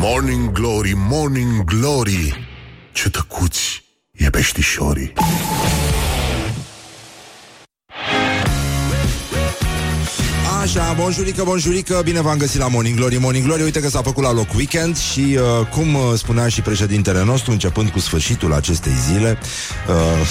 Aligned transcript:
Morning 0.00 0.52
Glory, 0.52 0.92
Morning 0.96 1.64
Glory. 1.64 2.48
Ce 2.92 3.10
tăcuți 3.10 3.84
e 4.12 4.30
peștișorii 4.30 5.12
Așa, 10.68 10.92
bonjurică, 10.92 11.44
bonjurică, 11.44 12.00
bine 12.04 12.20
v-am 12.20 12.36
găsit 12.36 12.60
la 12.60 12.68
Morning 12.68 12.96
Glory. 12.96 13.16
Morning 13.16 13.44
Glory, 13.44 13.62
uite 13.62 13.80
că 13.80 13.88
s-a 13.88 14.02
făcut 14.02 14.22
la 14.22 14.32
loc 14.32 14.54
weekend 14.54 14.96
Și 14.96 15.38
uh, 15.60 15.66
cum 15.66 15.94
uh, 15.94 16.00
spunea 16.16 16.48
și 16.48 16.60
președintele 16.60 17.24
nostru 17.24 17.50
Începând 17.50 17.88
cu 17.88 17.98
sfârșitul 17.98 18.52
acestei 18.52 18.92
zile 19.10 19.38
uh, 19.88 20.28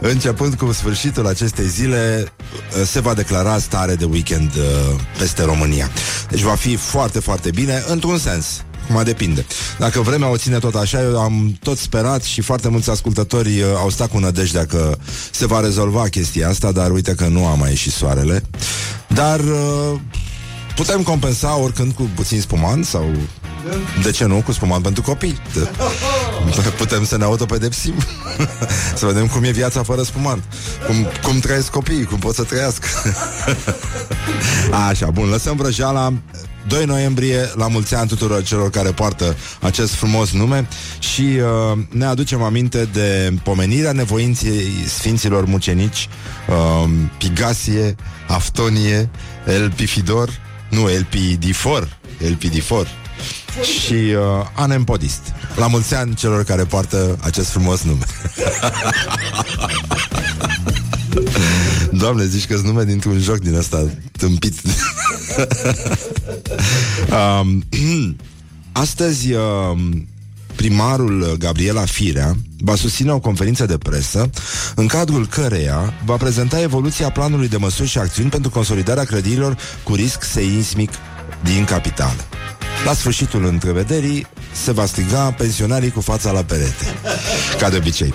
Începând 0.12 0.54
cu 0.54 0.72
sfârșitul 0.72 1.26
acestei 1.26 1.66
zile 1.66 2.32
uh, 2.78 2.86
Se 2.86 3.00
va 3.00 3.14
declara 3.14 3.58
stare 3.58 3.94
de 3.94 4.04
weekend 4.04 4.50
uh, 4.54 5.00
Peste 5.18 5.44
România. 5.44 5.90
Deci 6.28 6.40
va 6.40 6.54
fi 6.54 6.76
foarte, 6.76 7.20
foarte 7.20 7.50
bine 7.50 7.82
Într-un 7.86 8.18
sens 8.18 8.62
Acum 8.90 9.04
depinde. 9.04 9.46
Dacă 9.78 10.00
vremea 10.00 10.28
o 10.28 10.36
ține 10.36 10.58
tot 10.58 10.74
așa, 10.74 11.02
eu 11.02 11.20
am 11.20 11.58
tot 11.62 11.78
sperat 11.78 12.22
și 12.22 12.40
foarte 12.40 12.68
mulți 12.68 12.90
ascultători 12.90 13.60
uh, 13.60 13.66
au 13.76 13.90
stat 13.90 14.10
cu 14.10 14.18
nădejdea 14.18 14.66
că 14.66 14.96
se 15.30 15.46
va 15.46 15.60
rezolva 15.60 16.08
chestia 16.08 16.48
asta, 16.48 16.72
dar 16.72 16.90
uite 16.90 17.14
că 17.14 17.26
nu 17.26 17.46
a 17.46 17.54
mai 17.54 17.68
ieșit 17.68 17.92
soarele. 17.92 18.42
Dar 19.08 19.40
uh, 19.40 20.00
putem 20.76 21.02
compensa 21.02 21.58
oricând 21.58 21.92
cu 21.92 22.10
puțin 22.14 22.40
spumant 22.40 22.84
sau 22.84 23.04
de 24.02 24.10
ce 24.10 24.24
nu? 24.24 24.42
Cu 24.44 24.52
spumant 24.52 24.82
pentru 24.82 25.02
copii. 25.02 25.38
De... 25.54 25.70
Putem 26.76 27.04
să 27.04 27.16
ne 27.16 27.24
autopedepsim. 27.24 27.94
să 28.98 29.06
vedem 29.06 29.26
cum 29.26 29.44
e 29.44 29.50
viața 29.50 29.82
fără 29.82 30.02
spumant. 30.02 30.42
Cum, 30.86 31.06
cum 31.22 31.38
trăiesc 31.38 31.70
copiii, 31.70 32.04
cum 32.04 32.18
pot 32.18 32.34
să 32.34 32.42
trăiască. 32.42 32.86
Așa, 34.88 35.06
bun, 35.06 35.28
lăsăm 35.28 35.56
vrăjeala. 35.56 36.12
2 36.68 36.84
noiembrie, 36.84 37.50
la 37.54 37.68
mulți 37.68 37.94
ani 37.94 38.08
tuturor 38.08 38.42
celor 38.42 38.70
care 38.70 38.90
poartă 38.90 39.36
acest 39.60 39.94
frumos 39.94 40.30
nume 40.32 40.68
și 40.98 41.20
uh, 41.22 41.78
ne 41.90 42.04
aducem 42.04 42.42
aminte 42.42 42.88
de 42.92 43.32
pomenirea 43.42 43.92
nevoinței 43.92 44.70
Sfinților 44.86 45.44
Mucenici, 45.44 46.08
uh, 46.48 46.90
Pigasie, 47.18 47.94
Aftonie, 48.28 49.10
El 49.46 49.72
Pifidor, 49.76 50.30
nu, 50.70 50.90
El 50.90 51.04
Pidifor, 51.04 51.98
El 52.24 52.34
Pidifor 52.34 52.86
și 53.62 53.92
uh, 53.92 54.46
Anempodist. 54.54 55.20
La 55.56 55.66
mulți 55.66 55.94
ani 55.94 56.14
celor 56.14 56.44
care 56.44 56.64
poartă 56.64 57.18
acest 57.20 57.48
frumos 57.48 57.82
nume. 57.82 58.04
Doamne, 61.92 62.26
zici 62.26 62.46
că-s 62.46 62.60
nume 62.60 62.84
dintr-un 62.84 63.18
joc 63.18 63.38
din 63.38 63.54
ăsta 63.54 63.90
tâmpit. 64.18 64.54
um, 67.42 67.64
astăzi, 68.72 69.32
um, 69.32 70.08
primarul 70.54 71.36
Gabriela 71.38 71.84
Firea 71.84 72.36
va 72.58 72.74
susține 72.74 73.12
o 73.12 73.20
conferință 73.20 73.66
de 73.66 73.78
presă 73.78 74.30
în 74.74 74.86
cadrul 74.86 75.26
căreia 75.26 75.94
va 76.04 76.16
prezenta 76.16 76.60
evoluția 76.60 77.10
planului 77.10 77.48
de 77.48 77.56
măsuri 77.56 77.88
și 77.88 77.98
acțiuni 77.98 78.30
pentru 78.30 78.50
consolidarea 78.50 79.04
clădirilor 79.04 79.56
cu 79.82 79.94
risc 79.94 80.22
seismic 80.22 80.90
din 81.42 81.64
capitală. 81.64 82.20
La 82.84 82.92
sfârșitul 82.92 83.44
întrevederii 83.44 84.26
se 84.52 84.72
va 84.72 84.86
striga 84.86 85.30
pensionarii 85.30 85.90
cu 85.90 86.00
fața 86.00 86.30
la 86.30 86.42
perete. 86.42 86.84
Ca 87.58 87.70
de 87.70 87.76
obicei. 87.76 88.14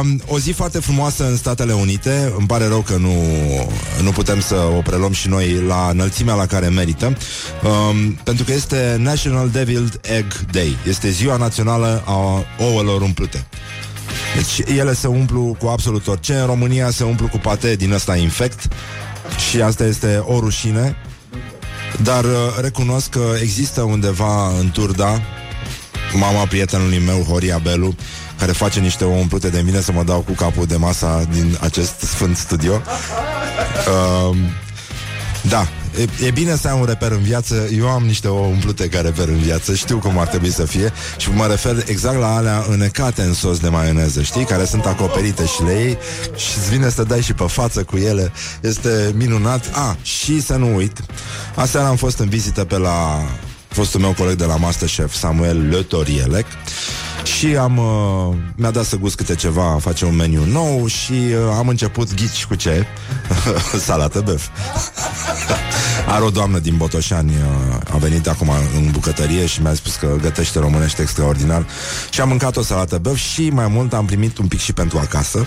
Um, 0.00 0.22
o 0.26 0.38
zi 0.38 0.50
foarte 0.50 0.78
frumoasă 0.78 1.26
în 1.26 1.36
Statele 1.36 1.72
Unite. 1.72 2.32
Îmi 2.38 2.46
pare 2.46 2.66
rău 2.66 2.80
că 2.80 2.96
nu, 2.96 3.12
nu 4.02 4.10
putem 4.10 4.40
să 4.40 4.54
o 4.54 4.80
preluăm 4.80 5.12
și 5.12 5.28
noi 5.28 5.62
la 5.66 5.88
înălțimea 5.90 6.34
la 6.34 6.46
care 6.46 6.68
merită. 6.68 7.06
Um, 7.06 8.10
pentru 8.12 8.44
că 8.44 8.52
este 8.52 8.96
National 8.98 9.48
Deviled 9.48 10.00
Egg 10.02 10.32
Day. 10.50 10.76
Este 10.88 11.10
ziua 11.10 11.36
națională 11.36 12.02
a 12.06 12.44
ouălor 12.58 13.00
umplute. 13.00 13.46
Deci 14.34 14.76
ele 14.76 14.94
se 14.94 15.06
umplu 15.06 15.56
cu 15.58 15.66
absolut 15.66 16.06
orice. 16.06 16.34
În 16.34 16.46
România 16.46 16.90
se 16.90 17.04
umplu 17.04 17.26
cu 17.26 17.38
pate 17.38 17.76
din 17.76 17.92
ăsta 17.92 18.16
infect. 18.16 18.68
Și 19.50 19.60
asta 19.60 19.84
este 19.84 20.22
o 20.24 20.38
rușine. 20.40 20.96
Dar 22.02 22.24
uh, 22.24 22.30
recunosc 22.60 23.08
că 23.08 23.34
există 23.40 23.82
undeva 23.82 24.58
în 24.58 24.70
Turda 24.70 25.20
Mama 26.12 26.46
prietenului 26.46 26.98
meu, 26.98 27.22
Horia 27.22 27.58
Belu 27.58 27.94
Care 28.38 28.52
face 28.52 28.80
niște 28.80 29.04
ouă 29.04 29.16
umplute 29.16 29.48
de 29.48 29.60
mine 29.60 29.80
Să 29.80 29.92
mă 29.92 30.02
dau 30.02 30.20
cu 30.20 30.32
capul 30.32 30.66
de 30.66 30.76
masa 30.76 31.24
din 31.32 31.58
acest 31.60 32.00
sfânt 32.00 32.36
studio. 32.36 32.82
Uh, 34.32 34.36
Da, 35.48 35.68
E, 35.98 36.26
e 36.26 36.30
bine 36.30 36.56
să 36.56 36.68
ai 36.68 36.78
un 36.78 36.84
reper 36.84 37.10
în 37.10 37.22
viață. 37.22 37.68
Eu 37.76 37.88
am 37.88 38.02
niște 38.02 38.28
ouă 38.28 38.46
umplute 38.46 38.88
ca 38.88 39.00
reper 39.00 39.28
în 39.28 39.38
viață. 39.38 39.74
Știu 39.74 39.98
cum 39.98 40.18
ar 40.18 40.26
trebui 40.26 40.50
să 40.50 40.64
fie 40.64 40.92
Și 41.16 41.30
mă 41.30 41.46
refer 41.46 41.84
exact 41.86 42.18
la 42.18 42.36
alea 42.36 42.64
înecate 42.68 43.22
în 43.22 43.34
sos 43.34 43.58
de 43.58 43.68
maioneză 43.68 44.22
Știi? 44.22 44.44
Care 44.44 44.64
sunt 44.64 44.84
acoperite 44.84 45.46
și 45.46 45.62
le 45.62 45.72
iei 45.72 45.98
Și 46.36 46.58
îți 46.58 46.70
vine 46.70 46.88
să 46.88 47.02
dai 47.02 47.20
și 47.22 47.32
pe 47.32 47.44
față 47.48 47.82
cu 47.82 47.96
ele. 47.96 48.32
Este 48.60 49.12
minunat. 49.16 49.70
A, 49.72 49.88
ah, 49.88 49.96
și 50.06 50.42
să 50.42 50.54
nu 50.54 50.74
uit 50.74 50.98
Aseară 51.54 51.86
am 51.86 51.96
fost 51.96 52.18
în 52.18 52.28
vizită 52.28 52.64
pe 52.64 52.78
la 52.78 53.22
Fostul 53.68 54.00
meu 54.00 54.14
coleg 54.18 54.36
de 54.36 54.44
la 54.44 54.56
Masterchef 54.56 55.14
Samuel 55.14 55.68
Letorielec 55.68 56.46
și 57.24 57.56
am 57.56 57.78
uh, 57.78 58.36
mi-a 58.56 58.70
dat 58.70 58.84
să 58.84 58.96
gust 58.96 59.16
câte 59.16 59.34
ceva, 59.34 59.76
face 59.80 60.04
un 60.04 60.16
meniu 60.16 60.44
nou 60.44 60.86
și 60.86 61.12
uh, 61.12 61.54
am 61.56 61.68
început 61.68 62.14
ghici 62.14 62.44
cu 62.44 62.54
ce? 62.54 62.86
Salată 63.86 64.20
băf. 64.20 64.48
Are 66.14 66.24
o 66.24 66.30
doamnă 66.30 66.58
din 66.58 66.76
Botoșani, 66.76 67.30
uh, 67.30 67.94
a 67.94 67.96
venit 67.96 68.28
acum 68.28 68.50
în 68.76 68.90
bucătărie 68.90 69.46
și 69.46 69.62
mi-a 69.62 69.74
spus 69.74 69.94
că 69.94 70.16
gătește 70.20 70.58
românește 70.58 71.02
extraordinar 71.02 71.66
și 72.10 72.20
am 72.20 72.28
mâncat 72.28 72.56
o 72.56 72.62
salată 72.62 72.98
băf 72.98 73.16
și 73.16 73.50
mai 73.50 73.66
mult 73.68 73.92
am 73.92 74.04
primit 74.04 74.38
un 74.38 74.46
pic 74.46 74.60
și 74.60 74.72
pentru 74.72 74.98
acasă. 74.98 75.46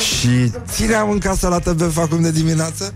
Și 0.00 0.52
ține 0.72 0.94
am 0.94 1.10
în 1.10 1.18
casă 1.18 1.48
la 1.48 1.58
TV 1.58 1.98
acum 1.98 2.20
de 2.22 2.30
dimineață 2.30 2.94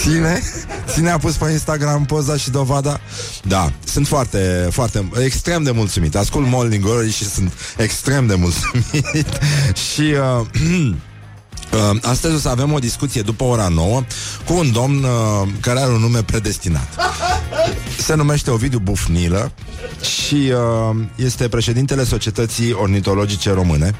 Ține 0.00 0.42
Ține 0.86 1.10
a 1.10 1.18
pus 1.18 1.36
pe 1.36 1.50
Instagram 1.50 2.04
poza 2.04 2.36
și 2.36 2.50
dovada 2.50 3.00
Da, 3.42 3.72
sunt 3.84 4.06
foarte, 4.06 4.68
foarte 4.70 5.10
Extrem 5.24 5.62
de 5.62 5.70
mulțumit 5.70 6.16
Ascult 6.16 6.46
Morning 6.46 6.84
Glory 6.84 7.12
și 7.12 7.24
sunt 7.24 7.52
extrem 7.76 8.26
de 8.26 8.34
mulțumit 8.34 9.26
Și 9.92 10.14
uh, 10.40 10.46
Uh, 11.72 11.98
astăzi 12.02 12.34
o 12.34 12.38
să 12.38 12.48
avem 12.48 12.72
o 12.72 12.78
discuție 12.78 13.22
după 13.22 13.44
ora 13.44 13.68
9 13.68 14.02
cu 14.44 14.54
un 14.54 14.72
domn 14.72 15.02
uh, 15.02 15.48
care 15.60 15.78
are 15.80 15.92
un 15.92 16.00
nume 16.00 16.22
predestinat. 16.22 16.88
Se 17.98 18.14
numește 18.14 18.50
Ovidiu 18.50 18.78
Bufnilă 18.78 19.52
și 20.00 20.34
uh, 20.34 20.96
este 21.14 21.48
președintele 21.48 22.04
Societății 22.04 22.72
Ornitologice 22.72 23.52
Române. 23.52 23.94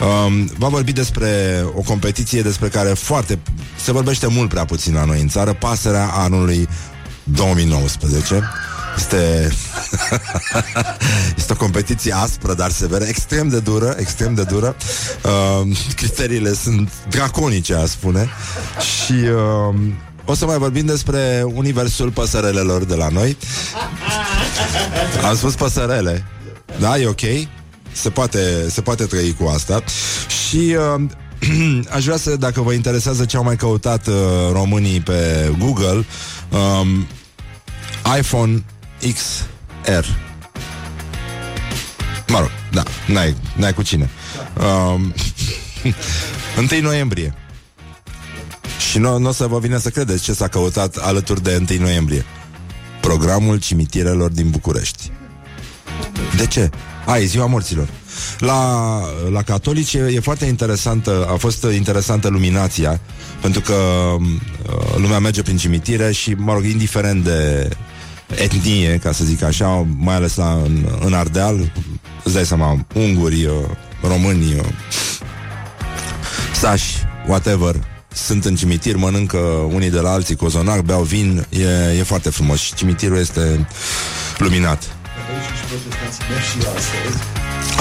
Um, 0.00 0.50
va 0.58 0.68
vorbi 0.68 0.92
despre 0.92 1.64
o 1.74 1.80
competiție 1.80 2.42
despre 2.42 2.68
care 2.68 2.88
foarte 2.88 3.38
se 3.76 3.92
vorbește 3.92 4.26
mult 4.26 4.48
prea 4.48 4.64
puțin 4.64 4.94
la 4.94 5.04
noi 5.04 5.20
în 5.20 5.28
țară, 5.28 5.52
pasărea 5.52 6.06
anului 6.06 6.68
2019. 7.24 8.42
Este 8.96 9.52
Este 11.36 11.52
o 11.52 11.56
competiție 11.56 12.14
aspră, 12.14 12.54
dar 12.54 12.70
severă 12.70 13.04
Extrem 13.04 13.48
de 13.48 13.60
dură, 13.60 13.94
extrem 13.98 14.34
de 14.34 14.42
dură 14.42 14.76
uh, 15.22 15.76
Criteriile 15.96 16.52
sunt 16.52 16.92
draconice, 17.08 17.74
aș 17.74 17.88
spune 17.88 18.28
Și 19.04 19.12
uh, 19.12 19.74
o 20.24 20.34
să 20.34 20.46
mai 20.46 20.58
vorbim 20.58 20.86
despre 20.86 21.44
universul 21.54 22.10
păsărelelor 22.10 22.84
de 22.84 22.94
la 22.94 23.08
noi 23.08 23.36
Am 25.24 25.36
spus 25.36 25.54
păsărele 25.54 26.24
Da, 26.78 26.98
e 26.98 27.06
ok? 27.06 27.20
Se 27.92 28.10
poate, 28.10 28.68
se 28.70 28.80
poate 28.80 29.04
trăi 29.04 29.34
cu 29.38 29.46
asta. 29.46 29.84
Și 30.48 30.76
uh, 30.96 31.02
aș 31.96 32.04
vrea 32.04 32.16
să, 32.16 32.36
dacă 32.36 32.60
vă 32.60 32.72
interesează 32.72 33.24
ce 33.24 33.36
au 33.36 33.42
mai 33.42 33.56
căutat 33.56 34.06
uh, 34.06 34.14
românii 34.52 35.00
pe 35.00 35.52
Google 35.58 36.04
um, 36.50 37.06
iPhone 38.18 38.64
XR 39.00 40.06
Mă 42.32 42.38
rog, 42.38 42.50
da, 42.70 42.82
n-ai, 43.06 43.36
n-ai 43.56 43.74
cu 43.74 43.82
cine. 43.82 44.10
Um, 44.94 45.14
1 46.72 46.80
noiembrie. 46.82 47.34
Și 48.90 48.98
nu, 48.98 49.18
nu 49.18 49.28
o 49.28 49.32
să 49.32 49.46
vă 49.46 49.58
vine 49.58 49.78
să 49.78 49.90
credeți 49.90 50.22
ce 50.22 50.32
s-a 50.32 50.48
căutat 50.48 50.96
alături 50.96 51.42
de 51.42 51.64
1 51.70 51.80
noiembrie. 51.80 52.24
Programul 53.00 53.58
cimitirelor 53.58 54.30
din 54.30 54.50
București. 54.50 55.10
De 56.36 56.46
ce? 56.46 56.70
A, 57.06 57.18
e 57.18 57.24
ziua 57.24 57.46
morților. 57.46 57.88
La, 58.38 59.00
la 59.30 59.42
catolici 59.42 59.94
e, 59.94 60.10
e 60.14 60.20
foarte 60.20 60.44
interesantă, 60.44 61.28
a 61.32 61.36
fost 61.36 61.66
interesantă 61.74 62.28
luminația, 62.28 63.00
pentru 63.40 63.60
că 63.60 63.74
uh, 63.74 64.96
lumea 64.96 65.18
merge 65.18 65.42
prin 65.42 65.56
cimitire 65.56 66.12
și, 66.12 66.34
mă 66.36 66.52
rog, 66.52 66.64
indiferent 66.64 67.24
de 67.24 67.68
etnie, 68.34 68.98
ca 69.02 69.12
să 69.12 69.24
zic 69.24 69.42
așa, 69.42 69.86
mai 69.98 70.14
ales 70.14 70.36
la, 70.36 70.52
în, 70.64 70.86
în 71.04 71.12
Ardeal, 71.12 71.72
îți 72.24 72.34
dai 72.34 72.46
seama, 72.46 72.86
unguri, 72.94 73.44
uh, 73.44 73.52
români, 74.02 74.54
uh, 74.54 74.64
sași, 76.54 76.94
whatever, 77.26 77.74
sunt 78.12 78.44
în 78.44 78.56
cimitir, 78.56 78.96
mănâncă 78.96 79.38
unii 79.72 79.90
de 79.90 80.00
la 80.00 80.10
alții 80.10 80.36
cozonac, 80.36 80.80
beau 80.80 81.02
vin, 81.02 81.46
e, 81.48 81.98
e 81.98 82.02
foarte 82.02 82.30
frumos 82.30 82.60
și 82.60 82.74
cimitirul 82.74 83.18
este 83.18 83.68
luminat. 84.38 84.96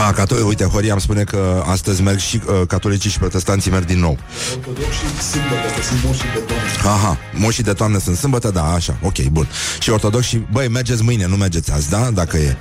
A, 0.08 0.12
catolici, 0.12 0.46
uite, 0.46 0.64
Horia 0.64 0.92
îmi 0.92 1.02
spune 1.02 1.24
că 1.24 1.64
astăzi 1.66 2.02
merg 2.02 2.20
și 2.20 2.42
uh, 2.46 2.68
catolicii 2.68 3.10
și 3.10 3.20
protestanții 3.20 3.72
merg 3.72 3.86
din 3.86 4.00
nou. 4.00 4.18
Ortodoxii 4.56 5.08
sâmbătă, 5.32 5.68
că 5.76 5.82
sunt 5.82 6.04
moșii 6.04 6.30
de 6.34 6.40
toamnă. 6.40 6.98
Aha, 6.98 7.18
moșii 7.34 7.64
de 7.64 7.74
toamnă 7.74 8.00
sunt 8.00 8.18
sâmbătă, 8.18 8.50
da, 8.50 8.74
așa, 8.74 8.98
ok, 9.02 9.24
bun. 9.24 9.48
Și 9.80 9.90
ortodoxi, 9.90 10.38
băi, 10.52 10.68
mergeți 10.68 11.04
mâine, 11.04 11.28
nu 11.28 11.36
mergeți 11.36 11.72
azi, 11.72 11.90
da? 11.90 12.10
Dacă 12.14 12.38
e 12.38 12.56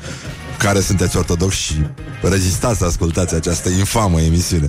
care 0.59 0.81
sunteți 0.81 1.17
ortodoxi 1.17 1.63
și 1.63 1.75
rezistați 2.21 2.79
să 2.79 2.85
ascultați 2.85 3.35
această 3.35 3.69
infamă 3.69 4.21
emisiune. 4.21 4.69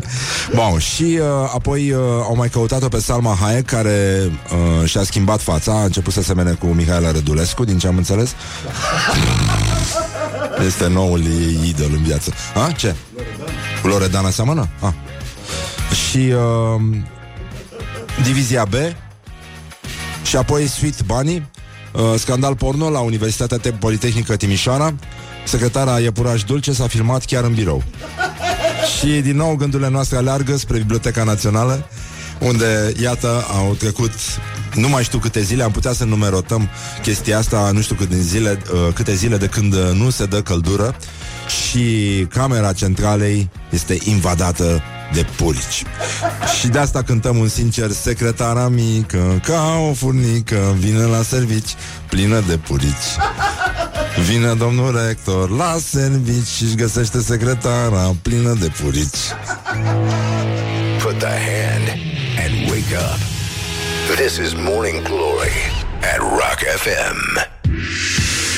Bun, 0.56 0.80
și 0.80 1.04
uh, 1.04 1.26
apoi 1.54 1.92
uh, 1.92 2.00
au 2.24 2.36
mai 2.36 2.50
căutat-o 2.50 2.88
pe 2.88 3.00
Salma 3.00 3.38
Hayek, 3.42 3.66
care 3.66 4.32
uh, 4.80 4.90
și-a 4.90 5.04
schimbat 5.04 5.42
fața, 5.42 5.72
a 5.72 5.84
început 5.84 6.14
să 6.14 6.22
semene 6.22 6.52
cu 6.52 6.66
Mihaela 6.66 7.12
Rădulescu, 7.12 7.64
din 7.64 7.78
ce 7.78 7.88
am 7.88 7.98
înțeles. 7.98 8.34
Este 10.66 10.88
noul 10.88 11.20
ei 11.20 11.70
idol 11.70 11.90
în 11.92 12.04
viață. 12.04 12.34
A, 12.54 12.72
ce? 12.72 12.96
Cu 13.82 13.88
Loredana 13.88 14.30
seamănă? 14.30 14.70
A. 14.80 14.94
Și 16.10 16.18
uh, 16.18 16.82
Divizia 18.24 18.66
B 18.66 18.74
și 20.24 20.36
apoi 20.38 20.68
Sweet 20.68 21.02
Bunny, 21.04 21.50
uh, 21.92 22.02
scandal 22.18 22.56
porno 22.56 22.90
la 22.90 23.00
Universitatea 23.00 23.58
Te- 23.58 23.72
Politehnică 23.72 24.36
Timișoara. 24.36 24.94
Secretara 25.46 26.00
Iepuraș 26.00 26.44
Dulce 26.44 26.74
s-a 26.74 26.88
filmat 26.88 27.26
chiar 27.26 27.44
în 27.44 27.54
birou. 27.54 27.84
Și 28.98 29.08
din 29.08 29.36
nou 29.36 29.56
gândurile 29.56 29.90
noastre 29.90 30.18
aleargă 30.18 30.58
spre 30.58 30.78
Biblioteca 30.78 31.24
Națională, 31.24 31.86
unde, 32.40 32.92
iată, 33.02 33.46
au 33.58 33.74
trecut 33.74 34.12
nu 34.76 34.90
mai 34.90 35.04
știu 35.04 35.20
câte 35.20 35.42
zile, 35.42 35.64
am 35.64 35.72
putea 35.72 35.94
să 35.94 36.04
numerotăm 36.04 36.70
chestia 37.02 37.38
asta, 37.38 37.70
nu 37.74 37.82
știu 37.82 37.96
câte 37.96 38.20
zile, 38.22 38.62
uh, 38.74 38.94
câte 38.94 39.16
zile 39.16 39.38
de 39.38 39.48
când 39.48 39.74
uh, 39.74 39.92
nu 39.94 40.10
se 40.10 40.26
dă 40.26 40.42
căldură 40.42 40.96
și 41.48 41.86
camera 42.30 42.74
centralei 42.74 43.50
este 43.70 43.98
invadată 44.04 44.82
de 45.14 45.26
purici. 45.36 45.84
Și 46.60 46.68
de 46.68 46.78
asta 46.78 47.04
cântăm 47.04 47.38
un 47.38 47.48
sincer 47.48 47.92
Secretara 47.92 48.68
mică, 48.68 49.40
ca 49.44 49.78
o 49.90 49.94
furnică 49.94 50.76
Vine 50.80 51.04
la 51.04 51.22
servici, 51.22 51.76
plină 52.10 52.44
de 52.48 52.58
purici 52.58 53.18
Vine 54.28 54.54
domnul 54.54 55.02
rector 55.06 55.50
la 55.50 55.78
servici 55.90 56.48
Și-și 56.48 56.76
găsește 56.76 57.22
secretara 57.22 58.16
plină 58.22 58.58
de 58.60 58.72
purici 58.82 59.18
Put 61.02 61.18
the 61.18 61.28
hand 61.28 61.88
and 62.38 62.70
wake 62.70 62.96
up. 62.96 63.41
This 64.16 64.38
is 64.38 64.54
Morning 64.54 65.02
Glory 65.04 65.52
at 66.02 66.20
Rock 66.20 66.60
FM. 66.76 67.50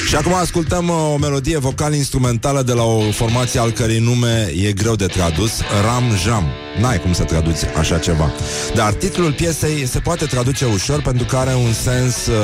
Și 0.07 0.15
acum 0.15 0.33
ascultăm 0.33 0.87
uh, 0.87 0.95
o 1.13 1.17
melodie 1.17 1.57
vocal-instrumentală 1.57 2.61
de 2.61 2.73
la 2.73 2.83
o 2.83 3.11
formație 3.11 3.59
al 3.59 3.71
cărei 3.71 3.99
nume 3.99 4.51
e 4.63 4.71
greu 4.71 4.95
de 4.95 5.05
tradus, 5.05 5.61
Ram 5.83 6.03
Jam. 6.23 6.43
N-ai 6.79 6.99
cum 6.99 7.13
să 7.13 7.23
traduci 7.23 7.63
așa 7.77 7.97
ceva. 7.97 8.31
Dar 8.75 8.93
titlul 8.93 9.33
piesei 9.33 9.85
se 9.85 9.99
poate 9.99 10.25
traduce 10.25 10.65
ușor 10.65 11.01
pentru 11.01 11.25
că 11.25 11.35
are 11.35 11.53
un 11.53 11.73
sens, 11.73 12.25
uh, 12.25 12.35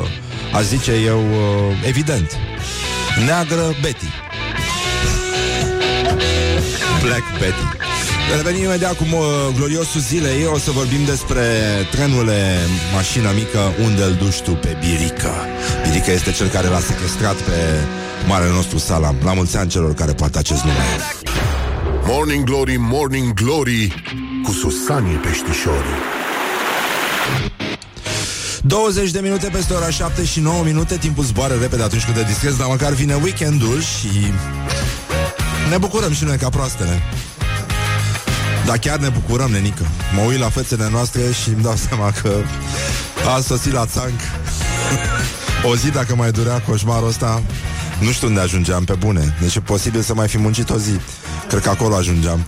uh, 0.00 0.56
aș 0.56 0.64
zice 0.64 0.92
eu, 0.92 1.18
uh, 1.20 1.86
evident. 1.86 2.36
Neagră 3.26 3.74
Betty. 3.82 4.08
Black 7.02 7.38
Betty. 7.38 7.97
Revenim 8.36 8.62
imediat 8.62 8.96
cu 8.96 9.04
uh, 9.10 9.54
gloriosul 9.56 10.00
zilei. 10.00 10.46
O 10.46 10.58
să 10.58 10.70
vorbim 10.70 11.04
despre 11.04 11.42
trenule 11.90 12.56
Mașina 12.94 13.30
mică 13.30 13.58
unde 13.84 14.02
îl 14.02 14.14
duci 14.14 14.40
tu 14.40 14.50
pe 14.50 14.76
Birica 14.80 15.46
Birica 15.82 16.12
este 16.12 16.32
cel 16.32 16.48
care 16.48 16.68
l-a 16.68 16.80
sequestrat 16.80 17.34
pe 17.34 17.52
Marele 18.26 18.50
nostru 18.50 18.78
Salam. 18.78 19.16
La 19.24 19.32
mulți 19.32 19.56
ani 19.56 19.70
celor 19.70 19.94
care 19.94 20.12
poartă 20.12 20.38
acest 20.38 20.62
nume. 20.62 20.76
Morning 22.06 22.44
Glory, 22.44 22.76
Morning 22.78 23.34
Glory 23.34 24.04
Cu 24.44 24.52
Susanii 24.52 25.16
Peștișorii. 25.16 25.98
20 28.62 29.10
de 29.10 29.20
minute 29.20 29.48
peste 29.52 29.72
ora 29.72 29.90
7 29.90 30.24
și 30.24 30.40
9 30.40 30.64
minute. 30.64 30.96
Timpul 30.96 31.24
zboară 31.24 31.54
repede 31.60 31.82
atunci 31.82 32.04
când 32.04 32.16
te 32.16 32.22
distrezi 32.22 32.58
Dar 32.58 32.66
măcar 32.66 32.92
vine 32.92 33.14
weekendul 33.22 33.80
și 33.80 34.32
Ne 35.70 35.78
bucurăm 35.78 36.12
și 36.12 36.24
noi 36.24 36.36
ca 36.36 36.48
proastele 36.48 37.02
Dar 38.68 38.78
chiar 38.78 38.98
ne 38.98 39.08
bucurăm, 39.08 39.50
nenică. 39.50 39.86
Mă 40.14 40.20
uit 40.20 40.38
la 40.38 40.48
fețele 40.48 40.88
noastre 40.90 41.20
și 41.42 41.48
îmi 41.48 41.62
dau 41.62 41.76
seama 41.88 42.12
că 42.22 42.32
A 43.36 43.40
sosit 43.40 43.72
la 43.72 43.86
țanc. 43.86 44.20
O 45.62 45.76
zi 45.76 45.90
dacă 45.90 46.14
mai 46.14 46.30
durea 46.30 46.60
coșmarul 46.60 47.08
ăsta 47.08 47.42
nu 48.00 48.10
știu 48.10 48.28
unde 48.28 48.40
ajungeam 48.40 48.84
pe 48.84 48.94
bune. 48.94 49.36
Deci 49.40 49.54
e 49.54 49.60
posibil 49.60 50.00
să 50.00 50.14
mai 50.14 50.28
fi 50.28 50.38
muncit 50.38 50.70
o 50.70 50.76
zi. 50.76 50.90
Cred 51.48 51.62
că 51.62 51.68
acolo 51.68 51.94
ajungeam. 51.94 52.44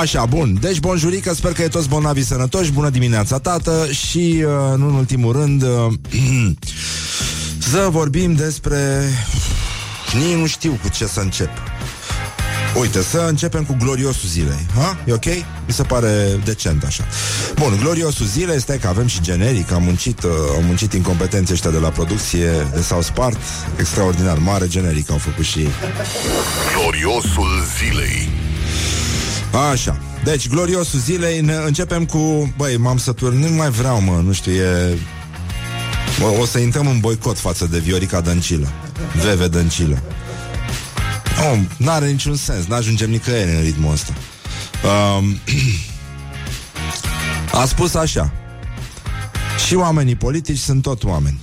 Așa, 0.00 0.24
bun, 0.24 0.58
deci 0.60 0.80
bonjurică, 0.80 1.34
sper 1.34 1.52
că 1.52 1.62
e 1.62 1.68
toți 1.68 1.88
bolnavii 1.88 2.24
sănătoși. 2.24 2.72
Bună 2.72 2.90
dimineața, 2.90 3.38
tată. 3.38 3.86
Și, 3.90 4.44
uh, 4.44 4.78
nu 4.78 4.86
în 4.88 4.94
ultimul 4.94 5.32
rând 5.32 5.62
uh, 5.62 5.92
Să 7.70 7.88
vorbim 7.90 8.34
despre 8.34 9.08
Nici 10.14 10.36
nu 10.36 10.46
știu 10.46 10.78
cu 10.82 10.88
ce 10.88 11.06
să 11.06 11.20
încep 11.20 11.69
Uite, 12.78 13.02
să 13.02 13.26
începem 13.28 13.64
cu 13.64 13.76
gloriosul 13.78 14.28
zilei 14.28 14.66
ha? 14.74 14.98
E 15.06 15.12
ok? 15.12 15.24
Mi 15.66 15.72
se 15.72 15.82
pare 15.82 16.40
decent 16.44 16.84
așa. 16.84 17.04
Bun, 17.54 17.78
gloriosul 17.80 18.26
zilei 18.26 18.56
este 18.56 18.78
că 18.78 18.88
avem 18.88 19.06
și 19.06 19.20
generic 19.20 19.72
Am 19.72 19.82
muncit, 19.82 20.22
uh, 20.22 20.30
am 20.56 20.64
muncit 20.64 20.92
incompetenții 20.92 21.54
ăștia 21.54 21.70
de 21.70 21.78
la 21.78 21.88
producție 21.88 22.50
De 22.74 22.80
s-au 22.80 23.02
spart 23.02 23.38
Extraordinar, 23.78 24.38
mare 24.38 24.68
generic 24.68 25.10
au 25.10 25.18
făcut 25.18 25.44
și 25.44 25.58
ei 25.58 25.70
Gloriosul 26.74 27.64
zilei. 27.78 28.28
Așa, 29.70 30.00
deci 30.24 30.48
gloriosul 30.48 30.98
zilei 30.98 31.40
ne 31.40 31.54
începem 31.54 32.04
cu 32.04 32.52
Băi, 32.56 32.76
m-am 32.76 32.98
sătur, 32.98 33.32
nu 33.32 33.48
mai 33.48 33.70
vreau 33.70 34.02
mă, 34.02 34.22
nu 34.24 34.32
știu, 34.32 34.52
e 34.52 34.98
o, 36.22 36.40
o 36.40 36.44
să 36.44 36.58
intrăm 36.58 36.86
în 36.86 36.98
boicot 36.98 37.38
față 37.38 37.66
de 37.66 37.78
Viorica 37.78 38.20
Dăncilă. 38.20 38.68
Veve 39.24 39.48
Dăncilă 39.48 40.02
Nu, 41.40 41.66
n-are 41.76 42.10
niciun 42.10 42.36
sens, 42.36 42.66
n-ajungem 42.66 43.10
nicăieri 43.10 43.56
în 43.56 43.62
ritmul 43.62 43.92
ăsta. 43.92 44.12
Um, 45.18 45.24
A 47.60 47.66
spus 47.66 47.94
așa 47.94 48.32
Și 49.66 49.74
oamenii 49.74 50.14
politici 50.14 50.58
sunt 50.58 50.82
tot 50.82 51.04
oameni. 51.04 51.40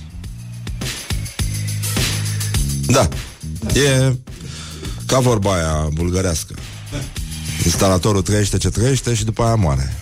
Da 2.86 3.08
E 3.74 4.12
ca 5.06 5.18
vorba 5.18 5.54
aia 5.54 5.88
bulgărească. 5.92 6.54
Instalatorul 7.64 8.22
trăiește 8.22 8.56
ce 8.56 8.68
trăiește 8.68 9.14
și 9.14 9.24
după 9.24 9.42
aia 9.42 9.54
moare. 9.54 9.96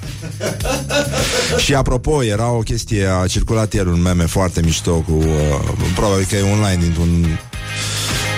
și 1.64 1.74
apropo, 1.74 2.22
era 2.22 2.50
o 2.50 2.58
chestie, 2.58 3.06
a 3.06 3.26
circulat 3.26 3.72
ieri 3.72 3.88
un 3.88 4.00
meme 4.00 4.24
foarte 4.24 4.60
mișto 4.62 4.94
cu, 4.94 5.12
uh, 5.12 5.26
probabil 5.94 6.26
că 6.28 6.36
e 6.36 6.52
online 6.52 6.82
dintr-un 6.82 7.38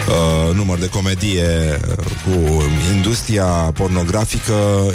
uh, 0.08 0.54
număr 0.54 0.78
de 0.78 0.88
comedie 0.88 1.80
uh, 1.88 1.96
cu 2.24 2.62
industria 2.94 3.44
pornografică 3.74 4.54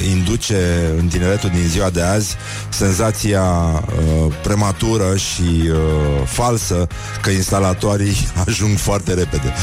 induce 0.10 0.92
în 0.98 1.08
tineretul 1.08 1.50
din 1.50 1.68
ziua 1.68 1.90
de 1.90 2.02
azi 2.02 2.36
senzația 2.70 3.44
uh, 3.44 4.34
prematură 4.44 5.16
și 5.18 5.70
uh, 5.72 5.78
falsă 6.26 6.88
că 7.22 7.30
instalatorii 7.30 8.28
ajung 8.48 8.78
foarte 8.78 9.14
repede. 9.14 9.54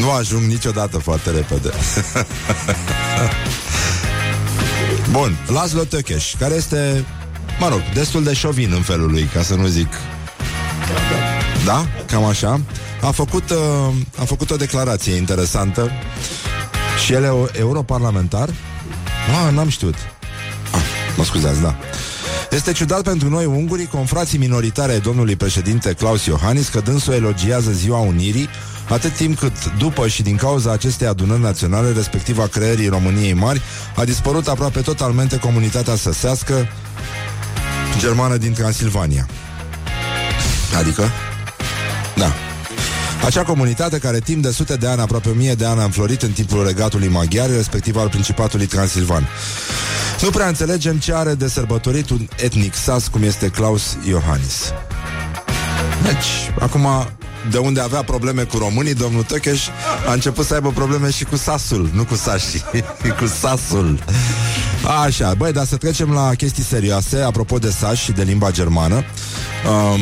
Nu 0.00 0.10
ajung 0.10 0.42
niciodată 0.42 0.98
foarte 0.98 1.30
repede. 1.30 1.70
Bun, 5.10 5.36
Laszlo 5.46 5.84
Tökes, 5.84 6.34
care 6.38 6.54
este, 6.54 7.04
mă 7.58 7.68
rog, 7.68 7.80
destul 7.94 8.22
de 8.22 8.34
șovin 8.34 8.72
în 8.72 8.82
felul 8.82 9.10
lui, 9.10 9.28
ca 9.32 9.42
să 9.42 9.54
nu 9.54 9.66
zic... 9.66 9.88
Da? 11.64 11.86
Cam 12.06 12.24
așa. 12.24 12.60
A 13.00 13.10
făcut, 13.10 13.50
uh, 13.50 13.94
a 14.18 14.24
făcut 14.24 14.50
o 14.50 14.56
declarație 14.56 15.14
interesantă 15.14 15.90
și 17.04 17.12
el 17.12 17.22
e 17.24 17.58
europarlamentar. 17.58 18.48
Ah, 19.44 19.52
n-am 19.54 19.68
știut. 19.68 19.94
Ah, 20.72 20.80
mă 21.16 21.24
scuzați, 21.24 21.60
da. 21.60 21.76
Este 22.50 22.72
ciudat 22.72 23.02
pentru 23.02 23.28
noi 23.28 23.44
ungurii, 23.44 23.86
confrații 23.86 24.38
minoritare 24.38 24.92
ai 24.92 25.00
domnului 25.00 25.36
președinte 25.36 25.92
Claus 25.92 26.24
Iohannis, 26.24 26.68
că 26.68 26.80
dânsul 26.80 27.12
elogiază 27.12 27.70
ziua 27.70 27.98
Unirii, 27.98 28.48
atât 28.88 29.12
timp 29.12 29.38
cât, 29.38 29.52
după 29.78 30.08
și 30.08 30.22
din 30.22 30.36
cauza 30.36 30.72
acestei 30.72 31.06
adunări 31.06 31.40
naționale, 31.40 31.92
respectiv 31.92 32.38
a 32.38 32.46
creării 32.46 32.88
României 32.88 33.32
Mari, 33.32 33.62
a 33.96 34.04
dispărut 34.04 34.48
aproape 34.48 34.80
totalmente 34.80 35.38
comunitatea 35.38 35.96
săsească 35.96 36.68
germană 37.98 38.36
din 38.36 38.52
Transilvania. 38.52 39.28
Adică? 40.76 41.10
Da. 42.16 42.32
Acea 43.24 43.42
comunitate 43.42 43.98
care 43.98 44.18
timp 44.18 44.42
de 44.42 44.50
sute 44.50 44.76
de 44.76 44.86
ani, 44.86 45.00
aproape 45.00 45.28
o 45.28 45.32
mie 45.32 45.54
de 45.54 45.64
ani, 45.64 45.80
a 45.80 45.84
înflorit 45.84 46.22
în 46.22 46.30
timpul 46.30 46.66
regatului 46.66 47.08
maghiar, 47.08 47.50
respectiv 47.50 47.96
al 47.96 48.08
Principatului 48.08 48.66
Transilvan. 48.66 49.28
Nu 50.20 50.30
prea 50.30 50.46
înțelegem 50.46 50.96
ce 50.96 51.14
are 51.14 51.34
de 51.34 51.48
sărbătorit 51.48 52.10
un 52.10 52.28
etnic 52.36 52.74
sas 52.74 53.08
cum 53.08 53.22
este 53.22 53.48
Claus 53.48 53.96
Iohannis. 54.08 54.72
Deci, 56.02 56.52
acum, 56.60 56.86
de 57.50 57.58
unde 57.58 57.80
avea 57.80 58.02
probleme 58.02 58.42
cu 58.42 58.58
românii, 58.58 58.94
domnul 58.94 59.22
Tăcheș 59.22 59.66
a 60.08 60.12
început 60.12 60.46
să 60.46 60.54
aibă 60.54 60.70
probleme 60.70 61.10
și 61.10 61.24
cu 61.24 61.36
sasul, 61.36 61.90
nu 61.92 62.04
cu 62.04 62.14
sașii, 62.14 62.64
cu 63.18 63.26
sasul. 63.40 63.98
Așa, 65.04 65.34
băi, 65.34 65.52
dar 65.52 65.66
să 65.66 65.76
trecem 65.76 66.10
la 66.10 66.34
chestii 66.34 66.62
serioase, 66.62 67.20
apropo 67.20 67.58
de 67.58 67.70
saș 67.70 68.02
și 68.02 68.12
de 68.12 68.22
limba 68.22 68.50
germană. 68.50 68.94
Um, 68.94 70.00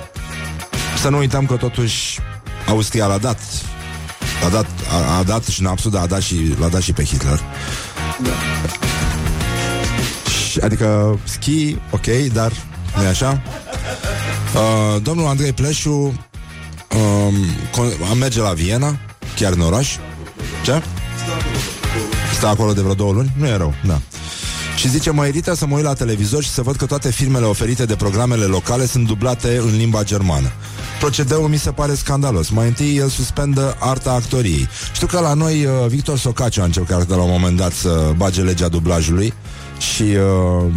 să 1.02 1.08
nu 1.08 1.18
uităm 1.18 1.46
că 1.46 1.54
totuși 1.54 2.18
Austria 2.66 3.06
l-a 3.06 3.18
dat 3.18 3.38
a 4.44 4.48
dat, 4.48 4.66
a, 4.90 5.18
a 5.18 5.22
dat 5.22 5.44
și 5.44 5.50
șnapsul, 5.50 5.90
dar 5.90 6.02
a 6.02 6.06
dat 6.06 6.20
și, 6.20 6.54
l-a 6.58 6.68
dat 6.68 6.80
și 6.80 6.92
pe 6.92 7.04
Hitler. 7.04 7.40
Da. 8.22 8.30
Adică 10.64 11.18
schi, 11.24 11.76
ok, 11.90 12.06
dar 12.32 12.52
nu 12.96 13.02
e 13.02 13.06
așa? 13.06 13.42
Uh, 14.54 15.02
domnul 15.02 15.26
Andrei 15.26 15.52
Pleșu 15.52 15.90
um, 15.90 17.34
am 18.10 18.18
merge 18.18 18.40
la 18.40 18.52
Viena, 18.52 18.98
chiar 19.36 19.52
în 19.52 19.60
oraș. 19.60 19.96
Ce? 20.64 20.82
Stă 22.44 22.52
acolo 22.52 22.72
de 22.72 22.80
vreo 22.80 22.94
două 22.94 23.12
luni? 23.12 23.32
Nu 23.38 23.46
e 23.46 23.56
rău, 23.56 23.74
da. 23.86 24.00
Și 24.76 24.88
zice, 24.88 25.10
mă 25.10 25.26
irită 25.26 25.54
să 25.54 25.66
mă 25.66 25.74
uit 25.74 25.84
la 25.84 25.92
televizor 25.92 26.42
și 26.42 26.48
să 26.48 26.62
văd 26.62 26.76
că 26.76 26.86
toate 26.86 27.10
filmele 27.10 27.44
oferite 27.44 27.84
de 27.84 27.94
programele 27.94 28.44
locale 28.44 28.86
sunt 28.86 29.06
dublate 29.06 29.56
în 29.56 29.76
limba 29.76 30.02
germană. 30.02 30.52
Procedeul 31.00 31.48
mi 31.48 31.58
se 31.58 31.70
pare 31.70 31.94
scandalos. 31.94 32.48
Mai 32.48 32.66
întâi 32.66 32.96
el 32.96 33.08
suspendă 33.08 33.76
arta 33.78 34.12
actoriei. 34.12 34.68
Știu 34.94 35.06
că 35.06 35.20
la 35.20 35.34
noi 35.34 35.64
uh, 35.64 35.86
Victor 35.88 36.18
Socaciu 36.18 36.60
a 36.60 36.64
încercat 36.64 37.06
de 37.06 37.14
la 37.14 37.22
un 37.22 37.30
moment 37.30 37.56
dat 37.56 37.72
să 37.72 38.12
bage 38.16 38.42
legea 38.42 38.68
dublajului 38.68 39.32
și 39.78 40.02
uh, 40.02 40.72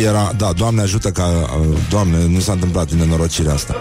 era, 0.00 0.32
da, 0.36 0.52
Doamne 0.52 0.80
ajută 0.80 1.10
ca, 1.10 1.26
uh, 1.26 1.78
Doamne, 1.90 2.26
nu 2.26 2.40
s-a 2.40 2.52
întâmplat 2.52 2.90
în 2.90 2.98
nenorocirea 2.98 3.52
asta. 3.52 3.74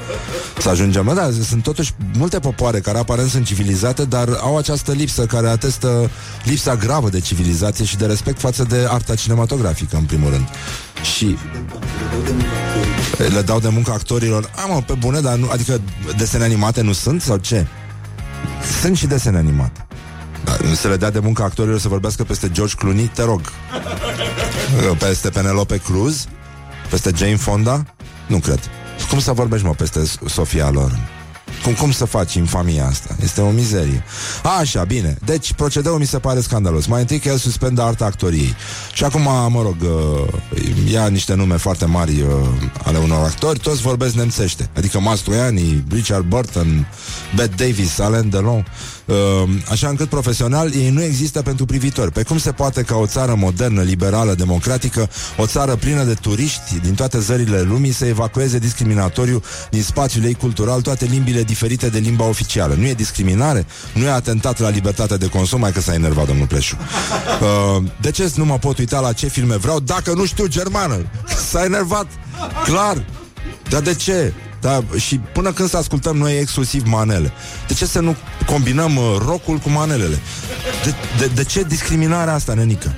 Să 0.57 0.69
ajungem, 0.69 1.11
da, 1.15 1.29
sunt 1.47 1.63
totuși 1.63 1.91
multe 2.17 2.39
popoare 2.39 2.79
care 2.79 2.97
aparent 2.97 3.29
sunt 3.29 3.45
civilizate, 3.45 4.05
dar 4.05 4.29
au 4.41 4.57
această 4.57 4.91
lipsă 4.91 5.25
care 5.25 5.47
atestă 5.47 6.09
lipsa 6.43 6.75
gravă 6.75 7.09
de 7.09 7.19
civilizație 7.19 7.85
și 7.85 7.97
de 7.97 8.05
respect 8.05 8.39
față 8.39 8.63
de 8.63 8.87
arta 8.89 9.15
cinematografică, 9.15 9.95
în 9.95 10.03
primul 10.03 10.29
rând. 10.29 10.47
Și 11.15 11.37
le 13.33 13.41
dau 13.41 13.59
de 13.59 13.69
muncă 13.69 13.91
actorilor. 13.91 14.51
Am 14.63 14.69
mă, 14.73 14.81
pe 14.81 14.93
bune, 14.93 15.19
dar 15.19 15.35
nu, 15.35 15.49
adică 15.51 15.81
desene 16.17 16.43
animate 16.43 16.81
nu 16.81 16.93
sunt 16.93 17.21
sau 17.21 17.37
ce? 17.37 17.67
Sunt 18.81 18.97
și 18.97 19.07
desene 19.07 19.37
animate. 19.37 19.85
Da, 20.43 20.57
să 20.75 20.87
le 20.87 20.97
dea 20.97 21.11
de 21.11 21.19
muncă 21.19 21.43
actorilor 21.43 21.79
să 21.79 21.87
vorbească 21.87 22.23
peste 22.23 22.49
George 22.51 22.75
Clooney, 22.75 23.11
te 23.13 23.23
rog. 23.23 23.41
Peste 24.99 25.29
Penelope 25.29 25.77
Cruz? 25.77 26.27
Peste 26.89 27.11
Jane 27.15 27.35
Fonda? 27.35 27.85
Nu 28.27 28.37
cred. 28.37 28.59
Cum 29.09 29.19
să 29.19 29.31
vorbești, 29.31 29.65
mă, 29.65 29.73
peste 29.73 29.99
Sofia 30.27 30.69
Loren? 30.69 31.09
Cum, 31.63 31.73
cum 31.73 31.91
să 31.91 32.05
faci 32.05 32.33
infamia 32.33 32.85
asta? 32.85 33.15
Este 33.21 33.41
o 33.41 33.49
mizerie. 33.49 34.03
Așa, 34.59 34.83
bine. 34.83 35.17
Deci, 35.25 35.53
procedeul 35.53 35.99
mi 35.99 36.05
se 36.05 36.19
pare 36.19 36.41
scandalos. 36.41 36.85
Mai 36.85 36.99
întâi 36.99 37.19
că 37.19 37.27
el 37.27 37.37
suspendă 37.37 37.81
arta 37.81 38.05
actoriei. 38.05 38.55
Și 38.93 39.03
acum, 39.03 39.21
mă 39.51 39.61
rog, 39.61 39.75
uh, 39.81 40.91
ia 40.91 41.07
niște 41.07 41.33
nume 41.33 41.57
foarte 41.57 41.85
mari 41.85 42.21
uh, 42.21 42.27
ale 42.83 42.97
unor 42.97 43.25
actori, 43.25 43.59
toți 43.59 43.81
vorbesc 43.81 44.13
nemțește. 44.13 44.69
Adică 44.77 44.99
Mastroianni, 44.99 45.83
Richard 45.89 46.23
Burton, 46.23 46.87
Bette 47.35 47.65
Davis, 47.65 47.99
Alain 47.99 48.29
Delon. 48.29 48.65
Uh, 49.05 49.15
așa 49.69 49.87
încât 49.87 50.09
profesional 50.09 50.73
ei 50.73 50.89
nu 50.89 51.03
există 51.03 51.41
pentru 51.41 51.65
privitori. 51.65 52.11
Pe 52.11 52.23
cum 52.23 52.37
se 52.37 52.51
poate 52.51 52.81
ca 52.81 52.95
o 52.95 53.05
țară 53.05 53.35
modernă, 53.35 53.81
liberală, 53.81 54.33
democratică, 54.33 55.09
o 55.37 55.45
țară 55.45 55.75
plină 55.75 56.03
de 56.03 56.13
turiști 56.13 56.79
din 56.79 56.93
toate 56.93 57.19
zările 57.19 57.61
lumii 57.61 57.91
să 57.91 58.05
evacueze 58.05 58.59
discriminatoriu 58.59 59.43
din 59.69 59.83
spațiul 59.83 60.23
ei 60.23 60.33
cultural 60.33 60.81
toate 60.81 61.05
limbile 61.05 61.43
diferite 61.43 61.89
de 61.89 61.99
limba 61.99 62.25
oficială. 62.25 62.73
Nu 62.73 62.85
e 62.85 62.93
discriminare? 62.93 63.65
Nu 63.93 64.03
e 64.03 64.09
atentat 64.09 64.59
la 64.59 64.69
libertatea 64.69 65.17
de 65.17 65.27
consum? 65.27 65.59
Mai 65.59 65.71
că 65.71 65.81
s-a 65.81 65.93
enervat 65.93 66.27
domnul 66.27 66.47
Pleșu. 66.47 66.77
Uh, 67.41 67.83
de 68.01 68.11
ce 68.11 68.31
nu 68.35 68.45
mă 68.45 68.57
pot 68.57 68.77
uita 68.77 68.99
la 68.99 69.13
ce 69.13 69.27
filme 69.27 69.57
vreau 69.57 69.79
dacă 69.79 70.13
nu 70.13 70.25
știu 70.25 70.47
germană? 70.47 71.05
S-a 71.49 71.63
enervat. 71.63 72.07
Clar. 72.63 73.05
Dar 73.69 73.81
de 73.81 73.93
ce? 73.93 74.33
Da, 74.61 74.83
și 74.97 75.17
până 75.17 75.51
când 75.51 75.69
să 75.69 75.77
ascultăm 75.77 76.17
noi 76.17 76.39
exclusiv 76.39 76.83
manele. 76.85 77.31
De 77.67 77.73
ce 77.73 77.85
să 77.85 77.99
nu 77.99 78.15
combinăm 78.45 78.95
uh, 78.95 79.03
rockul 79.25 79.57
cu 79.57 79.69
manelele? 79.69 80.19
De, 80.83 80.93
de, 81.17 81.25
de 81.35 81.43
ce 81.43 81.63
discriminarea 81.63 82.33
asta, 82.33 82.53
nenică? 82.53 82.95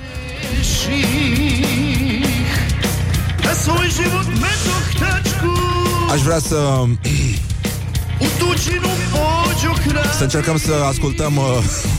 Aș 6.12 6.22
vrea 6.22 6.40
să 6.40 6.56
Să 10.18 10.24
încercăm 10.24 10.58
să 10.58 10.72
ascultăm 10.90 11.36
uh, 11.36 11.44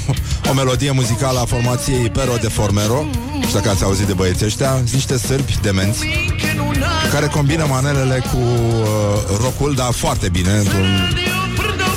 o 0.50 0.52
melodie 0.54 0.90
muzicală 0.90 1.40
a 1.40 1.44
formației 1.44 2.11
Pero 2.11 2.33
de 2.40 2.49
Formero 2.49 3.06
Și 3.47 3.52
dacă 3.52 3.68
ați 3.68 3.85
auzit 3.85 4.06
de 4.06 4.12
băieții 4.12 4.47
ăștia 4.47 4.71
Sunt 4.76 4.90
niște 4.90 5.16
sârbi 5.16 5.59
demenți 5.62 6.06
Care 7.14 7.26
combină 7.26 7.66
manelele 7.68 8.23
cu 8.33 8.37
uh, 8.37 9.38
rockul 9.40 9.75
Dar 9.75 9.92
foarte 9.92 10.28
bine 10.28 10.50
într-un... 10.50 10.87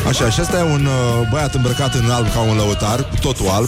Așa, 0.07 0.29
și 0.29 0.41
ăsta 0.41 0.57
e 0.57 0.61
un 0.61 0.85
uh, 0.85 1.27
băiat 1.31 1.53
îmbrăcat 1.53 1.93
în 1.93 2.09
alb 2.09 2.33
ca 2.33 2.39
un 2.39 2.55
lăutar 2.55 3.09
Totul 3.21 3.47
alb. 3.47 3.67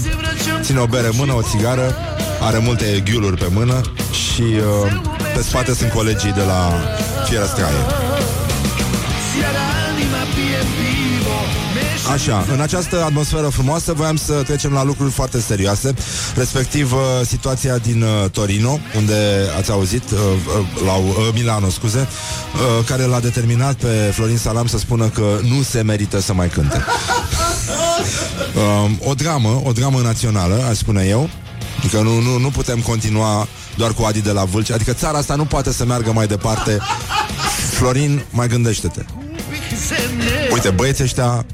Ține 0.62 0.80
o 0.80 0.86
bere 0.86 1.08
în 1.08 1.14
mână, 1.18 1.34
o 1.34 1.42
țigară 1.42 1.96
Are 2.42 2.58
multe 2.58 3.04
ghiuluri 3.06 3.38
pe 3.38 3.48
mână 3.54 3.82
Și 4.12 4.42
uh, 4.42 5.02
pe 5.36 5.42
spate 5.42 5.74
sunt 5.74 5.92
colegii 5.92 6.32
de 6.32 6.42
la 6.42 6.74
Fiera 7.26 7.46
Așa, 12.14 12.46
în 12.54 12.62
această 12.62 13.04
atmosferă 13.04 13.48
frumoasă 13.48 13.94
voiam 13.94 14.16
să 14.16 14.34
trecem 14.34 14.72
la 14.74 14.84
lucruri 14.84 15.12
foarte 15.12 15.40
serioase, 15.40 15.94
respectiv 16.36 16.94
uh, 16.94 17.00
situația 17.26 17.78
din 17.78 18.02
uh, 18.02 18.30
Torino, 18.32 18.80
unde 18.96 19.16
ați 19.58 19.72
auzit, 19.72 20.04
uh, 20.12 20.20
uh, 20.20 20.84
la 20.86 20.94
uh, 20.94 21.30
Milano, 21.34 21.70
scuze, 21.70 22.00
uh, 22.00 22.86
care 22.86 23.04
l-a 23.04 23.20
determinat 23.20 23.74
pe 23.74 24.12
Florin 24.14 24.38
Salam 24.38 24.68
să 24.68 24.78
spună 24.78 25.08
că 25.08 25.40
nu 25.42 25.62
se 25.62 25.82
merită 25.82 26.20
să 26.20 26.34
mai 26.34 26.48
cânte. 26.48 26.84
Uh, 28.56 28.92
o 29.10 29.14
dramă, 29.14 29.62
o 29.64 29.72
dramă 29.72 30.00
națională, 30.00 30.66
aș 30.70 30.78
spune 30.78 31.04
eu, 31.04 31.30
Adică 31.80 32.02
nu, 32.02 32.20
nu, 32.20 32.38
nu 32.38 32.50
putem 32.50 32.80
continua 32.80 33.48
doar 33.76 33.94
cu 33.94 34.04
Adi 34.04 34.22
de 34.22 34.32
la 34.32 34.44
Vâlci 34.44 34.72
Adică 34.72 34.94
țara 34.94 35.18
asta 35.18 35.36
nu 35.36 35.46
poate 35.46 35.72
să 35.72 35.86
meargă 35.86 36.12
mai 36.12 36.28
departe. 36.28 36.78
Florin, 37.78 38.24
mai 38.30 38.48
gândește-te. 38.48 39.02
Uite, 40.52 40.70
băieții 40.70 41.04
ăștia 41.04 41.46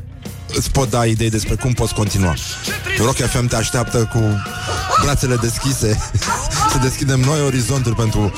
îți 0.55 0.71
pot 0.71 0.89
da 0.89 1.05
idei 1.05 1.29
despre 1.29 1.55
cum 1.55 1.73
poți 1.73 1.93
continua. 1.93 2.33
Rock 2.97 3.15
FM 3.15 3.47
te 3.47 3.55
așteaptă 3.55 4.09
cu 4.13 4.21
brațele 5.03 5.35
deschise 5.35 5.99
să 6.71 6.77
deschidem 6.81 7.19
noi 7.19 7.41
orizonturi 7.41 7.95
pentru 7.95 8.33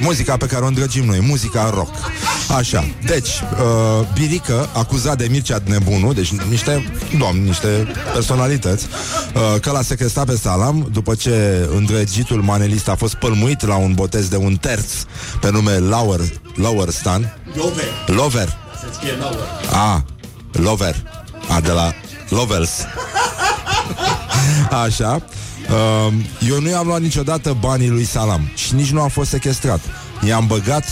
muzica 0.00 0.36
pe 0.36 0.46
care 0.46 0.64
o 0.64 0.66
îndrăgim 0.66 1.04
noi, 1.04 1.20
muzica 1.20 1.70
rock. 1.74 1.94
Așa, 2.56 2.84
deci, 3.06 3.28
uh, 3.28 4.06
Birică, 4.14 4.68
acuzat 4.72 5.18
de 5.18 5.26
Mircea 5.30 5.62
Nebunu, 5.64 6.12
deci 6.12 6.32
niște 6.32 6.92
domni, 7.18 7.44
niște 7.44 7.92
personalități, 8.12 8.86
uh, 9.34 9.60
că 9.60 9.70
l-a 9.70 9.82
secrestat 9.82 10.26
pe 10.26 10.36
Salam 10.36 10.88
după 10.92 11.14
ce 11.14 11.68
îndrăgitul 11.74 12.42
manelist 12.42 12.88
a 12.88 12.94
fost 12.94 13.14
pălmuit 13.14 13.66
la 13.66 13.76
un 13.76 13.92
botez 13.94 14.28
de 14.28 14.36
un 14.36 14.56
terț 14.56 14.92
pe 15.40 15.50
nume 15.50 15.78
Lauer, 15.78 16.20
Lauer 16.54 16.88
Stan. 16.88 17.36
Lover. 17.54 17.88
Lover. 18.06 18.56
A, 19.72 20.04
Lover. 20.52 21.02
A, 21.48 21.60
de 21.60 21.70
la 21.70 21.94
Lovels. 22.28 22.70
Așa. 24.84 25.22
Uh, 25.70 26.12
eu 26.48 26.60
nu 26.60 26.68
i-am 26.68 26.86
luat 26.86 27.00
niciodată 27.00 27.56
banii 27.60 27.88
lui 27.88 28.04
Salam 28.04 28.50
și 28.54 28.74
nici 28.74 28.90
nu 28.90 29.02
a 29.02 29.06
fost 29.06 29.30
sequestrat. 29.30 29.80
I-am 30.26 30.46
băgat 30.46 30.84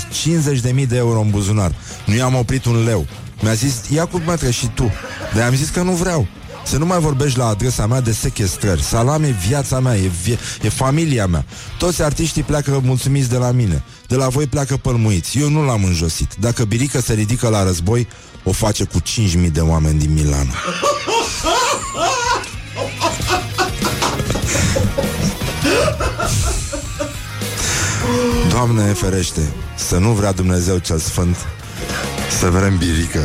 50.000 0.75 0.87
de 0.89 0.97
euro 0.97 1.21
în 1.21 1.31
buzunar. 1.31 1.73
Nu 2.07 2.15
i-am 2.15 2.35
oprit 2.35 2.65
un 2.65 2.85
leu. 2.85 3.07
Mi-a 3.41 3.53
zis, 3.53 3.75
ia 3.93 4.07
cu 4.07 4.23
metre 4.27 4.51
și 4.51 4.67
tu. 4.75 4.91
Dar 5.35 5.47
am 5.47 5.55
zis 5.55 5.69
că 5.69 5.83
nu 5.83 5.93
vreau. 5.93 6.27
Să 6.65 6.79
nu 6.79 6.87
mai 6.87 6.99
vorbești 6.99 7.39
la 7.39 7.47
adresa 7.47 7.87
mea 7.87 8.01
de 8.01 8.13
sequestrări. 8.13 8.83
Salam 8.83 9.23
e 9.23 9.35
viața 9.47 9.81
mea, 9.81 9.97
e, 9.97 10.11
vie- 10.23 10.39
e 10.63 10.69
familia 10.69 11.27
mea. 11.27 11.45
Toți 11.79 12.03
artiștii 12.03 12.43
pleacă 12.43 12.81
mulțumiți 12.85 13.29
de 13.29 13.37
la 13.37 13.51
mine. 13.51 13.83
De 14.07 14.15
la 14.17 14.29
voi 14.29 14.47
pleacă 14.47 14.77
pălmuiți. 14.77 15.39
Eu 15.39 15.49
nu 15.49 15.65
l-am 15.65 15.85
înjosit. 15.85 16.35
Dacă 16.41 16.65
Birică 16.65 17.01
se 17.01 17.13
ridică 17.13 17.49
la 17.49 17.63
război, 17.65 18.09
o 18.43 18.53
face 18.53 18.85
cu 18.85 19.01
5.000 19.01 19.51
de 19.53 19.61
oameni 19.61 19.99
din 19.99 20.13
Milano. 20.13 20.51
Doamne 28.51 28.93
ferește, 28.93 29.41
să 29.77 29.99
nu 29.99 30.11
vrea 30.11 30.33
Dumnezeu 30.33 30.79
cel 30.79 30.99
Sfânt 30.99 31.37
să 32.41 32.51
vrem 32.51 32.77
birică. 32.77 33.21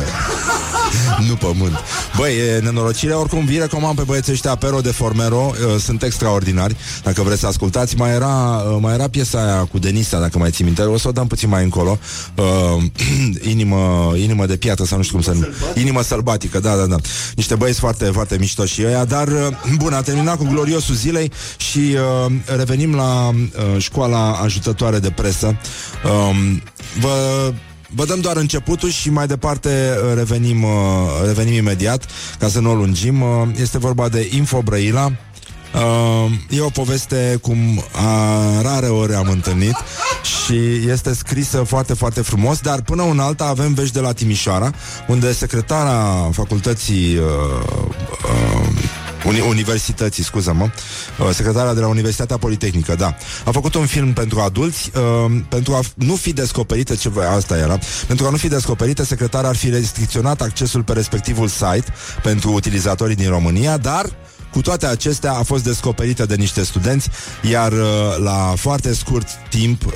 Nu 1.28 1.34
pământ. 1.34 1.76
Băi, 2.16 2.32
e 2.36 2.58
nenorocire, 2.58 3.12
oricum 3.12 3.44
vi 3.44 3.58
recomand 3.58 3.96
pe 3.96 4.02
băieții 4.02 4.32
ăștia 4.32 4.54
Pero 4.54 4.80
de 4.80 4.90
Formero, 4.90 5.52
uh, 5.52 5.80
sunt 5.80 6.02
extraordinari. 6.02 6.76
Dacă 7.02 7.22
vreți 7.22 7.40
să 7.40 7.46
ascultați, 7.46 7.96
mai 7.96 8.10
era, 8.10 8.62
uh, 8.70 8.76
mai 8.80 8.94
era 8.94 9.08
piesa 9.08 9.44
aia 9.44 9.64
cu 9.64 9.78
Denisa, 9.78 10.20
dacă 10.20 10.38
mai 10.38 10.50
ții 10.50 10.64
minte, 10.64 10.82
o 10.82 10.98
să 10.98 11.08
o 11.08 11.12
dăm 11.12 11.26
puțin 11.26 11.48
mai 11.48 11.62
încolo. 11.62 11.98
Uh, 12.34 12.82
inimă, 13.52 14.12
inimă 14.16 14.46
de 14.46 14.56
piatră 14.56 14.84
sau 14.84 14.96
nu 14.96 15.02
știu 15.02 15.14
cum 15.14 15.24
să 15.24 15.32
numește. 15.32 15.80
Inimă 15.80 16.02
sălbatică, 16.02 16.60
da, 16.60 16.76
da, 16.76 16.86
da. 16.86 16.96
Niște 17.34 17.54
băieți 17.54 17.78
foarte, 17.78 18.04
foarte 18.04 18.36
mișto 18.38 18.64
și 18.64 18.82
ăia, 18.86 19.04
dar 19.04 19.28
uh, 19.28 19.46
bun, 19.76 19.92
a 19.92 20.00
terminat 20.00 20.36
cu 20.36 20.44
gloriosul 20.44 20.94
zilei 20.94 21.32
și 21.56 21.78
uh, 21.78 22.32
revenim 22.56 22.94
la 22.94 23.28
uh, 23.28 23.78
școala 23.78 24.32
ajutătoare 24.32 24.98
de 24.98 25.10
presă. 25.10 25.56
Uh, 26.04 26.36
vă 27.00 27.52
Vă 27.96 28.04
dăm 28.04 28.20
doar 28.20 28.36
începutul 28.36 28.90
și 28.90 29.10
mai 29.10 29.26
departe 29.26 29.68
uh, 29.68 30.14
revenim, 30.14 30.62
uh, 30.62 30.70
revenim 31.24 31.54
imediat, 31.54 32.06
ca 32.38 32.48
să 32.48 32.60
nu 32.60 32.70
o 32.70 32.74
lungim. 32.74 33.20
Uh, 33.20 33.48
este 33.60 33.78
vorba 33.78 34.08
de 34.08 34.28
Info 34.32 34.62
Brăila, 34.62 35.12
Uh, 35.74 36.30
e 36.50 36.60
o 36.60 36.68
poveste 36.68 37.38
cum 37.42 37.84
a, 37.92 38.60
rare 38.62 38.86
ori 38.86 39.14
am 39.14 39.28
întâlnit 39.28 39.74
și 40.22 40.88
este 40.88 41.14
scrisă 41.14 41.62
foarte, 41.62 41.94
foarte 41.94 42.20
frumos, 42.20 42.60
dar 42.60 42.82
până 42.82 43.02
în 43.02 43.18
alta 43.18 43.44
avem 43.44 43.74
vești 43.74 43.92
de 43.92 44.00
la 44.00 44.12
Timișoara, 44.12 44.72
unde 45.06 45.32
secretara 45.32 46.28
facultății 46.32 47.16
uh, 47.16 47.24
uh, 48.24 48.68
Uni- 49.26 49.48
universității, 49.48 50.24
scuză-mă, 50.24 50.64
uh, 50.64 51.28
secretara 51.32 51.74
de 51.74 51.80
la 51.80 51.86
Universitatea 51.86 52.36
Politehnică, 52.36 52.94
da. 52.94 53.16
A 53.44 53.50
făcut 53.50 53.74
un 53.74 53.86
film 53.86 54.12
pentru 54.12 54.40
adulți, 54.40 54.90
uh, 54.96 55.40
pentru 55.48 55.74
a 55.74 55.80
nu 55.94 56.14
fi 56.14 56.32
descoperită, 56.32 56.94
ce 56.94 57.10
asta 57.36 57.56
era, 57.56 57.78
pentru 58.06 58.26
a 58.26 58.30
nu 58.30 58.36
fi 58.36 58.48
descoperită, 58.48 59.04
secretara 59.04 59.48
ar 59.48 59.56
fi 59.56 59.70
restricționat 59.70 60.40
accesul 60.40 60.82
pe 60.82 60.92
respectivul 60.92 61.48
site 61.48 61.84
pentru 62.22 62.52
utilizatorii 62.52 63.16
din 63.16 63.28
România, 63.28 63.76
dar 63.76 64.06
cu 64.56 64.62
toate 64.62 64.86
acestea 64.86 65.32
a 65.32 65.42
fost 65.42 65.64
descoperită 65.64 66.26
de 66.26 66.34
niște 66.34 66.64
studenți, 66.64 67.08
iar 67.50 67.72
uh, 67.72 67.78
la 68.18 68.52
foarte 68.56 68.94
scurt 68.94 69.28
timp 69.50 69.84
uh, 69.84 69.92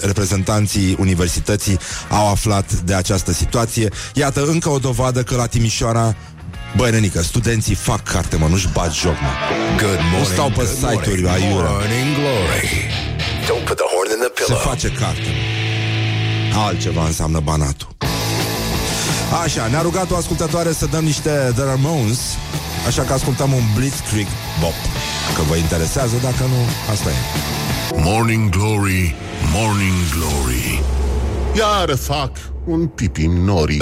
reprezentanții 0.00 0.96
universității 0.98 1.78
au 2.10 2.30
aflat 2.30 2.72
de 2.72 2.94
această 2.94 3.32
situație. 3.32 3.88
Iată 4.14 4.44
încă 4.44 4.68
o 4.68 4.78
dovadă 4.78 5.22
că 5.22 5.36
la 5.36 5.46
Timișoara 5.46 6.16
Băi, 6.76 6.90
nenică, 6.90 7.22
studenții 7.22 7.74
fac 7.74 8.02
carte, 8.02 8.36
mă, 8.36 8.46
nu-și 8.46 8.68
bat 8.72 8.92
joc, 8.94 9.12
mă. 9.20 9.28
Good 9.82 9.90
morning, 10.10 10.18
Nu 10.18 10.24
stau 10.24 10.48
pe 10.48 10.54
good 10.54 10.66
site-uri 10.68 11.22
morning, 11.22 11.26
aiurea. 11.44 11.70
morning 11.70 12.08
glory. 12.18 12.68
Don't 13.48 13.64
put 13.68 13.76
the 13.82 13.88
horn 13.94 14.08
in 14.14 14.18
the 14.24 14.30
Se 14.34 14.44
pillow. 14.44 14.58
face 14.70 14.88
carte. 14.88 15.30
Altceva 16.66 17.04
înseamnă 17.04 17.40
banatul. 17.40 17.88
Așa, 19.44 19.66
ne-a 19.66 19.80
rugat 19.82 20.10
o 20.10 20.16
ascultătoare 20.16 20.72
să 20.72 20.86
dăm 20.86 21.04
niște 21.04 21.30
The 21.54 21.64
Ramones, 21.64 22.20
așa 22.86 23.02
că 23.02 23.12
ascultăm 23.12 23.52
un 23.52 23.62
Blitzkrieg 23.74 24.26
Bop. 24.60 24.74
Dacă 25.28 25.42
vă 25.48 25.56
interesează, 25.56 26.14
dacă 26.22 26.42
nu, 26.42 26.60
asta 26.92 27.08
e. 27.10 27.14
Morning 28.00 28.50
Glory, 28.50 29.14
Morning 29.52 29.96
Glory 30.14 30.82
Iar 31.56 31.96
fac 31.96 32.30
un 32.66 32.86
pipi 32.86 33.26
nori 33.26 33.76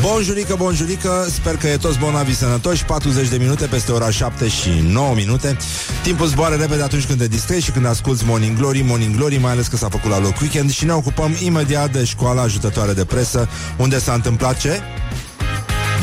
Bonjurică, 0.00 0.54
bonjurică, 0.58 1.26
sper 1.30 1.56
că 1.56 1.66
e 1.66 1.76
toți 1.76 1.98
bonavi 1.98 2.34
sănătoși 2.34 2.84
40 2.84 3.28
de 3.28 3.36
minute 3.36 3.66
peste 3.66 3.92
ora 3.92 4.10
7 4.10 4.48
și 4.48 4.68
9 4.86 5.14
minute 5.14 5.56
Timpul 6.02 6.26
zboară 6.26 6.54
repede 6.54 6.82
atunci 6.82 7.06
când 7.06 7.18
te 7.18 7.28
distrezi 7.28 7.64
și 7.64 7.70
când 7.70 7.86
asculti 7.86 8.24
Morning 8.24 8.56
Glory 8.56 8.80
Morning 8.80 9.16
Glory, 9.16 9.36
mai 9.36 9.52
ales 9.52 9.66
că 9.66 9.76
s-a 9.76 9.88
făcut 9.88 10.10
la 10.10 10.18
loc 10.18 10.40
weekend 10.40 10.70
Și 10.70 10.84
ne 10.84 10.92
ocupăm 10.92 11.36
imediat 11.42 11.92
de 11.92 12.04
școala 12.04 12.42
ajutătoare 12.42 12.92
de 12.92 13.04
presă 13.04 13.48
Unde 13.76 13.98
s-a 13.98 14.12
întâmplat 14.12 14.58
ce? 14.58 14.80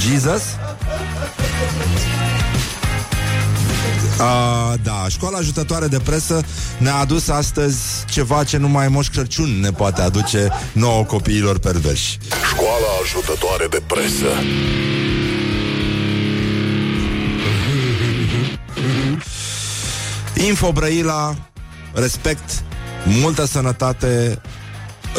Jesus? 0.09 0.41
Uh, 4.19 4.73
da, 4.83 5.05
școala 5.07 5.37
ajutătoare 5.37 5.87
de 5.87 5.99
presă 5.99 6.43
ne-a 6.77 6.95
adus 6.95 7.27
astăzi 7.27 7.77
ceva 8.09 8.43
ce 8.43 8.57
numai 8.57 8.87
Moș 8.87 9.07
Crăciun 9.07 9.59
ne 9.59 9.71
poate 9.71 10.01
aduce 10.01 10.49
nouă 10.71 11.03
copiilor 11.03 11.59
perverși. 11.59 12.17
Școala 12.51 12.87
ajutătoare 13.03 13.67
de 13.69 13.81
presă 13.87 14.27
Info 20.45 20.71
Brăila, 20.71 21.35
respect, 21.93 22.63
multă 23.05 23.45
sănătate 23.45 24.41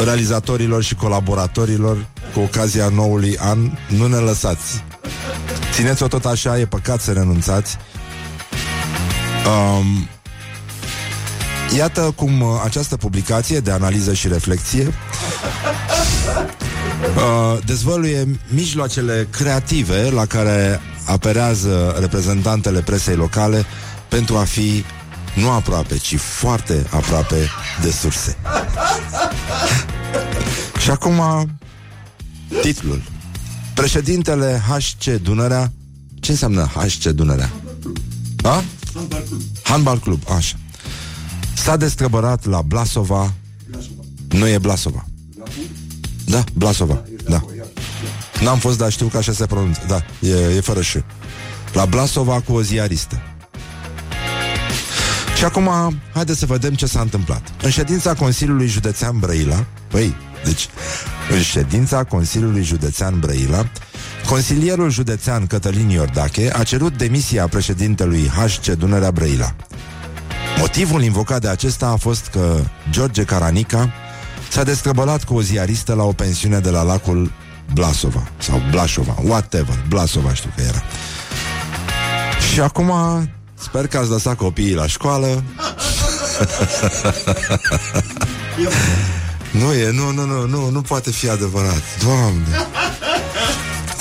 realizatorilor 0.03 0.83
și 0.83 0.95
colaboratorilor 0.95 2.05
cu 2.33 2.39
ocazia 2.39 2.89
noului 2.89 3.37
an. 3.37 3.57
Nu 3.87 4.07
ne 4.07 4.17
lăsați. 4.17 4.83
Țineți-o 5.71 6.07
tot 6.07 6.25
așa, 6.25 6.59
e 6.59 6.65
păcat 6.65 7.01
să 7.01 7.11
renunțați. 7.11 7.77
Um, 9.47 10.07
iată 11.77 12.13
cum 12.15 12.41
uh, 12.41 12.47
această 12.63 12.97
publicație 12.97 13.59
de 13.59 13.71
analiză 13.71 14.13
și 14.13 14.27
reflexie 14.27 14.85
uh, 17.15 17.63
dezvăluie 17.65 18.39
mijloacele 18.47 19.27
creative 19.31 20.09
la 20.09 20.25
care 20.25 20.81
aperează 21.05 21.95
reprezentantele 21.99 22.81
presei 22.81 23.15
locale 23.15 23.65
pentru 24.07 24.37
a 24.37 24.43
fi 24.43 24.83
nu 25.35 25.49
aproape, 25.49 25.97
ci 25.97 26.17
foarte 26.17 26.85
aproape 26.89 27.49
de 27.81 27.91
surse. 27.91 28.37
Și 30.83 30.89
acum 30.89 31.21
titlul. 32.61 33.01
Președintele 33.73 34.61
HC 34.67 35.21
Dunărea 35.21 35.71
Ce 36.19 36.31
înseamnă 36.31 36.69
HC 36.75 37.03
Dunărea? 37.03 37.51
A? 38.43 38.63
Handbal 39.63 39.99
Club, 39.99 40.21
așa. 40.35 40.55
S-a 41.55 41.77
destrăbărat 41.77 42.45
la 42.45 42.61
Blasova. 42.61 43.33
Nu 44.29 44.47
e 44.47 44.57
Blasova. 44.57 45.05
Da, 46.25 46.43
Blasova, 46.53 47.03
da 47.29 47.43
N-am 48.41 48.57
fost, 48.57 48.77
dar 48.77 48.91
știu 48.91 49.07
că 49.07 49.17
așa 49.17 49.31
se 49.31 49.45
pronunță. 49.45 49.81
Da, 49.87 50.03
e, 50.27 50.55
e 50.55 50.61
fără 50.61 50.81
și 50.81 51.03
La 51.73 51.85
Blasova 51.85 52.41
cu 52.41 52.53
o 52.53 52.61
ziaristă. 52.61 53.21
Și 55.37 55.43
acum, 55.43 55.69
haideți 56.13 56.39
să 56.39 56.45
vedem 56.45 56.73
ce 56.73 56.85
s-a 56.85 57.01
întâmplat. 57.01 57.51
În 57.61 57.69
ședința 57.69 58.13
Consiliului 58.13 58.67
Județean 58.67 59.19
Brăila, 59.19 59.65
păi, 59.87 60.15
deci, 60.43 60.67
în 61.31 61.41
ședința 61.41 62.03
Consiliului 62.03 62.63
Județean 62.63 63.19
Brăila, 63.19 63.69
consilierul 64.27 64.89
județean 64.89 65.47
Cătălin 65.47 65.89
Iordache 65.89 66.53
a 66.57 66.63
cerut 66.63 66.97
demisia 66.97 67.47
președintelui 67.47 68.27
HC 68.27 68.65
Dunărea 68.65 69.11
Brăila. 69.11 69.55
Motivul 70.57 71.03
invocat 71.03 71.41
de 71.41 71.47
acesta 71.47 71.87
a 71.87 71.95
fost 71.95 72.27
că 72.27 72.59
George 72.89 73.23
Caranica 73.23 73.93
s-a 74.49 74.63
destrăbălat 74.63 75.23
cu 75.23 75.35
o 75.35 75.41
ziaristă 75.41 75.93
la 75.93 76.03
o 76.03 76.11
pensiune 76.11 76.59
de 76.59 76.69
la 76.69 76.81
lacul 76.81 77.31
Blasova 77.73 78.27
sau 78.37 78.61
Blașova, 78.71 79.15
whatever, 79.23 79.83
Blasova 79.89 80.33
știu 80.33 80.51
că 80.55 80.61
era. 80.61 80.83
Și 82.53 82.59
acum 82.59 82.91
sper 83.59 83.87
că 83.87 83.97
ați 83.97 84.09
lăsat 84.09 84.35
copiii 84.35 84.75
la 84.75 84.87
școală. 84.87 85.27
nu 89.61 89.73
e, 89.73 89.91
nu, 89.91 90.11
nu, 90.11 90.25
nu, 90.25 90.47
nu, 90.47 90.69
nu 90.69 90.81
poate 90.81 91.11
fi 91.11 91.29
adevărat. 91.29 91.81
Doamne! 92.03 92.55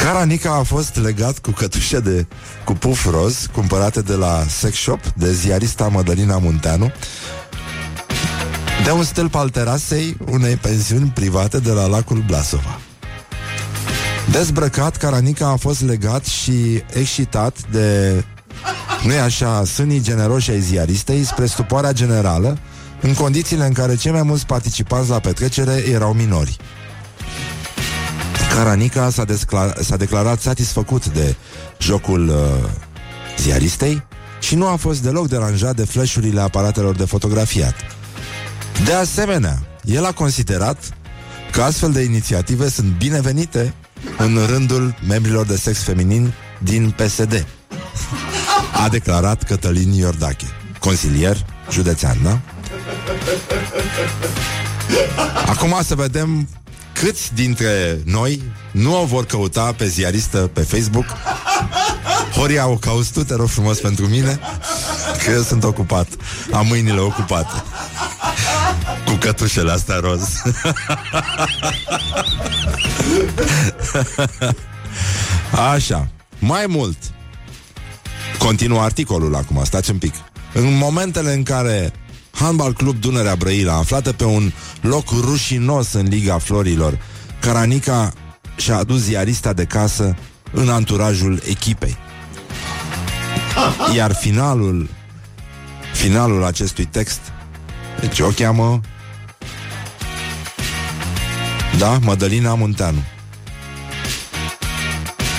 Caranica 0.06 0.52
a 0.54 0.62
fost 0.62 0.96
legat 0.96 1.38
cu 1.38 1.50
cătușe 1.50 2.00
de 2.00 2.26
cu 2.64 2.72
puf 2.72 3.10
roz 3.10 3.48
cumpărate 3.52 4.00
de 4.00 4.14
la 4.14 4.44
sex 4.48 4.76
shop 4.76 5.00
de 5.06 5.32
ziarista 5.32 5.88
Mădălina 5.88 6.38
Munteanu 6.38 6.92
de 8.84 8.90
un 8.90 9.04
stâlp 9.04 9.34
al 9.34 9.48
terasei 9.48 10.16
unei 10.30 10.56
pensiuni 10.56 11.10
private 11.14 11.58
de 11.58 11.70
la 11.70 11.86
lacul 11.86 12.24
Blasova. 12.26 12.80
Dezbrăcat, 14.30 14.96
Caranica 14.96 15.48
a 15.48 15.56
fost 15.56 15.82
legat 15.82 16.24
și 16.24 16.82
excitat 16.92 17.56
de 17.70 18.24
nu 19.04 19.12
e 19.12 19.20
așa, 19.20 19.64
sânii 19.64 20.00
generoși 20.00 20.50
ai 20.50 20.60
ziaristei 20.60 21.24
spre 21.24 21.46
stupoarea 21.46 21.92
generală, 21.92 22.58
în 23.00 23.14
condițiile 23.14 23.66
în 23.66 23.72
care 23.72 23.96
cei 23.96 24.12
mai 24.12 24.22
mulți 24.22 24.46
participanți 24.46 25.10
la 25.10 25.18
petrecere 25.18 25.84
erau 25.88 26.12
minori. 26.12 26.56
Caranica 28.56 29.10
s-a, 29.10 29.24
descla- 29.24 29.80
s-a 29.80 29.96
declarat 29.96 30.40
satisfăcut 30.40 31.06
de 31.06 31.34
jocul 31.78 32.28
uh, 32.28 32.34
ziaristei 33.38 34.02
și 34.40 34.54
nu 34.54 34.66
a 34.66 34.76
fost 34.76 35.02
deloc 35.02 35.28
deranjat 35.28 35.76
de 35.76 35.84
flashurile 35.84 36.40
aparatelor 36.40 36.94
de 36.96 37.04
fotografiat. 37.04 37.74
De 38.84 38.92
asemenea, 38.92 39.58
el 39.82 40.04
a 40.04 40.12
considerat 40.12 40.78
că 41.52 41.62
astfel 41.62 41.92
de 41.92 42.00
inițiative 42.00 42.68
sunt 42.68 42.98
binevenite 42.98 43.74
în 44.18 44.38
rândul 44.46 44.94
membrilor 45.06 45.46
de 45.46 45.56
sex 45.56 45.82
feminin 45.82 46.32
din 46.58 46.90
PSD. 46.90 47.46
A 48.84 48.88
declarat 48.88 49.42
Cătălin 49.42 49.92
Iordache, 49.92 50.46
consilier 50.78 51.36
județean, 51.70 52.16
da? 52.22 52.40
Acum 55.46 55.78
să 55.82 55.94
vedem 55.94 56.48
câți 57.00 57.34
dintre 57.34 58.00
noi 58.04 58.42
nu 58.70 59.00
o 59.00 59.04
vor 59.04 59.26
căuta 59.26 59.72
pe 59.72 59.86
ziaristă 59.86 60.38
pe 60.38 60.60
Facebook. 60.60 61.06
Horia, 62.36 62.66
o 62.66 62.76
cauți 62.76 63.12
tu, 63.12 63.24
te 63.24 63.34
rog 63.34 63.48
frumos 63.48 63.78
pentru 63.78 64.06
mine, 64.06 64.40
că 65.24 65.30
eu 65.30 65.42
sunt 65.42 65.64
ocupat. 65.64 66.08
Am 66.52 66.66
mâinile 66.66 67.00
ocupate. 67.00 67.62
Cu 69.04 69.12
cătușele 69.12 69.72
astea 69.72 69.96
roz. 69.96 70.42
Așa. 75.74 76.08
Mai 76.38 76.64
mult. 76.68 76.96
Continuă 78.38 78.80
articolul 78.80 79.34
acum, 79.34 79.64
stați 79.64 79.90
un 79.90 79.98
pic. 79.98 80.14
În 80.52 80.76
momentele 80.76 81.32
în 81.32 81.42
care 81.42 81.92
Handbal 82.38 82.72
Club 82.72 83.00
Dunărea 83.00 83.34
Brăila, 83.34 83.74
aflată 83.74 84.12
pe 84.12 84.24
un 84.24 84.52
loc 84.80 85.10
rușinos 85.10 85.92
în 85.92 86.06
Liga 86.08 86.38
Florilor, 86.38 86.98
Caranica 87.40 88.12
și-a 88.56 88.76
adus 88.76 89.00
ziarista 89.00 89.52
de 89.52 89.64
casă 89.64 90.16
în 90.52 90.68
anturajul 90.68 91.42
echipei. 91.48 91.96
Iar 93.94 94.14
finalul 94.14 94.88
finalul 95.92 96.44
acestui 96.44 96.84
text 96.84 97.20
deci 98.00 98.20
o 98.20 98.28
cheamă 98.28 98.80
da, 101.78 101.98
Mădălina 102.00 102.54
Munteanu. 102.54 103.02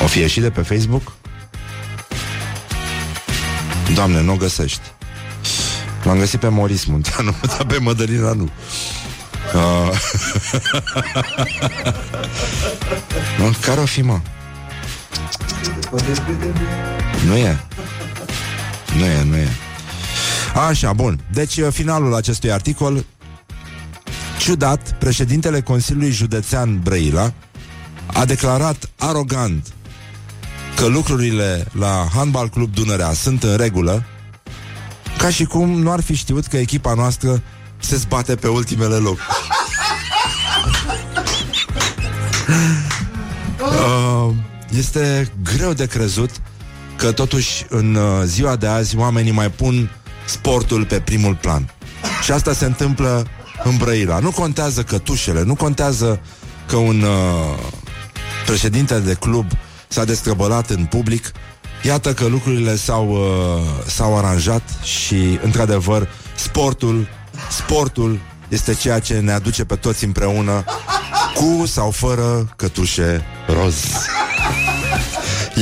O 0.03 0.07
fi 0.07 0.19
ieșit 0.19 0.41
de 0.41 0.49
pe 0.49 0.62
Facebook? 0.62 1.13
Doamne, 3.93 4.21
nu 4.21 4.33
o 4.33 4.36
găsești. 4.36 4.96
L-am 6.03 6.17
găsit 6.17 6.39
pe 6.39 6.47
Moris 6.47 6.86
Munteanu, 6.86 7.36
dar 7.57 7.65
pe 7.65 7.77
Mădălina 7.77 8.33
nu. 8.33 8.49
Uh... 9.53 9.99
nu? 13.39 13.53
Care 13.62 13.79
o 13.79 13.86
fi, 13.86 14.01
mă? 14.01 14.19
Nu 17.25 17.36
e. 17.36 17.60
Nu 18.97 19.05
e, 19.05 19.23
nu 19.23 19.36
e. 19.36 19.47
Așa, 20.67 20.93
bun. 20.93 21.19
Deci, 21.31 21.60
finalul 21.69 22.15
acestui 22.15 22.51
articol 22.51 23.05
Ciudat, 24.39 24.95
președintele 24.99 25.62
Consiliului 25.62 26.12
Județean 26.12 26.79
Brăila 26.79 27.33
a 28.05 28.25
declarat 28.25 28.89
arogant 28.97 29.67
că 30.75 30.86
lucrurile 30.86 31.65
la 31.71 32.07
Handball 32.13 32.49
Club 32.49 32.73
Dunărea 32.73 33.13
sunt 33.13 33.43
în 33.43 33.57
regulă, 33.57 34.03
ca 35.17 35.30
și 35.30 35.43
cum 35.43 35.69
nu 35.69 35.91
ar 35.91 36.01
fi 36.01 36.15
știut 36.15 36.45
că 36.45 36.58
echipa 36.58 36.93
noastră 36.93 37.41
se 37.80 37.95
zbate 37.95 38.36
pe 38.36 38.47
ultimele 38.47 38.95
locuri. 38.95 39.25
uh, 43.60 44.34
este 44.69 45.32
greu 45.43 45.73
de 45.73 45.86
crezut 45.86 46.30
că 46.95 47.12
totuși 47.12 47.65
în 47.69 47.95
uh, 47.95 48.21
ziua 48.25 48.56
de 48.56 48.67
azi 48.67 48.97
oamenii 48.97 49.32
mai 49.32 49.51
pun 49.51 49.91
sportul 50.25 50.86
pe 50.86 50.99
primul 50.99 51.36
plan. 51.36 51.73
Și 52.23 52.32
asta 52.32 52.53
se 52.53 52.65
întâmplă 52.65 53.27
în 53.63 53.77
Brăila. 53.77 54.19
Nu 54.19 54.32
contează 54.32 54.84
cătușele, 54.84 55.43
nu 55.43 55.56
contează 55.56 56.19
că 56.67 56.75
un 56.75 57.01
uh, 57.01 57.58
președinte 58.45 58.99
de 58.99 59.13
club 59.13 59.45
s-a 59.88 60.03
destrăbălat 60.03 60.69
în 60.69 60.86
public. 60.86 61.32
Iată 61.88 62.13
că 62.13 62.26
lucrurile 62.26 62.76
s-au, 62.76 63.10
uh, 63.10 63.63
s-au 63.86 64.17
aranjat 64.17 64.62
și, 64.84 65.39
într-adevăr, 65.41 66.10
sportul, 66.36 67.08
sportul 67.50 68.19
este 68.47 68.73
ceea 68.73 69.00
ce 69.00 69.19
ne 69.19 69.32
aduce 69.32 69.65
pe 69.65 69.76
toți 69.76 70.06
împreună, 70.06 70.63
cu 71.34 71.65
sau 71.65 71.91
fără 71.91 72.54
cătușe 72.56 73.26
roz. 73.47 73.76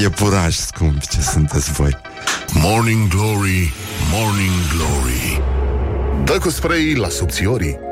E 0.03 0.09
puraj 0.09 0.55
scump 0.55 0.99
ce 0.99 1.21
sunteți 1.21 1.71
voi. 1.71 1.97
Morning 2.53 3.07
Glory, 3.07 3.73
Morning 4.11 4.53
Glory 4.75 5.41
Dă 6.23 6.37
cu 6.37 6.49
spray 6.49 6.93
la 6.93 7.09
subțiorii 7.09 7.84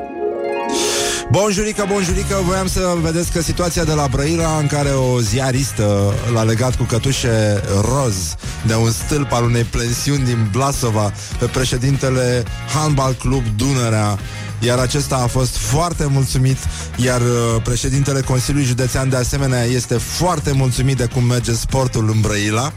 Bonjurică, 1.30 1.84
bonjurică, 1.88 2.40
voiam 2.44 2.66
să 2.66 2.96
vedeți 3.02 3.32
că 3.32 3.42
situația 3.42 3.84
de 3.84 3.92
la 3.92 4.06
Brăila 4.10 4.56
în 4.58 4.66
care 4.66 4.88
o 4.88 5.20
ziaristă 5.20 6.14
l-a 6.32 6.42
legat 6.42 6.76
cu 6.76 6.82
cătușe 6.82 7.62
roz 7.80 8.34
de 8.66 8.74
un 8.74 8.90
stâlp 8.90 9.32
al 9.32 9.44
unei 9.44 9.62
plensiuni 9.62 10.24
din 10.24 10.48
Blasova 10.52 11.12
pe 11.38 11.44
președintele 11.44 12.42
Handball 12.74 13.14
Club 13.14 13.42
Dunărea 13.56 14.18
iar 14.60 14.78
acesta 14.78 15.16
a 15.16 15.26
fost 15.26 15.56
foarte 15.56 16.06
mulțumit, 16.06 16.58
iar 16.96 17.20
uh, 17.20 17.62
președintele 17.62 18.20
Consiliului 18.20 18.68
Județean 18.68 19.08
de 19.08 19.16
asemenea 19.16 19.62
este 19.62 19.94
foarte 19.94 20.52
mulțumit 20.52 20.96
de 20.96 21.06
cum 21.06 21.24
merge 21.24 21.52
sportul 21.52 22.10
în 22.14 22.20
Brăila. 22.20 22.72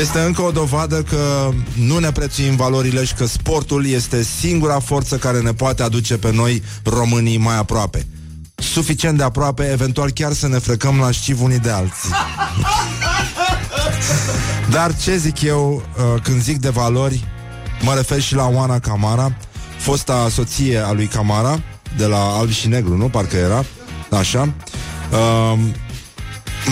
Este 0.00 0.20
încă 0.20 0.42
o 0.42 0.50
dovadă 0.50 1.02
că 1.02 1.50
nu 1.74 1.98
ne 1.98 2.12
prețuim 2.12 2.56
valorile 2.56 3.04
și 3.04 3.14
că 3.14 3.26
sportul 3.26 3.86
este 3.86 4.22
singura 4.22 4.78
forță 4.80 5.16
care 5.16 5.40
ne 5.40 5.52
poate 5.52 5.82
aduce 5.82 6.18
pe 6.18 6.32
noi 6.32 6.62
românii 6.82 7.38
mai 7.38 7.56
aproape. 7.56 8.06
Suficient 8.54 9.16
de 9.16 9.22
aproape, 9.22 9.70
eventual 9.70 10.10
chiar 10.10 10.32
să 10.32 10.48
ne 10.48 10.58
frecăm 10.58 10.98
la 10.98 11.10
șciv 11.10 11.42
unii 11.42 11.58
de 11.58 11.70
alții. 11.70 12.10
Dar 14.70 14.96
ce 14.96 15.16
zic 15.16 15.42
eu 15.42 15.82
uh, 15.96 16.22
când 16.22 16.42
zic 16.42 16.58
de 16.58 16.68
valori, 16.68 17.24
mă 17.80 17.94
refer 17.94 18.20
și 18.20 18.34
la 18.34 18.48
Oana 18.48 18.78
Camara, 18.78 19.36
fosta 19.78 20.28
soție 20.30 20.78
a 20.78 20.92
lui 20.92 21.06
Camara, 21.06 21.60
de 21.96 22.06
la 22.06 22.18
Alb 22.18 22.50
și 22.50 22.68
Negru, 22.68 22.96
nu? 22.96 23.08
Parcă 23.08 23.36
era, 23.36 23.64
așa. 24.10 24.52
Uh, 25.10 25.58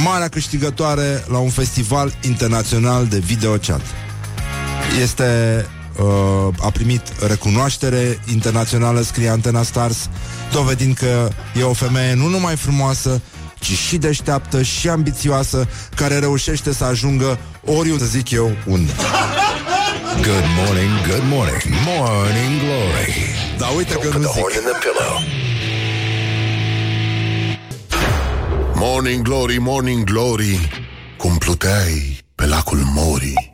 marea 0.05 0.29
câștigătoare 0.29 1.25
la 1.29 1.39
un 1.39 1.51
festival 1.51 2.13
internațional 2.21 3.07
de 3.07 3.19
videochat. 3.19 3.81
Este 5.01 5.25
uh, 5.99 6.55
a 6.61 6.71
primit 6.71 7.03
recunoaștere 7.27 8.21
internațională, 8.33 9.01
scrie 9.01 9.29
Antena 9.29 9.63
Stars, 9.63 10.09
dovedind 10.53 10.97
că 10.97 11.29
e 11.59 11.63
o 11.63 11.73
femeie 11.73 12.15
nu 12.15 12.27
numai 12.27 12.57
frumoasă, 12.57 13.21
ci 13.61 13.73
și 13.73 13.97
deșteaptă 13.97 14.63
și 14.63 14.89
ambițioasă, 14.89 15.69
care 15.95 16.19
reușește 16.19 16.73
să 16.73 16.85
ajungă 16.85 17.39
oriunde, 17.65 18.05
zic 18.05 18.31
eu, 18.31 18.57
unde. 18.67 18.93
Good 20.23 20.45
morning, 20.65 20.91
good 21.09 21.25
morning, 21.31 21.63
morning 21.87 22.61
glory. 22.61 23.15
Da, 23.59 23.67
uite 23.67 23.95
Don't 23.95 24.03
că 24.03 24.09
put 24.09 24.21
nu 24.21 24.29
the 24.29 24.41
zic. 24.41 25.46
Morning 28.79 29.23
Glory, 29.23 29.59
Morning 29.59 30.05
Glory 30.05 30.69
Cum 31.17 31.37
pluteai 31.37 32.25
pe 32.35 32.47
lacul 32.47 32.79
Mori. 32.95 33.53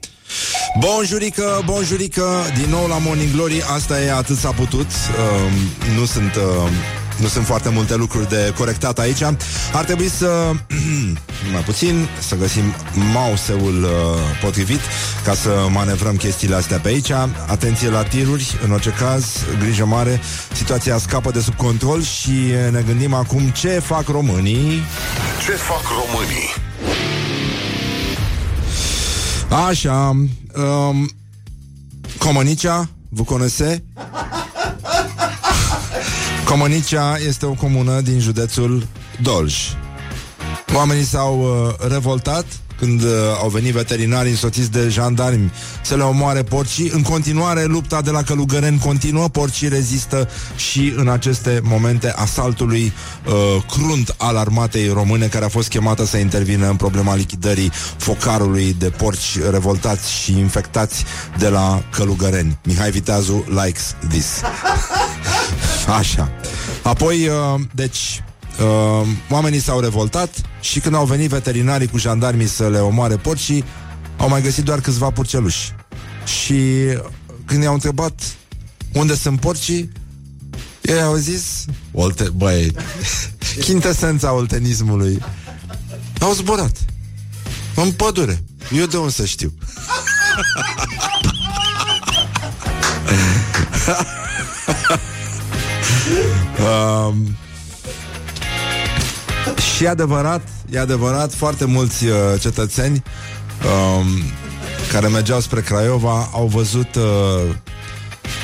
Bonjurică, 0.78 1.62
bonjurică, 1.64 2.44
din 2.60 2.70
nou 2.70 2.86
la 2.86 2.98
Morning 2.98 3.30
Glory, 3.32 3.62
asta 3.62 4.02
e 4.02 4.12
atât 4.12 4.36
s-a 4.36 4.50
putut, 4.50 4.86
uh, 4.86 5.52
nu 5.98 6.04
sunt... 6.04 6.34
Uh, 6.34 7.01
nu 7.16 7.26
sunt 7.26 7.46
foarte 7.46 7.68
multe 7.68 7.96
lucruri 7.96 8.28
de 8.28 8.52
corectat 8.56 8.98
aici 8.98 9.22
Ar 9.72 9.84
trebui 9.84 10.08
să 10.08 10.50
Mai 11.52 11.62
puțin 11.64 12.08
Să 12.20 12.36
găsim 12.36 12.62
mauseul 13.12 13.82
uh, 13.82 13.90
potrivit 14.42 14.80
Ca 15.24 15.34
să 15.34 15.66
manevrăm 15.70 16.16
chestiile 16.16 16.54
astea 16.54 16.78
pe 16.78 16.88
aici 16.88 17.10
Atenție 17.46 17.88
la 17.88 18.02
tiruri 18.02 18.58
În 18.64 18.72
orice 18.72 18.90
caz, 18.90 19.24
grijă 19.58 19.84
mare 19.84 20.20
Situația 20.52 20.98
scapă 20.98 21.30
de 21.30 21.40
sub 21.40 21.54
control 21.54 22.02
Și 22.02 22.32
ne 22.70 22.82
gândim 22.86 23.14
acum 23.14 23.48
ce 23.48 23.68
fac 23.68 24.08
românii 24.08 24.82
Ce 25.44 25.52
fac 25.52 25.82
românii? 25.82 26.54
Așa 29.68 30.08
um, 30.54 31.10
Comănicea 32.18 32.88
Vă 33.08 33.22
conese? 33.22 33.84
Comănicea 36.44 37.18
este 37.26 37.46
o 37.46 37.52
comună 37.52 38.00
din 38.00 38.20
județul 38.20 38.86
Dolj. 39.22 39.54
Oamenii 40.74 41.04
s-au 41.04 41.40
uh, 41.40 41.88
revoltat 41.88 42.44
când 42.82 43.02
uh, 43.02 43.10
au 43.42 43.48
venit 43.48 43.72
veterinari 43.72 44.28
însoțiți 44.28 44.70
de 44.70 44.88
jandarmi 44.88 45.52
să 45.82 45.96
le 45.96 46.02
omoare 46.02 46.42
porcii. 46.42 46.90
În 46.94 47.02
continuare, 47.02 47.64
lupta 47.64 48.00
de 48.00 48.10
la 48.10 48.22
Călugăreni 48.22 48.78
continuă, 48.78 49.28
porcii 49.28 49.68
rezistă 49.68 50.28
și 50.56 50.92
în 50.96 51.08
aceste 51.08 51.60
momente 51.62 52.12
asaltului 52.16 52.92
uh, 53.26 53.62
crunt 53.70 54.14
al 54.18 54.36
armatei 54.36 54.88
române 54.88 55.26
care 55.26 55.44
a 55.44 55.48
fost 55.48 55.68
chemată 55.68 56.04
să 56.04 56.16
intervină 56.16 56.68
în 56.68 56.76
problema 56.76 57.14
lichidării 57.14 57.72
focarului 57.96 58.76
de 58.78 58.90
porci 58.90 59.38
revoltați 59.50 60.12
și 60.12 60.38
infectați 60.38 61.04
de 61.38 61.48
la 61.48 61.82
Călugăreni. 61.90 62.58
Mihai 62.64 62.90
Viteazu 62.90 63.44
likes 63.48 63.94
this. 64.08 64.40
Așa. 65.98 66.30
Apoi, 66.82 67.28
uh, 67.28 67.60
deci, 67.74 68.22
uh, 68.60 69.08
oamenii 69.30 69.60
s-au 69.60 69.80
revoltat 69.80 70.40
și 70.60 70.80
când 70.80 70.94
au 70.94 71.04
venit 71.04 71.28
veterinarii 71.28 71.88
cu 71.88 71.98
jandarmii 71.98 72.46
să 72.46 72.68
le 72.68 72.78
omoare 72.78 73.16
porcii, 73.16 73.64
au 74.16 74.28
mai 74.28 74.42
găsit 74.42 74.64
doar 74.64 74.80
câțiva 74.80 75.10
purceluși. 75.10 75.74
Și 76.24 76.62
când 77.44 77.62
i-au 77.62 77.74
întrebat 77.74 78.22
unde 78.92 79.14
sunt 79.14 79.40
porcii, 79.40 79.90
ei 80.82 81.00
au 81.00 81.14
zis 81.14 81.64
Olte, 81.92 82.28
băi, 82.36 82.72
chintesența 83.64 84.32
oltenismului 84.32 85.22
Au 86.20 86.32
zburat. 86.32 86.76
În 87.74 87.92
pădure. 87.92 88.44
Eu 88.76 88.86
de 88.86 88.96
unde 88.96 89.12
să 89.12 89.24
știu? 89.24 89.52
um, 96.58 97.36
și 99.58 99.84
e 99.84 99.88
adevărat, 99.88 100.48
e 100.70 100.78
adevărat, 100.78 101.32
foarte 101.34 101.64
mulți 101.64 102.06
uh, 102.06 102.14
cetățeni 102.40 103.02
um, 103.64 104.06
care 104.92 105.08
mergeau 105.08 105.40
spre 105.40 105.60
Craiova 105.60 106.28
au 106.32 106.46
văzut 106.46 106.94
uh, 106.94 107.54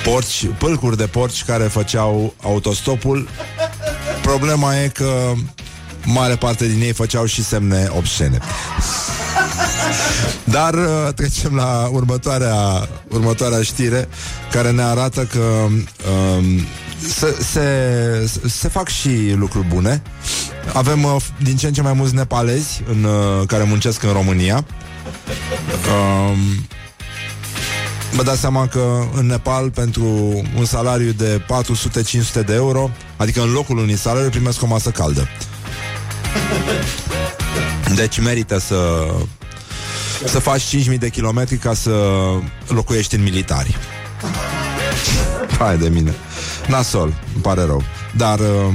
porci, 0.05 0.47
pâlcuri 0.59 0.97
de 0.97 1.07
porci 1.07 1.45
care 1.45 1.65
făceau 1.65 2.35
autostopul. 2.43 3.29
Problema 4.23 4.77
e 4.77 4.89
că 4.89 5.33
mare 6.05 6.37
parte 6.37 6.67
din 6.67 6.81
ei 6.81 6.93
făceau 6.93 7.25
și 7.25 7.45
semne 7.45 7.89
obscene. 7.97 8.39
Dar 10.45 10.75
uh, 10.75 11.09
trecem 11.15 11.55
la 11.55 11.89
următoarea, 11.93 12.89
următoarea 13.09 13.63
știre 13.63 14.09
care 14.51 14.71
ne 14.71 14.83
arată 14.83 15.29
că 15.33 15.41
um, 15.41 16.67
se, 17.09 17.37
se, 17.41 18.49
se 18.49 18.69
fac 18.69 18.89
și 18.89 19.35
lucruri 19.37 19.67
bune. 19.67 20.03
Avem 20.73 21.05
uh, 21.05 21.17
din 21.43 21.57
ce 21.57 21.67
în 21.67 21.73
ce 21.73 21.83
mai 21.83 21.93
mulți 21.93 22.15
nepalezi 22.15 22.83
în, 22.91 23.05
uh, 23.05 23.47
care 23.47 23.63
muncesc 23.63 24.03
în 24.03 24.13
România. 24.13 24.65
Um, 25.89 26.67
Mă 28.13 28.23
dați 28.23 28.41
seama 28.41 28.67
că 28.67 29.05
în 29.15 29.27
Nepal 29.27 29.71
pentru 29.71 30.05
un 30.57 30.65
salariu 30.65 31.11
de 31.11 31.43
400-500 32.43 32.45
de 32.47 32.55
euro, 32.55 32.91
adică 33.17 33.43
în 33.43 33.53
locul 33.53 33.79
unui 33.79 33.97
salariu, 33.97 34.29
primesc 34.29 34.63
o 34.63 34.67
masă 34.67 34.91
caldă. 34.91 35.29
Deci 37.95 38.21
merită 38.21 38.59
să 38.59 39.07
să 40.27 40.39
faci 40.39 40.77
5.000 40.91 40.99
de 40.99 41.09
kilometri 41.09 41.57
ca 41.57 41.75
să 41.75 41.91
locuiești 42.69 43.15
în 43.15 43.23
militari. 43.23 43.77
Hai 45.59 45.79
de 45.79 45.89
mine. 45.89 46.15
Nasol, 46.67 47.15
îmi 47.35 47.43
pare 47.43 47.63
rău. 47.63 47.83
Dar 48.17 48.39
uh, 48.39 48.75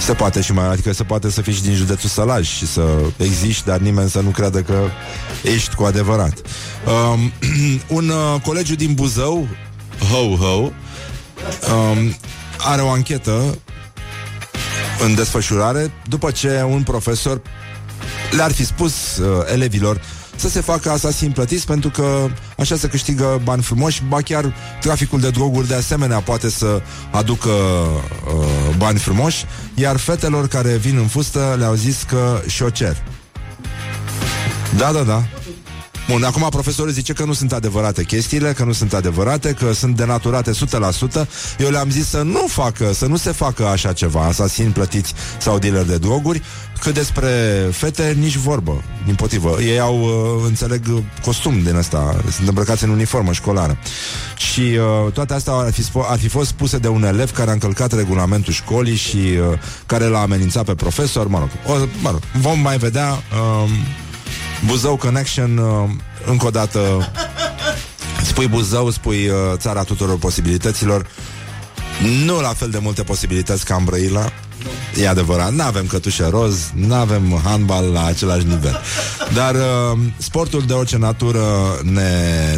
se 0.00 0.12
poate 0.12 0.40
și 0.40 0.52
mai, 0.52 0.66
adică 0.66 0.92
se 0.92 1.04
poate 1.04 1.30
să 1.30 1.42
fii 1.42 1.52
și 1.52 1.62
din 1.62 1.74
județul 1.74 2.08
Sălaj 2.08 2.48
și 2.48 2.66
să 2.66 2.82
existi, 3.16 3.64
dar 3.64 3.78
nimeni 3.78 4.10
să 4.10 4.20
nu 4.20 4.30
creadă 4.30 4.60
că 4.60 4.82
ești 5.42 5.74
cu 5.74 5.84
adevărat. 5.84 6.40
Um, 6.86 7.32
un 7.98 8.08
uh, 8.08 8.40
colegiu 8.42 8.74
din 8.74 8.94
Buzău, 8.94 9.48
Ho 10.10 10.36
Ho, 10.36 10.70
um, 11.72 12.16
are 12.58 12.82
o 12.82 12.88
anchetă 12.88 13.58
în 15.04 15.14
desfășurare 15.14 15.92
după 16.08 16.30
ce 16.30 16.62
un 16.62 16.82
profesor 16.82 17.40
le-ar 18.30 18.52
fi 18.52 18.64
spus 18.64 19.16
uh, 19.16 19.44
elevilor 19.52 20.00
să 20.36 20.48
se 20.48 20.60
facă 20.60 20.90
asasin 20.90 21.30
plătiți 21.30 21.66
pentru 21.66 21.90
că 21.90 22.28
așa 22.58 22.76
se 22.76 22.88
câștigă 22.88 23.40
bani 23.44 23.62
frumoși, 23.62 24.02
ba 24.08 24.20
chiar 24.20 24.54
traficul 24.80 25.20
de 25.20 25.30
droguri 25.30 25.68
de 25.68 25.74
asemenea 25.74 26.20
poate 26.20 26.50
să 26.50 26.82
aducă 27.10 27.48
uh, 27.48 28.76
bani 28.76 28.98
frumoși, 28.98 29.44
iar 29.74 29.96
fetelor 29.96 30.48
care 30.48 30.76
vin 30.76 30.96
în 30.96 31.06
fustă 31.06 31.54
le-au 31.58 31.74
zis 31.74 32.02
că 32.02 32.40
și-o 32.46 32.70
cer. 32.70 32.96
Da, 34.76 34.92
da, 34.92 35.02
da. 35.02 35.22
Bun, 36.08 36.22
acum 36.22 36.46
profesorul 36.50 36.90
zice 36.90 37.12
că 37.12 37.24
nu 37.24 37.32
sunt 37.32 37.52
adevărate 37.52 38.04
chestiile, 38.04 38.52
că 38.52 38.64
nu 38.64 38.72
sunt 38.72 38.92
adevărate, 38.92 39.52
că 39.52 39.72
sunt 39.72 39.96
denaturate 39.96 40.50
100%. 40.50 40.54
Eu 41.58 41.70
le-am 41.70 41.90
zis 41.90 42.08
să 42.08 42.22
nu 42.22 42.46
facă, 42.48 42.92
să 42.92 43.06
nu 43.06 43.16
se 43.16 43.32
facă 43.32 43.66
așa 43.66 43.92
ceva, 43.92 44.20
asasini 44.20 44.72
plătiți 44.72 45.14
sau 45.38 45.58
dealer 45.58 45.84
de 45.84 45.96
droguri, 45.96 46.42
că 46.80 46.90
despre 46.90 47.28
fete 47.70 48.16
nici 48.18 48.36
vorbă, 48.36 48.82
din 49.04 49.14
potrivă. 49.14 49.56
Ei 49.60 49.80
au, 49.80 50.00
uh, 50.00 50.44
înțeleg, 50.46 50.82
costum 51.24 51.62
din 51.62 51.74
ăsta, 51.74 52.16
sunt 52.30 52.48
îmbrăcați 52.48 52.84
în 52.84 52.90
uniformă 52.90 53.32
școlară. 53.32 53.78
Și 54.36 54.60
uh, 54.60 55.12
toate 55.12 55.34
astea 55.34 55.52
ar 55.52 55.72
fi, 55.72 55.82
ar 55.94 56.18
fi 56.18 56.28
fost 56.28 56.48
spuse 56.48 56.78
de 56.78 56.88
un 56.88 57.04
elev 57.04 57.30
care 57.30 57.50
a 57.50 57.52
încălcat 57.52 57.92
regulamentul 57.92 58.52
școlii 58.52 58.96
și 58.96 59.16
uh, 59.16 59.58
care 59.86 60.04
l-a 60.04 60.20
amenințat 60.20 60.64
pe 60.64 60.74
profesor, 60.74 61.26
mă 61.26 61.38
rog, 61.38 61.48
o, 61.66 61.86
mă 62.02 62.10
rog 62.10 62.20
vom 62.40 62.60
mai 62.60 62.76
vedea... 62.76 63.10
Uh, 63.64 63.70
Buzău 64.64 64.96
Connection, 64.96 65.58
uh, 65.58 65.90
încă 66.26 66.46
o 66.46 66.50
dată 66.50 67.12
spui 68.26 68.48
Buzău, 68.48 68.90
spui 68.90 69.28
uh, 69.28 69.36
țara 69.54 69.82
tuturor 69.82 70.18
posibilităților. 70.18 71.06
Nu 72.24 72.40
la 72.40 72.48
fel 72.48 72.70
de 72.70 72.78
multe 72.78 73.02
posibilități 73.02 73.64
ca 73.64 73.74
în 73.74 73.84
Brăila. 73.84 74.32
E 75.00 75.08
adevărat, 75.08 75.52
nu 75.52 75.62
avem 75.62 75.86
cătușe 75.86 76.26
roz, 76.28 76.70
nu 76.74 76.94
avem 76.94 77.40
handbal 77.44 77.84
la 77.84 78.04
același 78.04 78.46
nivel. 78.46 78.80
Dar 79.34 79.54
uh, 79.54 79.98
sportul 80.16 80.62
de 80.66 80.72
orice 80.72 80.96
natură 80.96 81.44
ne, 81.82 82.10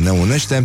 ne 0.02 0.11
unește. 0.11 0.64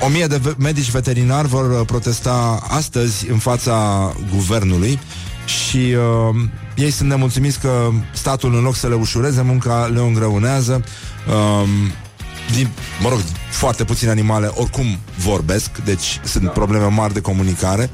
O 0.00 0.08
mie 0.08 0.26
de 0.26 0.40
medici 0.58 0.90
veterinari 0.90 1.48
vor 1.48 1.70
uh, 1.70 1.86
protesta 1.86 2.66
astăzi 2.68 3.30
în 3.30 3.38
fața 3.38 4.12
guvernului 4.34 4.98
și 5.44 5.76
uh, 5.76 6.36
ei 6.76 6.90
sunt 6.90 7.08
nemulțumiți 7.08 7.60
că 7.60 7.90
statul 8.12 8.54
în 8.54 8.62
loc 8.62 8.76
să 8.76 8.88
le 8.88 8.94
ușureze 8.94 9.42
munca 9.42 9.90
le 9.92 10.00
îngreunează. 10.00 10.84
Uh, 11.28 11.68
din, 12.54 12.68
mă 13.00 13.08
rog, 13.08 13.18
foarte 13.50 13.84
puține 13.84 14.10
animale 14.10 14.50
oricum 14.54 14.98
vorbesc, 15.18 15.70
deci 15.84 16.20
sunt 16.24 16.50
probleme 16.50 16.86
mari 16.86 17.12
de 17.12 17.20
comunicare. 17.20 17.90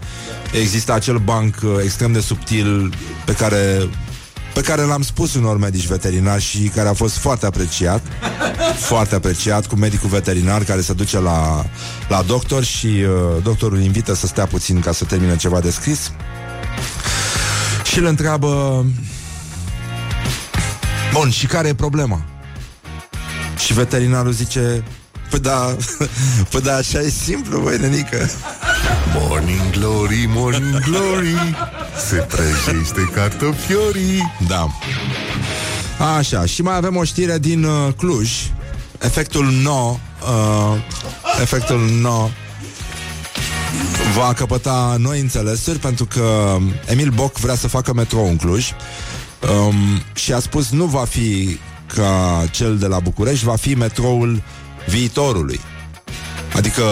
Există 0.61 0.93
acel 0.93 1.17
banc 1.17 1.55
uh, 1.65 1.71
extrem 1.83 2.13
de 2.13 2.21
subtil 2.21 2.93
pe 3.25 3.33
care 3.33 3.89
pe 4.55 4.61
care 4.65 4.83
l-am 4.83 5.03
spus 5.03 5.35
unor 5.35 5.59
medici 5.59 5.87
veterinari 5.87 6.43
și 6.43 6.59
care 6.59 6.89
a 6.89 6.93
fost 6.93 7.17
foarte 7.17 7.47
apreciat, 7.47 8.03
foarte 8.91 9.15
apreciat, 9.15 9.67
cu 9.67 9.77
medicul 9.77 10.09
veterinar 10.09 10.65
care 10.65 10.81
se 10.81 10.93
duce 10.93 11.21
la, 11.21 11.65
la 12.09 12.23
doctor 12.23 12.65
și 12.65 12.87
uh, 12.87 13.43
doctorul 13.43 13.81
invită 13.81 14.15
să 14.15 14.27
stea 14.27 14.47
puțin 14.47 14.81
ca 14.81 14.93
să 14.93 15.05
termine 15.05 15.37
ceva 15.37 15.61
de 15.61 15.71
scris 15.71 16.13
și 17.91 17.99
îl 17.99 18.05
întreabă 18.05 18.85
Bun, 21.13 21.31
și 21.31 21.47
care 21.47 21.69
e 21.69 21.75
problema? 21.75 22.25
Și 23.59 23.73
veterinarul 23.73 24.33
zice 24.33 24.85
Păi 25.31 25.39
da, 25.39 25.77
păi 26.51 26.61
da, 26.61 26.75
așa 26.75 26.99
e 26.99 27.09
simplu, 27.09 27.61
băi, 27.61 27.79
nenică. 27.79 28.31
Morning 29.15 29.71
glory, 29.71 30.29
morning 30.29 30.81
glory 30.81 31.57
Se 32.09 32.17
prăjește 32.17 33.11
cartofiorii. 33.15 34.35
Da. 34.49 34.67
Așa, 36.17 36.47
și 36.47 36.63
mai 36.63 36.77
avem 36.77 36.97
o 36.97 37.05
știre 37.05 37.39
din 37.39 37.65
uh, 37.65 37.93
Cluj. 37.97 38.31
Efectul 39.01 39.45
no 39.63 39.97
uh, 40.21 40.81
Efectul 41.41 41.89
no 42.01 42.29
va 44.17 44.33
căpăta 44.33 44.97
noi 44.99 45.21
înțelesuri 45.21 45.79
pentru 45.79 46.05
că 46.05 46.57
Emil 46.87 47.11
Boc 47.11 47.37
vrea 47.37 47.55
să 47.55 47.69
facă 47.69 47.93
metrou 47.93 48.29
în 48.29 48.37
Cluj 48.37 48.71
um, 49.67 49.75
și 50.15 50.33
a 50.33 50.39
spus 50.39 50.71
nu 50.71 50.85
va 50.85 51.05
fi 51.05 51.59
ca 51.95 52.45
cel 52.51 52.79
de 52.79 52.87
la 52.87 52.99
București, 52.99 53.45
va 53.45 53.57
fi 53.57 53.75
metroul 53.75 54.43
viitorului. 54.89 55.61
Adică 56.57 56.83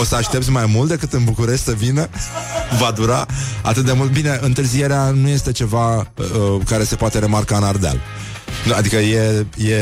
o 0.00 0.04
să 0.04 0.14
aștepți 0.14 0.50
mai 0.50 0.66
mult 0.66 0.88
decât 0.88 1.12
în 1.12 1.24
București 1.24 1.64
să 1.64 1.72
vină? 1.72 2.08
Va 2.80 2.90
dura 2.90 3.26
atât 3.62 3.84
de 3.84 3.92
mult? 3.92 4.10
Bine, 4.10 4.38
întârzierea 4.40 5.04
nu 5.04 5.28
este 5.28 5.52
ceva 5.52 5.96
uh, 5.96 6.06
care 6.64 6.84
se 6.84 6.96
poate 6.96 7.18
remarca 7.18 7.56
în 7.56 7.62
Ardeal. 7.62 8.00
Adică 8.76 8.96
e, 8.96 9.46
e, 9.56 9.74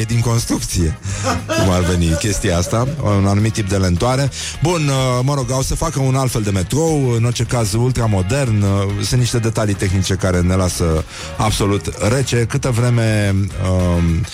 e 0.00 0.02
din 0.06 0.20
construcție 0.20 0.98
Cum 1.46 1.70
ar 1.70 1.80
veni 1.80 2.16
chestia 2.18 2.58
asta 2.58 2.88
Un 3.02 3.26
anumit 3.26 3.52
tip 3.52 3.68
de 3.68 3.76
lentoare. 3.76 4.30
Bun, 4.62 4.88
uh, 4.88 5.20
mă 5.22 5.34
rog, 5.34 5.50
au 5.50 5.62
să 5.62 5.74
facă 5.74 6.00
un 6.00 6.14
alt 6.14 6.30
fel 6.30 6.42
de 6.42 6.50
metrou 6.50 7.10
În 7.10 7.24
orice 7.24 7.44
caz 7.44 7.72
ultramodern. 7.72 8.62
Uh, 8.62 8.68
Sunt 9.02 9.20
niște 9.20 9.38
detalii 9.38 9.74
tehnice 9.74 10.14
care 10.14 10.40
ne 10.40 10.54
lasă 10.54 11.04
Absolut 11.36 11.92
rece. 12.08 12.46
Câtă 12.48 12.70
vreme 12.70 13.34
um, 13.70 14.24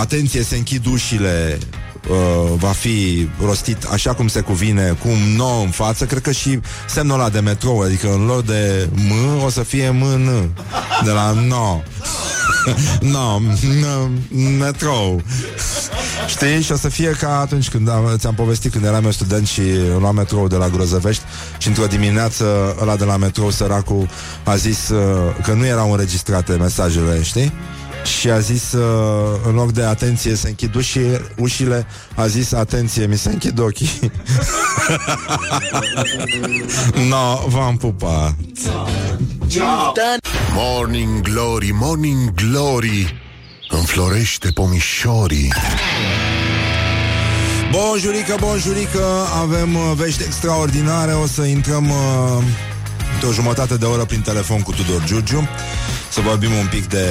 Atenție, 0.00 0.42
se 0.42 0.56
închid 0.56 0.86
ușile 0.86 1.58
uh, 2.08 2.52
va 2.56 2.68
fi 2.68 3.28
rostit 3.44 3.84
așa 3.84 4.14
cum 4.14 4.28
se 4.28 4.40
cuvine, 4.40 4.96
cu 5.02 5.08
un 5.08 5.36
nou 5.36 5.62
în 5.62 5.70
față, 5.70 6.04
cred 6.04 6.22
că 6.22 6.32
și 6.32 6.60
semnul 6.88 7.18
ăla 7.18 7.28
de 7.28 7.40
metrou, 7.40 7.80
adică 7.80 8.12
în 8.12 8.26
loc 8.26 8.44
de 8.44 8.88
M 8.94 9.42
o 9.44 9.48
să 9.48 9.62
fie 9.62 9.90
M 9.90 10.04
N 10.04 10.50
de 11.04 11.10
la 11.10 11.32
no. 11.32 11.80
no, 13.00 13.40
no, 13.80 14.08
metrou. 14.58 15.22
Știi? 16.26 16.62
Și 16.62 16.72
o 16.72 16.76
să 16.76 16.88
fie 16.88 17.10
ca 17.10 17.40
atunci 17.40 17.68
când 17.68 17.88
am, 17.88 18.14
ți-am 18.16 18.34
povestit 18.34 18.72
când 18.72 18.84
eram 18.84 19.04
eu 19.04 19.10
student 19.10 19.46
și 19.46 19.62
luam 19.98 20.14
metrou 20.14 20.48
de 20.48 20.56
la 20.56 20.68
Grozăvești 20.68 21.22
și 21.58 21.68
într-o 21.68 21.86
dimineață 21.86 22.76
ăla 22.80 22.96
de 22.96 23.04
la 23.04 23.16
metrou 23.16 23.50
săracul 23.50 24.08
a 24.44 24.56
zis 24.56 24.88
uh, 24.88 25.00
că 25.44 25.52
nu 25.52 25.66
erau 25.66 25.90
înregistrate 25.90 26.52
mesajele, 26.52 27.22
știi? 27.22 27.52
Și 28.06 28.30
a 28.30 28.38
zis, 28.38 28.72
uh, 28.72 29.40
în 29.46 29.54
loc 29.54 29.72
de 29.72 29.82
atenție 29.82 30.34
se 30.34 30.48
închid 30.48 30.74
ușile, 30.74 31.20
ușile, 31.36 31.86
a 32.14 32.26
zis, 32.26 32.52
atenție, 32.52 33.06
mi 33.06 33.16
se 33.16 33.28
închid 33.28 33.58
ochii. 33.58 33.90
no, 37.10 37.46
v-am 37.46 37.76
pupat. 37.76 38.34
Morning 40.54 41.20
Glory, 41.20 41.70
Morning 41.72 42.34
Glory 42.34 43.22
Înflorește 43.68 44.48
pomișorii 44.54 45.52
Bonjurică, 47.70 48.36
bonjurică 48.40 49.04
Avem 49.40 49.74
uh, 49.74 49.92
vești 49.96 50.22
extraordinare 50.22 51.12
O 51.12 51.26
să 51.26 51.42
intrăm 51.42 51.90
uh, 51.90 52.44
de 53.20 53.26
o 53.26 53.32
jumătate 53.32 53.76
de 53.76 53.84
oră 53.84 54.04
prin 54.04 54.20
telefon 54.20 54.60
cu 54.60 54.72
Tudor 54.72 55.04
Giurgiu 55.04 55.48
Să 56.12 56.20
vorbim 56.20 56.52
un 56.52 56.66
pic 56.70 56.88
de 56.88 57.06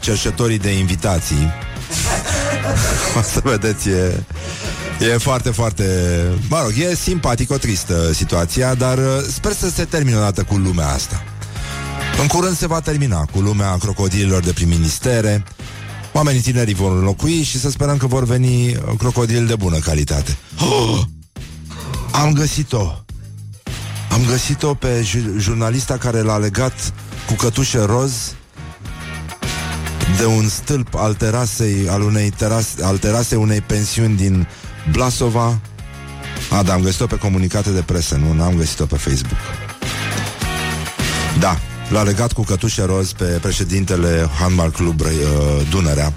cercetorii 0.00 0.58
de 0.58 0.78
invitații 0.78 1.52
O 3.18 3.22
să 3.22 3.40
vedeți, 3.44 3.88
e, 3.88 4.22
e 5.00 5.16
foarte, 5.18 5.50
foarte... 5.50 5.84
Mă 6.48 6.60
rog, 6.62 6.72
e 6.78 6.94
simpatico-tristă 6.94 8.12
situația 8.12 8.74
Dar 8.74 8.98
uh, 8.98 9.04
sper 9.32 9.52
să 9.52 9.70
se 9.70 9.84
termine 9.84 10.16
odată 10.16 10.42
cu 10.42 10.56
lumea 10.56 10.88
asta 10.88 11.24
În 12.20 12.26
curând 12.26 12.56
se 12.56 12.66
va 12.66 12.80
termina 12.80 13.24
cu 13.32 13.38
lumea 13.38 13.76
crocodililor 13.76 14.42
de 14.42 14.52
prin 14.52 14.68
ministere 14.68 15.44
Oamenii 16.12 16.40
tineri 16.40 16.72
vor 16.72 16.92
înlocui 16.92 17.42
și 17.42 17.58
să 17.58 17.70
sperăm 17.70 17.96
că 17.96 18.06
vor 18.06 18.24
veni 18.24 18.68
uh, 18.68 18.82
crocodili 18.98 19.46
de 19.46 19.56
bună 19.56 19.78
calitate. 19.78 20.36
Oh! 20.60 21.00
Am 22.22 22.32
găsit-o. 22.32 23.05
Am 24.10 24.24
găsit-o 24.28 24.74
pe 24.74 25.02
ju- 25.02 25.38
jurnalista 25.38 25.96
care 25.96 26.20
l-a 26.20 26.36
legat 26.36 26.92
cu 27.26 27.32
cătușe 27.34 27.78
roz 27.84 28.34
de 30.18 30.24
un 30.24 30.48
stâlp 30.48 30.94
al 30.94 31.14
terasei, 31.14 31.88
al 31.88 32.02
unei 32.02 32.30
terase, 32.30 32.84
al 32.84 32.98
terasei 32.98 33.38
unei 33.38 33.60
pensiuni 33.60 34.16
din 34.16 34.48
Blasova. 34.92 35.58
A, 36.50 36.62
da, 36.62 36.72
am 36.72 36.82
găsit-o 36.82 37.06
pe 37.06 37.18
comunicate 37.18 37.70
de 37.70 37.82
presă, 37.82 38.16
nu, 38.16 38.32
n-am 38.32 38.54
găsit-o 38.54 38.84
pe 38.86 38.96
Facebook. 38.96 39.38
Da, 41.38 41.58
L-a 41.88 42.02
legat 42.02 42.32
cu 42.32 42.42
cătușe 42.42 42.84
roz 42.84 43.12
pe 43.12 43.24
președintele 43.24 44.28
Handball 44.40 44.70
Club 44.70 45.00
uh, 45.00 45.08
Dunărea 45.70 46.12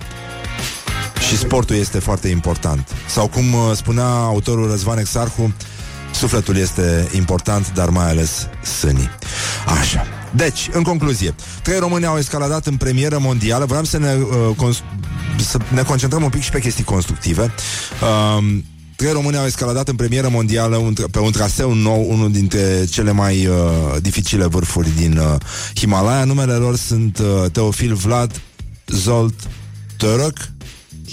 și 1.27 1.37
sportul 1.37 1.75
este 1.75 1.99
foarte 1.99 2.27
important. 2.27 2.87
Sau 3.07 3.27
cum 3.27 3.53
uh, 3.53 3.71
spunea 3.75 4.05
autorul 4.05 4.69
Răzvan 4.69 4.97
Exarhu, 4.97 5.53
sufletul 6.11 6.57
este 6.57 7.07
important, 7.15 7.73
dar 7.73 7.89
mai 7.89 8.09
ales 8.09 8.47
sânii. 8.79 9.09
Așa. 9.79 10.05
Deci, 10.35 10.69
în 10.71 10.83
concluzie, 10.83 11.35
trei 11.63 11.79
români 11.79 12.05
au 12.05 12.17
escaladat 12.17 12.65
în 12.65 12.75
premieră 12.75 13.17
mondială. 13.17 13.65
Vreau 13.65 13.83
să 13.83 13.97
ne, 13.97 14.13
uh, 14.13 14.55
cons- 14.55 14.83
să 15.37 15.57
ne 15.73 15.81
concentrăm 15.81 16.23
un 16.23 16.29
pic 16.29 16.41
și 16.41 16.51
pe 16.51 16.59
chestii 16.59 16.83
constructive. 16.83 17.51
Uh, 18.01 18.57
Trei 18.99 19.11
români 19.11 19.37
au 19.37 19.45
escaladat 19.45 19.87
în 19.87 19.95
premieră 19.95 20.29
mondială 20.29 20.75
un, 20.75 20.93
pe 21.11 21.19
un 21.19 21.31
traseu 21.31 21.73
nou, 21.73 22.05
unul 22.09 22.31
dintre 22.31 22.85
cele 22.85 23.11
mai 23.11 23.47
uh, 23.47 23.55
dificile 24.01 24.45
vârfuri 24.45 24.89
din 24.95 25.17
uh, 25.17 25.35
Himalaya. 25.75 26.23
Numele 26.23 26.53
lor 26.53 26.75
sunt 26.75 27.17
uh, 27.17 27.51
Teofil 27.51 27.93
Vlad 27.93 28.41
Zolt 28.87 29.33
Tărăc. 29.97 30.37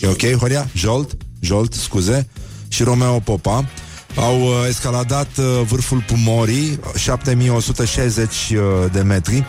E 0.00 0.06
ok, 0.06 0.38
Horia? 0.38 0.68
Jolt? 0.74 1.16
Jolt, 1.40 1.72
scuze. 1.72 2.28
Și 2.68 2.82
Romeo 2.82 3.18
Popa. 3.18 3.68
Au 4.16 4.42
uh, 4.42 4.50
escaladat 4.68 5.28
uh, 5.38 5.44
vârful 5.66 6.04
Pumorii, 6.06 6.80
7160 6.94 8.32
uh, 8.50 8.58
de 8.92 9.02
metri 9.02 9.46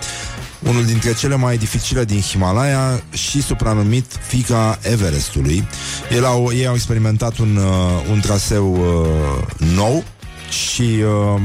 unul 0.60 0.86
dintre 0.86 1.14
cele 1.14 1.36
mai 1.36 1.58
dificile 1.58 2.06
din 2.06 2.22
Himalaya 2.22 3.04
și 3.12 3.42
supranumit 3.42 4.06
fica 4.28 4.80
Everestului. 4.82 5.68
El 6.12 6.26
au, 6.26 6.52
ei 6.54 6.68
au 6.68 6.74
experimentat 6.74 7.38
un, 7.38 7.56
uh, 7.56 8.10
un 8.12 8.20
traseu 8.20 8.74
uh, 8.74 9.66
nou 9.76 10.04
și 10.50 10.82
uh, 10.82 11.42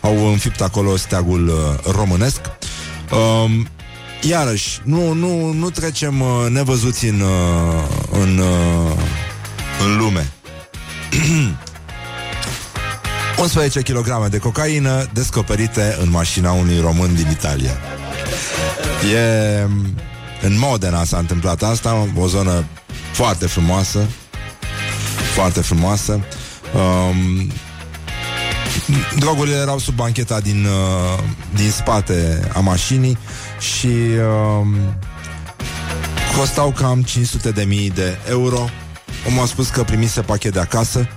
au 0.00 0.26
înfipt 0.30 0.60
acolo 0.60 0.96
steagul 0.96 1.48
uh, 1.48 1.92
românesc. 1.94 2.40
Uh, 3.12 3.50
iarăși, 4.22 4.80
nu, 4.84 5.12
nu, 5.12 5.52
nu 5.52 5.70
trecem 5.70 6.20
uh, 6.20 6.46
nevăzuți 6.50 7.06
în, 7.06 7.20
uh, 7.20 8.20
în, 8.20 8.38
uh, 8.38 8.96
în 9.84 9.96
lume. 9.98 10.32
11 13.40 13.80
kg 13.80 14.28
de 14.28 14.38
cocaină 14.38 15.06
descoperite 15.12 15.96
în 16.00 16.10
mașina 16.10 16.52
unui 16.52 16.80
român 16.80 17.14
din 17.14 17.26
Italia. 17.30 17.76
E... 19.14 19.66
În 20.42 20.58
Modena 20.58 21.04
s-a 21.04 21.18
întâmplat 21.18 21.62
asta, 21.62 22.08
o 22.16 22.26
zonă 22.26 22.64
foarte 23.12 23.46
frumoasă, 23.46 24.06
foarte 25.34 25.60
frumoasă. 25.60 26.20
Um, 26.74 27.52
drogurile 29.18 29.56
erau 29.56 29.78
sub 29.78 29.94
bancheta 29.94 30.40
din, 30.40 30.64
uh, 30.64 31.24
din 31.54 31.70
spate 31.70 32.48
a 32.54 32.60
mașinii 32.60 33.18
și 33.58 33.88
um, 34.58 34.76
costau 36.36 36.70
cam 36.70 37.02
500 37.02 37.50
de 37.50 37.64
mii 37.64 37.90
de 37.90 38.18
euro. 38.28 38.68
Omul 39.26 39.42
a 39.42 39.46
spus 39.46 39.68
că 39.68 39.82
primise 39.82 40.20
pachet 40.20 40.52
de 40.52 40.60
acasă 40.60 41.08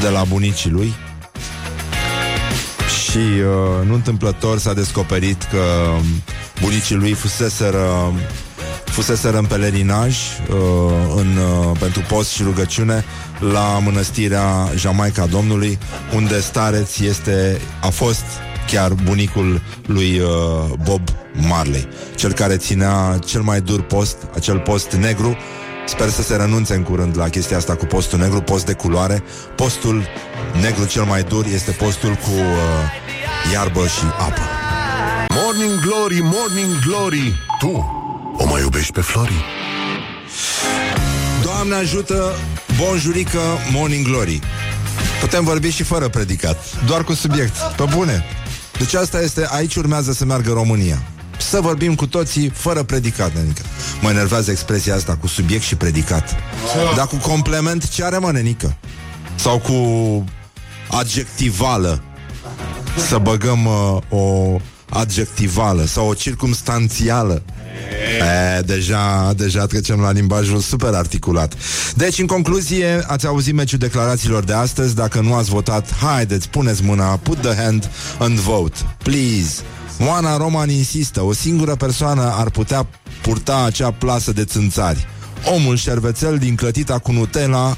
de 0.00 0.08
la 0.08 0.24
bunicii 0.24 0.70
lui 0.70 0.94
și 3.02 3.16
uh, 3.18 3.86
nu 3.86 3.94
întâmplător 3.94 4.58
s-a 4.58 4.72
descoperit 4.72 5.42
că 5.42 5.58
um, 5.96 6.04
bunicii 6.60 6.94
lui 6.94 7.12
fuseseră 7.12 8.12
fuseseră 8.84 9.38
în 9.38 9.44
pelerinaj 9.44 10.16
uh, 10.50 10.56
în, 11.16 11.36
uh, 11.36 11.76
pentru 11.78 12.02
post 12.08 12.30
și 12.30 12.42
rugăciune 12.42 13.04
la 13.52 13.78
mănăstirea 13.84 14.70
Jamaica 14.76 15.26
Domnului, 15.26 15.78
unde 16.14 16.40
stareț 16.40 16.98
este, 16.98 17.60
a 17.82 17.88
fost 17.88 18.24
chiar 18.66 18.92
bunicul 18.92 19.60
lui 19.86 20.18
uh, 20.18 20.28
Bob 20.82 21.00
Marley, 21.48 21.88
cel 22.16 22.32
care 22.32 22.56
ținea 22.56 23.18
cel 23.26 23.40
mai 23.40 23.60
dur 23.60 23.82
post, 23.82 24.16
acel 24.34 24.58
post 24.58 24.92
negru. 24.92 25.36
Sper 25.86 26.08
să 26.08 26.22
se 26.22 26.36
renunțe 26.36 26.74
în 26.74 26.82
curând 26.82 27.16
la 27.16 27.28
chestia 27.28 27.56
asta 27.56 27.74
cu 27.74 27.84
postul 27.84 28.18
negru, 28.18 28.40
post 28.40 28.66
de 28.66 28.72
culoare. 28.72 29.22
Postul 29.54 30.06
negru 30.60 30.84
cel 30.84 31.04
mai 31.04 31.22
dur 31.22 31.44
este 31.46 31.70
postul 31.70 32.14
cu 32.14 32.30
uh, 32.30 33.52
iarbă 33.52 33.86
și 33.86 34.04
apă. 34.18 34.40
Morning 35.34 35.80
Glory, 35.80 36.20
Morning 36.22 36.78
Glory 36.86 37.34
Tu 37.58 38.02
o 38.36 38.46
mai 38.46 38.60
iubești 38.60 38.92
pe 38.92 39.00
Flori? 39.00 39.44
Doamne 41.42 41.74
ajută, 41.74 42.32
bonjurică, 42.76 43.40
morning 43.72 44.06
glory. 44.06 44.40
Putem 45.20 45.44
vorbi 45.44 45.70
și 45.70 45.82
fără 45.82 46.08
predicat, 46.08 46.84
doar 46.86 47.04
cu 47.04 47.14
subiect, 47.14 47.56
pe 47.76 47.84
bune. 47.94 48.24
Deci 48.78 48.94
asta 48.94 49.20
este, 49.20 49.46
aici 49.50 49.74
urmează 49.74 50.12
să 50.12 50.24
meargă 50.24 50.52
România. 50.52 51.02
Să 51.50 51.60
vorbim 51.60 51.94
cu 51.94 52.06
toții 52.06 52.48
fără 52.48 52.82
predicat, 52.82 53.34
nenică. 53.34 53.62
Mă 54.00 54.10
enervează 54.10 54.50
expresia 54.50 54.94
asta 54.94 55.16
cu 55.16 55.26
subiect 55.26 55.62
și 55.62 55.76
predicat. 55.76 56.36
Dar 56.96 57.06
cu 57.06 57.16
complement 57.16 57.88
ce 57.88 58.04
are, 58.04 58.18
mă, 58.18 58.30
nenică? 58.30 58.76
Sau 59.34 59.58
cu 59.58 59.74
adjectivală. 60.88 62.02
Să 63.08 63.18
băgăm 63.18 63.66
uh, 63.66 63.96
o 64.08 64.56
adjectivală 64.88 65.84
sau 65.84 66.08
o 66.08 66.14
circumstanțială. 66.14 67.42
E, 68.56 68.60
deja, 68.60 69.32
deja 69.36 69.66
trecem 69.66 70.00
la 70.00 70.10
limbajul 70.10 70.58
super 70.58 70.94
articulat. 70.94 71.54
Deci, 71.94 72.18
în 72.18 72.26
concluzie, 72.26 73.04
ați 73.06 73.26
auzit 73.26 73.54
meciul 73.54 73.78
declarațiilor 73.78 74.44
de 74.44 74.52
astăzi. 74.52 74.94
Dacă 74.94 75.20
nu 75.20 75.34
ați 75.34 75.50
votat, 75.50 75.94
haideți, 75.94 76.48
puneți 76.48 76.82
mâna, 76.82 77.16
put 77.16 77.40
the 77.40 77.54
hand 77.62 77.90
and 78.18 78.38
vote. 78.38 78.76
Please. 79.02 79.62
Oana 79.98 80.36
Roman 80.36 80.70
insistă, 80.70 81.22
o 81.22 81.32
singură 81.32 81.74
persoană 81.74 82.34
ar 82.36 82.50
putea 82.50 82.86
purta 83.22 83.62
acea 83.64 83.90
plasă 83.90 84.32
de 84.32 84.44
țânțari. 84.44 85.06
Omul 85.54 85.76
șervețel 85.76 86.38
din 86.38 86.54
clătita 86.54 86.98
cu 86.98 87.12
Nutella, 87.12 87.76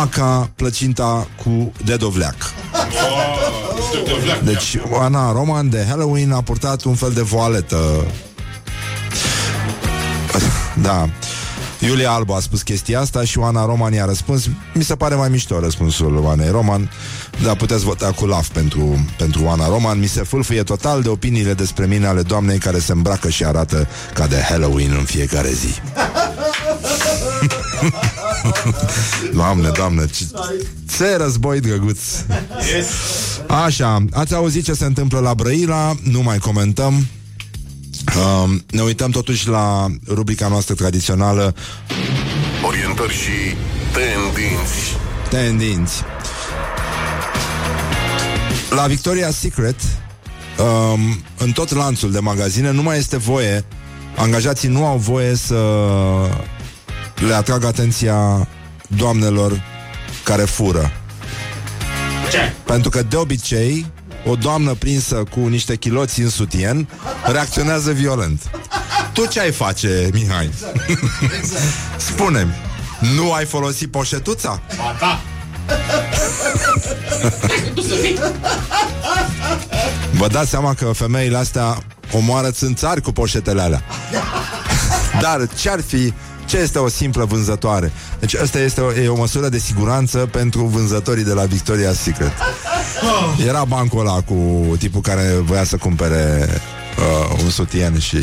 aca 0.00 0.50
plăcinta 0.56 1.26
cu 1.44 1.72
dedovleac. 1.84 2.36
Deci, 4.44 4.76
Oana 4.90 5.32
Roman 5.32 5.70
de 5.70 5.84
Halloween 5.88 6.32
a 6.32 6.40
purtat 6.40 6.82
un 6.82 6.94
fel 6.94 7.12
de 7.12 7.22
voaletă 7.22 8.04
da. 10.74 11.08
Iulia 11.84 12.12
Alba 12.12 12.36
a 12.36 12.40
spus 12.40 12.62
chestia 12.62 13.00
asta 13.00 13.24
și 13.24 13.38
Oana 13.38 13.64
Roman 13.64 13.92
i-a 13.92 14.04
răspuns. 14.04 14.48
Mi 14.74 14.84
se 14.84 14.94
pare 14.94 15.14
mai 15.14 15.28
mișto 15.28 15.60
răspunsul 15.60 16.16
Oanei 16.16 16.50
Roman, 16.50 16.90
dar 17.42 17.56
puteți 17.56 17.84
vota 17.84 18.12
cu 18.12 18.26
laf 18.26 18.48
pentru, 18.48 19.06
pentru 19.18 19.44
Oana 19.44 19.68
Roman. 19.68 19.98
Mi 19.98 20.06
se 20.06 20.22
fâlfâie 20.22 20.62
total 20.62 21.02
de 21.02 21.08
opiniile 21.08 21.54
despre 21.54 21.86
mine 21.86 22.06
ale 22.06 22.22
doamnei 22.22 22.58
care 22.58 22.78
se 22.78 22.92
îmbracă 22.92 23.28
și 23.28 23.44
arată 23.44 23.88
ca 24.14 24.26
de 24.26 24.40
Halloween 24.48 24.92
în 24.98 25.04
fiecare 25.04 25.50
zi. 25.50 25.74
doamne, 29.34 29.68
doamne, 29.68 30.06
ce, 30.06 30.24
ce 30.96 31.16
război 31.16 31.60
drăguț! 31.60 32.00
Așa, 33.46 34.04
ați 34.12 34.34
auzit 34.34 34.64
ce 34.64 34.72
se 34.72 34.84
întâmplă 34.84 35.18
la 35.18 35.34
Brăila, 35.34 35.94
nu 36.02 36.22
mai 36.22 36.38
comentăm. 36.38 37.06
Uh, 38.16 38.50
ne 38.70 38.82
uităm 38.82 39.10
totuși 39.10 39.48
la 39.48 39.86
rubrica 40.08 40.48
noastră 40.48 40.74
tradițională 40.74 41.54
Orientări 42.66 43.12
și 43.12 43.56
tendinți 43.92 44.96
Tendinți 45.28 46.02
La 48.70 48.86
Victoria's 48.86 49.38
Secret 49.38 49.80
um, 50.58 51.00
în 51.38 51.52
tot 51.52 51.74
lanțul 51.74 52.12
de 52.12 52.18
magazine 52.18 52.70
nu 52.70 52.82
mai 52.82 52.98
este 52.98 53.16
voie, 53.16 53.64
angajații 54.16 54.68
nu 54.68 54.86
au 54.86 54.96
voie 54.96 55.34
să 55.34 55.56
le 57.26 57.34
atragă 57.34 57.66
atenția 57.66 58.48
doamnelor 58.86 59.62
care 60.24 60.42
fură. 60.42 60.90
Ce? 62.30 62.52
Pentru 62.64 62.90
că 62.90 63.02
de 63.02 63.16
obicei 63.16 63.86
o 64.24 64.36
doamnă 64.36 64.74
prinsă 64.74 65.14
cu 65.30 65.40
niște 65.40 65.76
chiloți 65.76 66.20
în 66.20 66.30
sutien 66.30 66.88
reacționează 67.24 67.92
violent. 67.92 68.50
Tu 69.12 69.26
ce 69.26 69.40
ai 69.40 69.52
face, 69.52 70.08
Mihai? 70.12 70.50
Exact. 71.38 71.62
Spune-mi, 71.96 72.54
nu 73.14 73.32
ai 73.32 73.44
folosit 73.44 73.90
poșetuța? 73.90 74.60
Ba 74.76 74.96
da. 75.00 75.20
Tu 77.74 77.80
să 77.80 77.94
fii. 77.94 78.18
Vă 80.12 80.26
dați 80.26 80.50
seama 80.50 80.74
că 80.74 80.84
femeile 80.84 81.36
astea 81.36 81.78
omoară 82.12 82.50
țânțari 82.50 83.00
cu 83.00 83.12
poșetele 83.12 83.60
alea. 83.60 83.82
Dar 85.20 85.48
ce-ar 85.56 85.80
fi 85.80 86.12
ce 86.52 86.58
este 86.58 86.78
o 86.78 86.88
simplă 86.88 87.24
vânzătoare? 87.24 87.92
Deci 88.20 88.34
asta 88.34 88.58
este 88.58 88.80
o, 88.80 88.92
e 88.92 89.08
o 89.08 89.16
măsură 89.16 89.48
de 89.48 89.58
siguranță 89.58 90.18
pentru 90.18 90.64
vânzătorii 90.64 91.24
de 91.24 91.32
la 91.32 91.46
Victoria's 91.46 92.00
Secret. 92.02 92.32
Era 93.46 93.64
bancul 93.64 94.00
ăla 94.00 94.20
cu 94.20 94.36
tipul 94.78 95.00
care 95.00 95.34
voia 95.42 95.64
să 95.64 95.76
cumpere 95.76 96.48
uh, 96.98 97.38
un 97.42 97.50
sutien 97.50 97.98
și... 97.98 98.16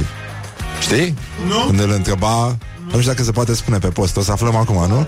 Știi? 0.81 1.15
Nu. 1.47 1.65
Când 1.65 1.79
îl 1.79 1.91
întreba... 1.91 2.57
Nu 2.83 2.99
știu 2.99 3.11
dacă 3.11 3.23
se 3.23 3.31
poate 3.31 3.53
spune 3.53 3.77
pe 3.77 3.87
post, 3.87 4.17
o 4.17 4.21
să 4.21 4.31
aflăm 4.31 4.55
acum, 4.55 4.87
nu? 4.87 5.07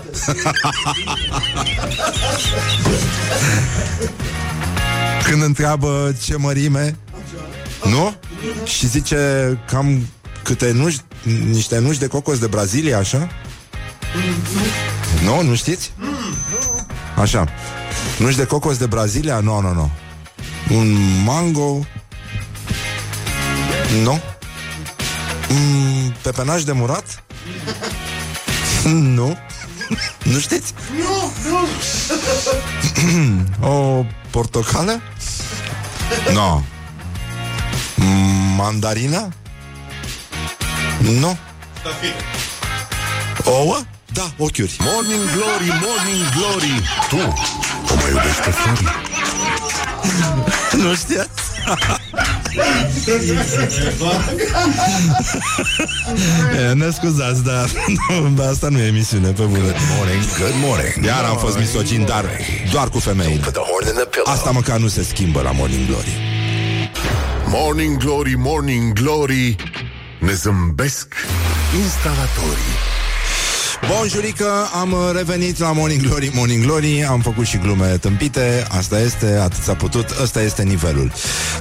Când 5.28 5.42
întreabă 5.42 6.14
ce 6.22 6.36
mărime 6.36 6.96
Nu? 7.84 8.14
Și 8.64 8.88
zice 8.88 9.58
cam 9.66 10.06
câte 10.42 10.72
nuși 10.72 10.98
Niște 11.50 11.78
nuși 11.78 11.98
de 11.98 12.06
cocos 12.06 12.38
de 12.38 12.46
Brazilia, 12.46 12.98
așa? 12.98 13.28
Nu? 15.24 15.42
Nu 15.42 15.54
știți? 15.54 15.92
Așa 17.16 17.48
Nuși 18.18 18.36
de 18.36 18.44
cocos 18.44 18.76
de 18.76 18.86
Brazilia? 18.86 19.40
Nu, 19.40 19.60
nu, 19.60 19.72
nu 19.72 19.90
Un 20.68 20.96
mango 21.24 21.86
Nu? 24.02 24.20
Un 25.50 26.12
pepenaj 26.22 26.62
de 26.62 26.72
murat? 26.72 27.24
Nu? 28.84 29.36
Nu 30.22 30.38
știți? 30.38 30.74
O 33.60 34.04
portocală? 34.30 35.00
Nu. 36.32 36.32
No. 36.32 36.62
Mandarina? 38.56 39.28
Nu. 41.00 41.36
Ouă? 43.44 43.78
Da, 44.12 44.30
ochiuri. 44.36 44.76
Morning 44.78 45.20
Glory, 45.34 45.66
Morning 45.66 46.28
Glory 46.36 46.82
Tu 47.08 47.16
o 47.92 47.94
mai 47.94 48.10
iubești 48.10 48.40
pe 48.44 48.50
Flori? 48.50 48.84
Nu 50.72 50.94
știați? 50.94 51.40
e, 56.70 56.72
ne 56.72 56.90
scuzați, 56.90 57.44
dar 57.44 57.70
nu, 58.36 58.42
asta 58.50 58.68
nu 58.68 58.78
e 58.78 58.86
emisiune, 58.86 59.28
pe 59.28 59.42
bune. 59.42 59.74
Morning, 59.96 60.22
good 60.38 60.54
morning. 60.62 61.04
Iar 61.04 61.24
am 61.24 61.36
fost 61.36 61.58
misogin, 61.58 62.04
dar 62.04 62.24
doar 62.72 62.88
cu 62.88 62.98
femeile. 62.98 63.40
Put 63.40 63.52
the 63.52 63.62
horn 63.62 63.86
in 63.86 63.94
the 63.94 64.04
pillow. 64.04 64.32
Asta 64.32 64.50
măcar 64.50 64.78
nu 64.78 64.88
se 64.88 65.02
schimbă 65.02 65.42
la 65.42 65.50
Morning 65.50 65.86
Glory. 65.86 66.16
Morning 67.46 67.96
Glory, 67.96 68.34
Morning 68.36 68.92
Glory 68.92 69.56
Ne 70.22 70.32
zâmbesc 70.32 71.14
instalatorii. 71.82 72.74
Bonjurică, 73.88 74.68
am 74.80 74.94
revenit 75.14 75.58
la 75.58 75.72
Morning 75.72 76.00
Glory, 76.00 76.30
Morning 76.34 76.64
Glory 76.64 77.04
Am 77.04 77.20
făcut 77.20 77.46
și 77.46 77.58
glume 77.58 77.86
tâmpite 77.86 78.66
Asta 78.68 79.00
este, 79.00 79.38
atât 79.42 79.62
s-a 79.62 79.74
putut, 79.74 80.10
ăsta 80.22 80.42
este 80.42 80.62
nivelul. 80.62 81.12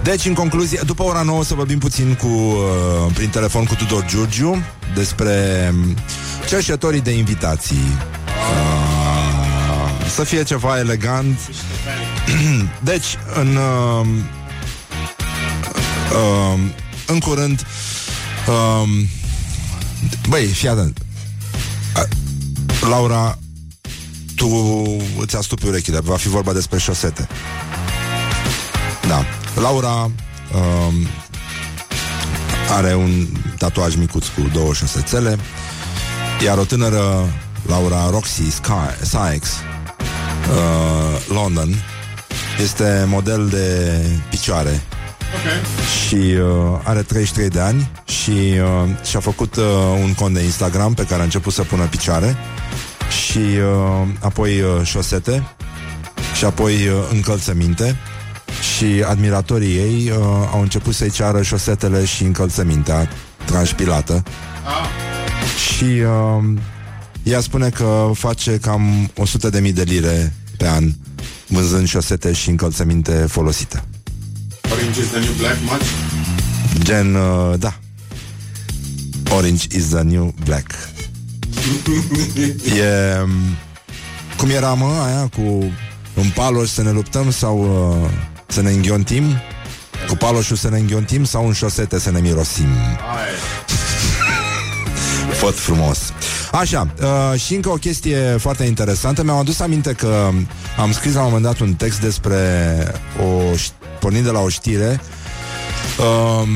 Deci, 0.04 0.26
în 0.26 0.34
concluzie, 0.34 0.80
după 0.86 1.04
ora 1.04 1.22
9 1.22 1.44
Să 1.44 1.54
vorbim 1.54 1.78
puțin 1.78 2.14
cu, 2.14 2.28
uh, 2.28 3.14
prin 3.14 3.30
telefon 3.30 3.66
cu 3.66 3.76
Tudor 3.76 4.06
Giurgiu 4.06 4.64
Despre 4.96 5.70
um, 5.74 5.96
cerșetorii 6.48 7.02
de 7.02 7.12
invitații. 7.12 7.88
Uh, 8.26 10.08
Să 10.16 10.24
fie 10.24 10.44
ceva 10.44 10.78
elegant. 10.78 11.40
Deci, 12.90 13.18
în 13.36 13.56
uh, 13.56 14.08
uh, 16.12 16.60
În 17.06 17.20
curând 17.20 17.66
uh, 18.48 18.90
Băi, 20.30 20.46
fii 20.46 20.68
atent 20.68 21.02
Laura, 22.90 23.38
tu 24.36 24.48
îți 25.20 25.36
astupi 25.36 25.68
urechile, 25.68 26.00
va 26.00 26.16
fi 26.16 26.28
vorba 26.28 26.54
despre 26.54 26.78
șosete. 26.78 27.28
Da. 29.08 29.26
Laura 29.62 29.92
um, 30.02 31.08
are 32.70 32.96
un 32.96 33.28
tatuaj 33.58 33.96
micuț 33.96 34.26
cu 34.26 34.50
două 34.54 34.74
șosețele, 34.74 35.38
iar 36.44 36.58
o 36.58 36.64
tânără, 36.64 37.26
Laura 37.68 38.10
Roxy 38.10 38.50
Sky, 38.50 39.04
Sykes, 39.04 39.50
uh, 39.50 41.26
London, 41.28 41.84
este 42.62 43.06
model 43.08 43.48
de 43.48 43.98
picioare 44.30 44.82
Ok. 45.36 45.66
și 46.08 46.16
uh, 46.16 46.80
are 46.84 47.02
33 47.02 47.50
de 47.50 47.60
ani 47.60 47.92
și 48.06 48.32
uh, 48.32 49.06
și-a 49.06 49.20
făcut 49.20 49.56
uh, 49.56 49.64
un 50.02 50.14
cont 50.14 50.34
de 50.34 50.44
Instagram 50.44 50.94
pe 50.94 51.06
care 51.06 51.22
a 51.22 51.24
început 51.24 51.54
să 51.54 51.62
pună 51.62 51.84
picioare 51.84 52.36
și 53.26 53.38
uh, 53.38 54.08
apoi 54.20 54.62
uh, 54.62 54.68
șosete 54.84 55.44
și 56.36 56.46
apoi 56.46 56.74
uh, 56.74 56.94
încălțăminte 57.12 57.96
și 58.76 59.04
admiratorii 59.08 59.76
ei 59.76 60.10
uh, 60.10 60.24
au 60.52 60.62
început 60.62 60.94
să-i 60.94 61.10
ceară 61.10 61.42
șosetele 61.42 62.06
și 62.06 62.24
încălțămintea 62.24 63.10
transpilată 63.46 64.24
și 65.76 65.84
uh, 65.84 66.54
ea 67.24 67.40
spune 67.40 67.70
că 67.70 68.12
face 68.14 68.58
cam 68.58 69.12
100.000 69.62 69.74
de 69.74 69.84
lire 69.84 70.34
pe 70.58 70.68
an 70.68 70.84
vânzând 71.48 71.88
șosete 71.88 72.34
și 72.34 72.50
încălțăminte 72.50 73.12
folosite. 73.12 73.84
Orange 74.82 75.00
is 75.00 75.12
the 75.12 75.20
new 75.20 75.34
black 75.38 75.58
much? 75.62 75.84
Gen, 76.84 77.16
uh, 77.16 77.56
da. 77.60 77.74
Orange 79.32 79.68
is 79.72 79.90
the 79.90 80.04
new 80.04 80.34
black. 80.46 80.74
e... 82.76 83.20
um, 83.22 83.30
Cum 84.38 84.50
era, 84.50 84.74
mă, 84.74 84.86
aia 85.06 85.30
cu 85.36 85.42
un 86.14 86.30
paloș 86.36 86.70
să 86.70 86.82
ne 86.82 86.92
luptăm 86.92 87.32
sau 87.32 87.60
uh, 88.04 88.10
să 88.48 88.62
ne 88.62 88.70
înghiontim? 88.72 89.24
Cu 90.08 90.16
paloșul 90.16 90.56
să 90.56 90.70
ne 90.70 90.78
înghiontim 90.78 91.24
sau 91.24 91.48
în 91.48 91.54
șosete 91.54 92.00
să 92.00 92.12
ne 92.12 92.20
mirosim? 92.20 92.68
Făt 95.32 95.60
frumos. 95.60 96.00
Așa, 96.52 96.94
uh, 97.02 97.40
și 97.40 97.56
încă 97.56 97.70
o 97.70 97.76
chestie 97.76 98.36
foarte 98.40 98.64
interesantă. 98.64 99.24
Mi-am 99.24 99.38
adus 99.38 99.60
aminte 99.60 99.92
că 99.94 100.30
am 100.78 100.92
scris 100.92 101.14
la 101.14 101.20
un 101.20 101.26
moment 101.26 101.44
dat 101.44 101.60
un 101.60 101.74
text 101.74 102.00
despre 102.00 102.38
o, 103.24 103.56
ș- 103.56 103.90
pornind 104.02 104.26
de 104.26 104.32
la 104.32 104.40
o 104.40 104.50
știre 104.50 105.00
um, 106.00 106.50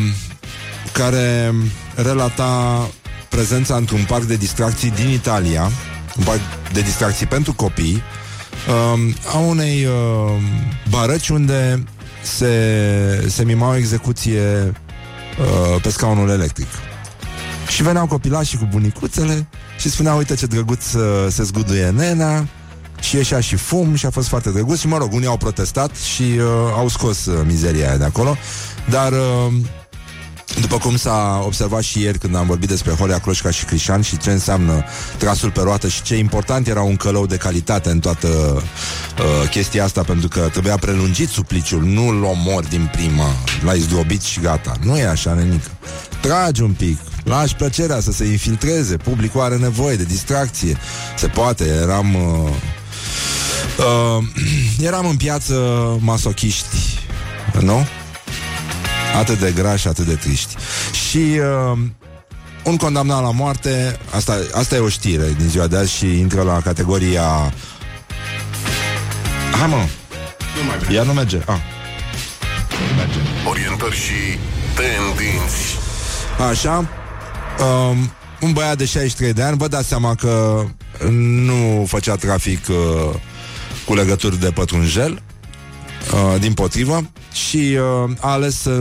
care 0.91 1.54
relata 1.96 2.88
prezența 3.30 3.76
într-un 3.76 4.06
parc 4.08 4.24
de 4.24 4.36
distracții 4.36 4.91
din 4.91 5.10
Italia, 5.10 5.72
un 6.18 6.24
parc 6.24 6.39
de 6.74 6.82
distracții 6.82 7.26
pentru 7.26 7.54
copii, 7.54 8.02
um, 8.93 9.16
a 9.34 9.38
unei 9.38 9.86
um, 9.86 10.41
barăci 10.89 11.30
unde 11.30 11.84
se, 12.24 13.26
se 13.30 13.43
mima 13.43 13.70
o 13.70 13.76
execuție 13.76 14.41
uh, 15.39 15.82
pe 15.82 15.89
scaunul 15.89 16.30
electric. 16.30 16.68
Și 17.68 17.84
veneau 17.84 18.08
copilașii 18.08 18.58
cu 18.58 18.68
bunicuțele 18.72 19.48
și 19.80 19.89
spuneau, 19.89 20.18
uite 20.18 20.36
ce 20.36 20.46
drăguț 20.46 20.93
uh, 20.93 21.04
se 21.30 21.43
zguduie 21.43 21.89
nena 21.89 22.46
și 23.00 23.16
ieșea 23.16 23.39
și 23.39 23.56
fum 23.56 23.96
și 23.96 24.06
a 24.06 24.10
fost 24.10 24.28
foarte 24.28 24.50
drăguț 24.50 24.80
și 24.80 24.88
mă 24.88 24.98
rog, 24.98 25.14
unii 25.14 25.28
au 25.28 25.38
protestat 25.38 25.96
și 25.96 26.22
uh, 26.22 26.43
au 26.76 26.88
scos 26.88 27.26
uh, 27.26 27.41
mizeria 27.46 27.88
aia 27.88 27.98
de 27.98 28.04
acolo, 28.04 28.38
dar 28.89 29.12
uh, 29.12 29.54
după 30.62 30.78
cum 30.78 30.96
s-a 30.96 31.41
observat 31.46 31.82
și 31.82 32.02
ieri 32.02 32.18
când 32.18 32.36
am 32.36 32.46
vorbit 32.46 32.70
despre 32.70 32.91
Horea 32.91 33.20
Cloșca 33.20 33.50
și 33.50 33.66
Crișan 33.66 34.02
și 34.02 34.18
ce 34.18 34.32
înseamnă 34.32 34.84
trasul 35.18 35.52
pe 35.52 35.62
roată 35.62 35.88
și 35.88 36.02
ce 36.02 36.16
important 36.16 36.68
era 36.68 36.82
un 36.82 36.96
călău 36.96 37.26
de 37.26 37.38
calitate 37.38 37.89
în 37.89 38.00
toată 38.00 38.28
uh, 38.28 39.50
chestia 39.50 39.84
asta, 39.84 40.02
pentru 40.02 40.28
că 40.28 40.39
trebuia 40.39 40.78
prelungit 40.78 41.30
supliciul, 41.30 41.84
nu-l 41.84 42.24
omor 42.24 42.64
din 42.64 42.89
prima, 42.91 43.28
l-ai 43.64 43.80
zdrobit 43.80 44.22
și 44.22 44.39
gata. 44.39 44.76
Nu 44.84 44.98
e 44.98 45.08
așa, 45.08 45.34
nenică. 45.34 45.70
Tragi 46.22 46.62
un 46.62 46.72
pic, 46.72 46.98
lași 47.24 47.56
plăcerea 47.56 48.00
să 48.00 48.12
se 48.12 48.26
infiltreze, 48.26 48.98
publicul 48.98 49.41
are 49.41 49.58
nevoie 49.58 49.96
de 49.96 50.04
distracție. 50.04 50.78
Se 51.18 51.28
poate, 51.28 51.64
eram... 51.64 52.16
Uh, 52.16 52.50
uh, 53.78 54.23
eram 54.88 55.05
în 55.05 55.15
piață 55.17 55.53
masochiști, 55.99 56.76
nu? 57.59 57.88
Atât 59.19 59.39
de 59.39 59.51
grași, 59.55 59.88
atât 59.88 60.05
de 60.05 60.15
triști. 60.15 60.55
Și 61.09 61.17
uh, 61.17 61.78
un 62.63 62.78
condamnat 62.78 63.21
la 63.21 63.32
moarte, 63.32 63.99
asta, 64.11 64.38
asta 64.53 64.76
e 64.76 64.80
o 64.80 64.89
știre 64.89 65.36
din 65.38 65.47
ziua 65.47 65.67
de 65.67 65.78
azi 65.78 65.93
și 65.93 66.19
intră 66.19 66.41
la 66.41 66.59
categoria... 66.61 67.53
Hai 69.59 69.67
mă, 69.67 69.76
Nu 69.76 70.67
mai 70.67 70.78
vrea. 70.78 70.95
ea 70.95 71.03
nu 71.03 71.13
merge. 71.13 71.38
Ah. 71.45 71.57
Orientări 73.49 73.95
și 73.95 74.38
tendinți. 74.76 75.78
Așa 76.49 76.88
um, 77.59 78.11
Un 78.41 78.53
băiat 78.53 78.78
de 78.78 78.86
63 78.86 79.34
de 79.34 79.41
ani 79.41 79.57
Vă 79.57 79.67
dați 79.67 79.88
seama 79.88 80.15
că 80.15 80.63
Nu 81.09 81.86
făcea 81.88 82.15
trafic 82.15 82.67
uh, 82.69 82.76
Cu 83.86 83.94
legături 83.94 84.40
de 84.40 84.52
pătrunjel 84.52 85.22
uh, 86.14 86.40
Din 86.40 86.54
potrivă 86.54 87.10
Și 87.32 87.78
uh, 88.06 88.12
a 88.20 88.32
ales 88.32 88.62
să 88.62 88.72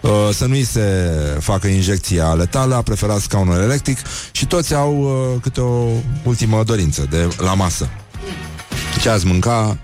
uh, 0.00 0.10
Să 0.32 0.46
nu-i 0.46 0.64
se 0.64 1.10
facă 1.40 1.66
injecția 1.66 2.32
letală 2.32 2.74
A 2.74 2.82
preferat 2.82 3.20
scaunul 3.20 3.60
electric 3.62 3.98
Și 4.32 4.46
toți 4.46 4.74
au 4.74 4.98
uh, 4.98 5.40
câte 5.42 5.60
o 5.60 5.88
ultimă 6.22 6.62
dorință 6.62 7.06
de 7.10 7.28
La 7.36 7.54
masă. 7.54 7.88
Ce 9.00 9.08
ați 9.08 9.26
mânca 9.26 9.78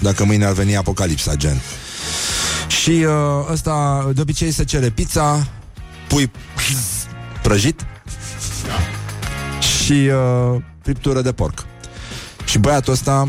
Dacă 0.00 0.24
mâine 0.24 0.44
ar 0.44 0.52
veni 0.52 0.76
apocalipsa 0.76 1.34
gen. 1.34 1.60
Și 2.68 2.90
uh, 2.90 3.52
ăsta 3.52 4.08
de 4.14 4.20
obicei 4.20 4.50
se 4.50 4.64
cere 4.64 4.90
pizza, 4.90 5.48
pui 6.08 6.30
prăjit 7.42 7.86
și 9.60 9.92
uh, 9.92 10.60
friptură 10.82 11.22
de 11.22 11.32
porc. 11.32 11.66
Și 12.48 12.58
băiatul 12.58 12.92
ăsta 12.92 13.28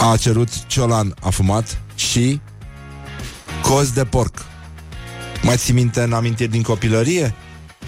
a 0.00 0.16
cerut 0.16 0.66
ciolan 0.66 1.14
afumat 1.20 1.80
și 1.94 2.40
coz 3.62 3.90
de 3.90 4.04
porc. 4.04 4.46
Mai 5.42 5.56
ții 5.56 5.74
minte 5.74 6.02
în 6.02 6.12
amintiri 6.12 6.50
din 6.50 6.62
copilărie? 6.62 7.34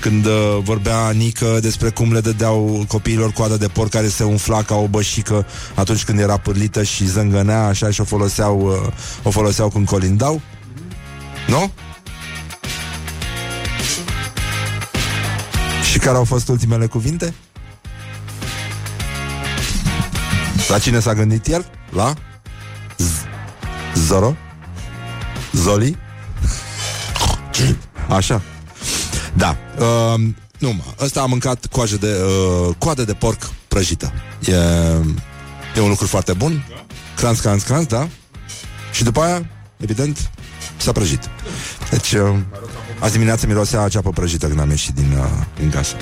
Când 0.01 0.27
uh, 0.27 0.59
vorbea 0.63 1.11
Nică 1.11 1.59
despre 1.61 1.91
cum 1.91 2.13
le 2.13 2.21
dădeau 2.21 2.85
copiilor 2.89 3.33
coadă 3.33 3.57
de 3.57 3.69
porc 3.69 3.91
care 3.91 4.09
se 4.09 4.25
umfla 4.25 4.63
ca 4.63 4.75
o 4.75 4.87
bășică 4.87 5.47
atunci 5.75 6.05
când 6.05 6.19
era 6.19 6.37
pârlită 6.37 6.83
și 6.83 7.07
zângănea 7.07 7.67
așa 7.67 7.91
și 7.91 8.01
o 8.01 8.05
foloseau, 8.05 8.61
uh, 8.61 8.93
o 9.23 9.31
foloseau 9.31 9.69
când 9.69 9.87
colindau? 9.87 10.41
Nu? 11.49 11.71
Și 15.91 15.99
care 15.99 16.17
au 16.17 16.25
fost 16.25 16.49
ultimele 16.49 16.87
cuvinte? 16.87 17.35
La 20.71 20.79
cine 20.79 21.01
s-a 21.01 21.15
gândit 21.15 21.47
el? 21.47 21.71
La? 21.93 22.15
Z- 22.99 23.27
Zoro? 23.95 24.37
Zoli? 25.53 25.97
Așa. 28.09 28.43
Da. 29.35 29.57
Uh, 29.79 30.21
nu, 30.59 30.73
mă. 30.73 30.83
Ăsta 31.01 31.21
a 31.21 31.27
mâncat 31.27 31.67
coajă 31.67 31.97
de, 31.97 32.17
uh, 32.23 32.75
coadă 32.79 33.05
de 33.05 33.13
porc 33.13 33.51
prăjită. 33.69 34.13
E, 34.45 34.55
e 35.77 35.81
un 35.81 35.89
lucru 35.89 36.07
foarte 36.07 36.33
bun. 36.33 36.67
Cranț, 37.17 37.39
cranț, 37.39 37.63
cranț, 37.63 37.87
da? 37.87 38.09
Și 38.93 39.05
după 39.05 39.21
aia, 39.21 39.47
evident, 39.77 40.31
s-a 40.77 40.93
prăjit. 40.93 41.29
Deci, 41.91 42.13
uh, 42.13 42.37
azi 42.99 43.13
dimineață 43.13 43.47
mirosea 43.47 43.89
ceapă 43.89 44.11
prăjită 44.11 44.47
când 44.47 44.61
am 44.61 44.71
ieșit 44.71 44.95
din, 44.95 45.13
uh, 45.19 45.45
din 45.59 45.71
casă. 45.71 45.95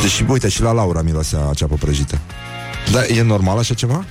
Deci, 0.00 0.24
uite, 0.28 0.48
și 0.48 0.62
la 0.62 0.72
Laura 0.72 1.02
mirosea 1.02 1.50
ceapă 1.54 1.74
prăjită. 1.74 2.18
Da, 2.92 3.04
e 3.06 3.22
normal 3.22 3.58
așa 3.58 3.74
ceva? 3.74 4.04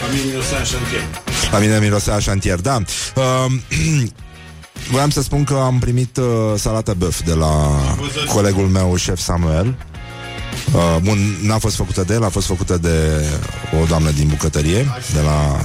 La 0.00 0.06
mine 0.12 0.24
mirosea 0.24 0.58
în 0.58 0.64
șantier. 0.64 1.02
La 1.50 1.58
mine 1.58 1.78
mirosea 1.78 2.18
șantier, 2.18 2.60
da. 2.60 2.82
Uh, 3.14 3.52
voiam 4.92 5.10
să 5.10 5.22
spun 5.22 5.44
că 5.44 5.54
am 5.54 5.78
primit 5.78 6.16
uh, 6.16 6.24
salată 6.56 6.94
băf 6.98 7.20
de 7.22 7.34
la 7.34 7.46
văzut. 8.00 8.24
colegul 8.24 8.66
meu, 8.66 8.96
șef 8.96 9.18
Samuel. 9.18 9.76
Uh, 10.74 10.96
bun, 11.02 11.18
n-a 11.42 11.58
fost 11.58 11.76
făcută 11.76 12.04
de 12.06 12.14
el, 12.14 12.24
a 12.24 12.28
fost 12.28 12.46
făcută 12.46 12.76
de 12.76 13.24
o 13.80 13.84
doamnă 13.84 14.10
din 14.10 14.28
bucătărie, 14.28 14.86
de 15.12 15.20
la 15.20 15.60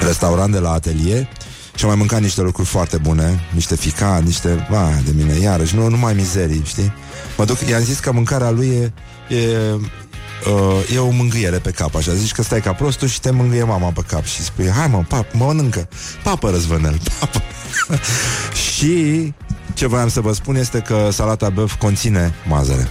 restaurant, 0.00 0.52
de 0.52 0.58
la 0.58 0.72
atelier. 0.72 1.28
Și 1.74 1.84
am 1.84 1.88
mai 1.88 1.98
mâncat 1.98 2.20
niște 2.20 2.40
lucruri 2.40 2.68
foarte 2.68 2.96
bune 2.96 3.48
Niște 3.50 3.76
ficat, 3.76 4.22
niște... 4.22 4.66
Va, 4.70 4.88
de 5.04 5.10
mine, 5.16 5.38
iarăși, 5.38 5.74
nu, 5.74 5.88
nu 5.88 5.96
mai 5.96 6.14
mizerii, 6.14 6.62
știi? 6.64 6.92
Mă 7.36 7.44
duc, 7.44 7.58
i-am 7.68 7.82
zis 7.82 7.98
că 7.98 8.12
mâncarea 8.12 8.50
lui 8.50 8.66
e, 8.68 8.92
e, 9.34 9.58
uh, 10.50 10.94
e 10.94 10.98
o 10.98 11.10
mângâiere 11.10 11.58
pe 11.58 11.70
cap, 11.70 11.94
așa. 11.94 12.14
Zici 12.14 12.32
că 12.32 12.42
stai 12.42 12.60
ca 12.60 12.72
prostul 12.72 13.08
și 13.08 13.20
te 13.20 13.30
mângâie 13.30 13.62
mama 13.62 13.90
pe 13.90 14.00
cap 14.06 14.24
Și 14.24 14.42
spui, 14.42 14.70
hai 14.70 14.86
mă, 14.86 15.04
pap, 15.08 15.32
mă 15.32 15.44
mănâncă. 15.44 15.88
Papă 16.22 16.50
răzvănel, 16.50 17.00
papă. 17.18 17.42
Și 18.74 19.32
ce 19.74 19.86
voiam 19.86 20.08
să 20.08 20.20
vă 20.20 20.32
spun 20.32 20.56
este 20.56 20.78
că 20.78 21.08
salata 21.12 21.50
băf 21.50 21.74
conține 21.74 22.34
mazăre. 22.48 22.88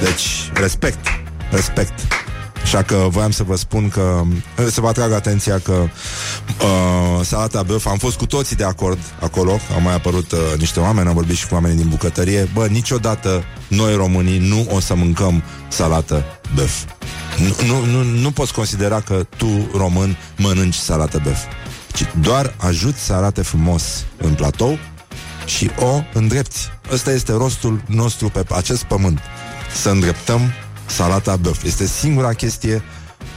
Deci, 0.00 0.50
respect, 0.54 1.06
respect 1.50 2.17
Așa 2.68 2.82
că 2.82 3.06
voiam 3.10 3.30
să 3.30 3.42
vă 3.42 3.56
spun 3.56 3.88
că 3.88 4.22
Să 4.70 4.80
vă 4.80 4.88
atrag 4.88 5.12
atenția 5.12 5.58
că 5.58 5.72
uh, 5.72 7.24
Salata 7.24 7.62
băf, 7.62 7.86
am 7.86 7.98
fost 7.98 8.16
cu 8.16 8.26
toții 8.26 8.56
de 8.56 8.64
acord 8.64 8.98
Acolo, 9.20 9.50
au 9.74 9.80
mai 9.80 9.94
apărut 9.94 10.32
uh, 10.32 10.38
niște 10.58 10.80
oameni 10.80 11.08
Am 11.08 11.14
vorbit 11.14 11.36
și 11.36 11.46
cu 11.46 11.54
oamenii 11.54 11.76
din 11.76 11.88
bucătărie. 11.88 12.48
Bă, 12.52 12.66
niciodată 12.66 13.44
noi 13.68 13.94
românii 13.94 14.38
nu 14.38 14.66
o 14.74 14.80
să 14.80 14.94
mâncăm 14.94 15.42
salată 15.68 16.24
băf. 16.54 16.84
Nu, 17.38 17.66
nu, 17.66 17.84
nu, 17.84 18.02
nu 18.02 18.30
poți 18.30 18.52
considera 18.52 19.00
că 19.00 19.26
tu, 19.36 19.70
român, 19.76 20.16
mănânci 20.36 20.74
salată 20.74 21.20
băf. 21.24 21.38
Ci 21.92 22.04
doar 22.20 22.54
ajuți 22.56 23.00
să 23.00 23.12
arate 23.12 23.42
frumos 23.42 24.04
în 24.16 24.34
platou 24.34 24.78
și 25.46 25.70
o 25.78 26.00
îndrepti. 26.12 26.58
Ăsta 26.92 27.12
este 27.12 27.32
rostul 27.32 27.82
nostru 27.86 28.28
pe 28.28 28.44
acest 28.48 28.82
pământ. 28.82 29.18
Să 29.82 29.90
îndreptăm 29.90 30.40
salata 30.88 31.36
băf. 31.36 31.64
Este 31.64 31.86
singura 31.86 32.32
chestie, 32.32 32.82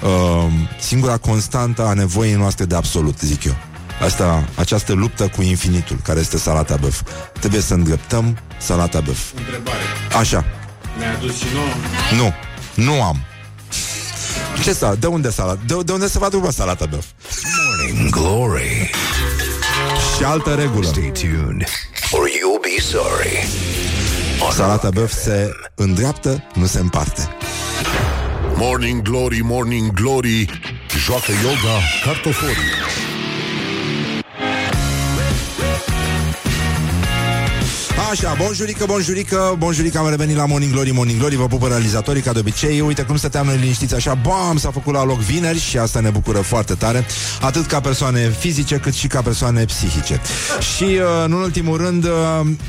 uh, 0.04 0.52
singura 0.80 1.18
constantă 1.18 1.86
a 1.86 1.94
nevoii 1.94 2.34
noastre 2.34 2.66
de 2.66 2.76
absolut, 2.76 3.20
zic 3.20 3.44
eu. 3.44 3.56
Asta, 4.04 4.48
această 4.56 4.94
luptă 4.94 5.28
cu 5.28 5.42
infinitul, 5.42 5.98
care 6.04 6.20
este 6.20 6.38
salata 6.38 6.76
băf. 6.76 7.02
Trebuie 7.40 7.62
să 7.62 7.74
îndreptăm 7.74 8.38
salata 8.58 9.00
băf. 9.00 9.20
Întrebare. 9.38 9.82
Așa. 10.18 10.46
Ne-a 10.98 11.16
adus 11.16 11.38
și 11.38 11.46
nouă? 11.54 12.24
Nu. 12.24 12.34
Nu 12.84 13.04
am. 13.04 13.22
Ce 14.64 14.74
sa? 14.74 14.96
De 14.96 15.08
unde 15.08 15.30
salat? 15.30 15.60
De, 15.66 15.76
de 15.86 15.92
unde 15.92 16.08
se 16.08 16.20
va 16.20 16.30
după 16.30 16.52
salata 16.52 16.86
băf? 16.86 17.06
Morning 17.56 18.10
Glory. 18.10 18.90
Și 20.18 20.24
altă 20.24 20.54
regulă. 20.54 20.88
Stay 20.88 21.12
tuned, 21.14 21.64
or 22.12 22.28
you'll 22.28 22.62
be 22.62 22.82
sorry. 22.82 23.48
On 24.46 24.52
Salata 24.52 24.84
Rock 24.84 24.94
băf 24.94 25.12
FM. 25.12 25.20
se 25.20 25.52
îndreaptă, 25.76 26.44
nu 26.54 26.66
se 26.66 26.80
împarte. 26.80 27.28
Morning 28.56 29.02
Glory, 29.02 29.40
Morning 29.44 29.92
Glory 29.94 30.50
Joacă 30.98 31.32
yoga 31.44 31.80
cartoforii 32.06 32.72
Așa, 38.12 38.36
bonjurică, 38.38 38.86
bonjurică, 38.86 39.56
bonjurică, 39.58 39.98
am 39.98 40.10
revenit 40.10 40.36
la 40.36 40.46
Morning 40.46 40.72
Glory, 40.72 40.92
Morning 40.92 41.20
Glory, 41.20 41.36
vă 41.36 41.48
pupă 41.48 41.68
realizatorii 41.68 42.22
ca 42.22 42.32
de 42.34 42.40
obicei. 42.40 42.80
Uite 42.80 43.02
cum 43.02 43.18
stăteam 43.18 43.46
noi 43.46 43.58
liniștiți 43.58 43.96
așa, 43.96 44.14
bam, 44.14 44.58
s-a 44.58 44.72
făcut 44.72 44.94
la 44.94 45.04
loc 45.04 45.20
vineri 45.20 45.60
și 45.60 45.78
asta 45.78 46.00
ne 46.00 46.10
bucură 46.10 46.40
foarte 46.40 46.74
tare, 46.74 47.06
atât 47.42 47.66
ca 47.66 47.80
persoane 47.80 48.30
fizice 48.40 48.76
cât 48.76 48.94
și 48.94 49.08
ca 49.08 49.22
persoane 49.22 49.66
psihice. 49.66 50.22
Și, 50.76 50.84
uh, 50.84 51.00
în 51.26 51.32
ultimul 51.32 51.78
rând, 51.78 52.04
uh, 52.04 52.12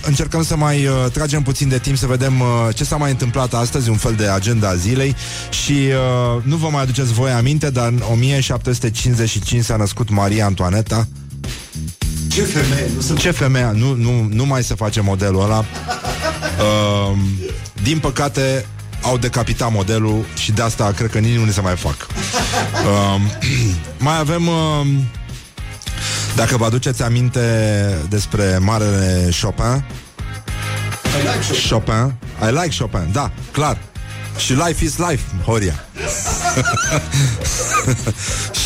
încercăm 0.06 0.44
să 0.44 0.56
mai 0.56 0.86
uh, 0.86 0.92
tragem 1.12 1.42
puțin 1.42 1.68
de 1.68 1.78
timp 1.78 1.96
să 1.96 2.06
vedem 2.06 2.40
uh, 2.40 2.74
ce 2.74 2.84
s-a 2.84 2.96
mai 2.96 3.10
întâmplat 3.10 3.54
astăzi, 3.54 3.90
un 3.90 3.96
fel 3.96 4.14
de 4.14 4.26
agenda 4.26 4.68
a 4.68 4.74
zilei 4.74 5.16
și 5.64 5.72
uh, 5.72 6.42
nu 6.42 6.56
vă 6.56 6.68
mai 6.68 6.82
aduceți 6.82 7.12
voi 7.12 7.30
aminte, 7.30 7.70
dar 7.70 7.88
în 7.88 8.02
1755 8.10 9.64
s-a 9.64 9.76
născut 9.76 10.10
Maria 10.10 10.46
Antoaneta, 10.46 11.06
Ce 12.34 12.42
femeie, 12.42 12.90
nu 12.94 13.00
sunt 13.00 13.18
ce 13.18 13.30
femeia, 13.30 13.70
nu, 13.70 13.94
nu, 13.94 14.28
nu 14.30 14.44
mai 14.44 14.62
se 14.62 14.74
face 14.74 15.00
modelul 15.00 15.42
ăla. 15.42 15.58
Uh, 15.58 17.18
din 17.82 17.98
păcate, 17.98 18.66
au 19.02 19.18
decapitat 19.18 19.72
modelul 19.72 20.24
și 20.34 20.52
de 20.52 20.62
asta 20.62 20.92
cred 20.96 21.10
că 21.10 21.18
nici 21.18 21.36
nu 21.36 21.44
ne 21.44 21.50
se 21.50 21.60
mai 21.60 21.76
fac. 21.76 22.06
Uh, 22.06 23.20
mai 24.06 24.18
avem... 24.18 24.46
Uh, 24.46 24.86
dacă 26.36 26.56
vă 26.56 26.64
aduceți 26.64 27.02
aminte 27.02 27.98
despre 28.08 28.58
marele 28.58 29.30
Chopin, 29.42 29.84
I 31.04 31.16
like 31.16 31.54
show. 31.54 31.78
Chopin, 31.78 32.14
I 32.48 32.62
like 32.62 32.76
Chopin, 32.78 33.08
da, 33.12 33.30
clar. 33.50 33.78
Și 34.36 34.52
life 34.52 34.84
is 34.84 34.96
life, 34.96 35.22
Horia. 35.44 35.74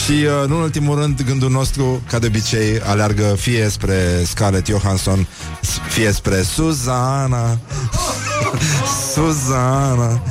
și, 0.04 0.12
uh, 0.12 0.48
nu 0.48 0.56
în 0.56 0.62
ultimul 0.62 0.98
rând, 0.98 1.22
gândul 1.22 1.50
nostru, 1.50 2.02
ca 2.10 2.18
de 2.18 2.26
obicei, 2.26 2.80
aleargă 2.80 3.34
fie 3.38 3.68
spre 3.68 4.22
Scarlett 4.26 4.66
Johansson, 4.66 5.26
fie 5.88 6.12
spre 6.12 6.42
Suzana. 6.42 7.58
Suzana. 9.12 10.22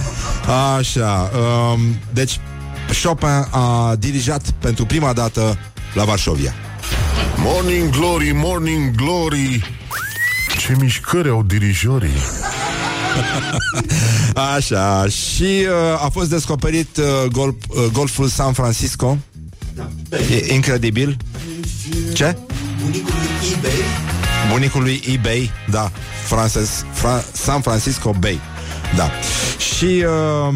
Așa. 0.78 1.32
Um, 1.74 1.80
deci, 2.14 2.40
Chopin 3.04 3.48
a 3.50 3.96
dirijat 4.00 4.42
pentru 4.60 4.86
prima 4.86 5.14
dată 5.14 5.58
la 5.94 6.04
Varșovia. 6.04 6.54
Morning 7.38 7.90
Glory, 7.90 8.32
Morning 8.34 8.96
Glory 8.96 9.76
Ce 10.58 10.76
mișcări 10.80 11.30
au 11.30 11.44
dirijorii 11.44 12.16
Așa, 14.56 15.08
și 15.08 15.44
uh, 15.44 16.04
a 16.04 16.10
fost 16.12 16.30
descoperit 16.30 16.98
uh, 16.98 17.32
golf, 17.32 17.56
uh, 17.70 17.86
golful 17.92 18.28
San 18.28 18.54
Francisco. 18.54 19.18
E 20.30 20.54
incredibil. 20.54 21.18
Ce? 22.14 22.38
Bunicul 22.82 23.14
lui 23.14 23.54
eBay 23.58 23.72
Bunicul 24.52 24.82
lui 24.82 25.02
eBay, 25.14 25.52
da, 25.70 25.92
Francis, 26.28 26.86
Fra- 26.94 27.32
San 27.32 27.62
Francisco 27.62 28.12
Bay. 28.20 28.40
Da. 28.96 29.10
Și 29.76 29.86
uh, 29.86 30.54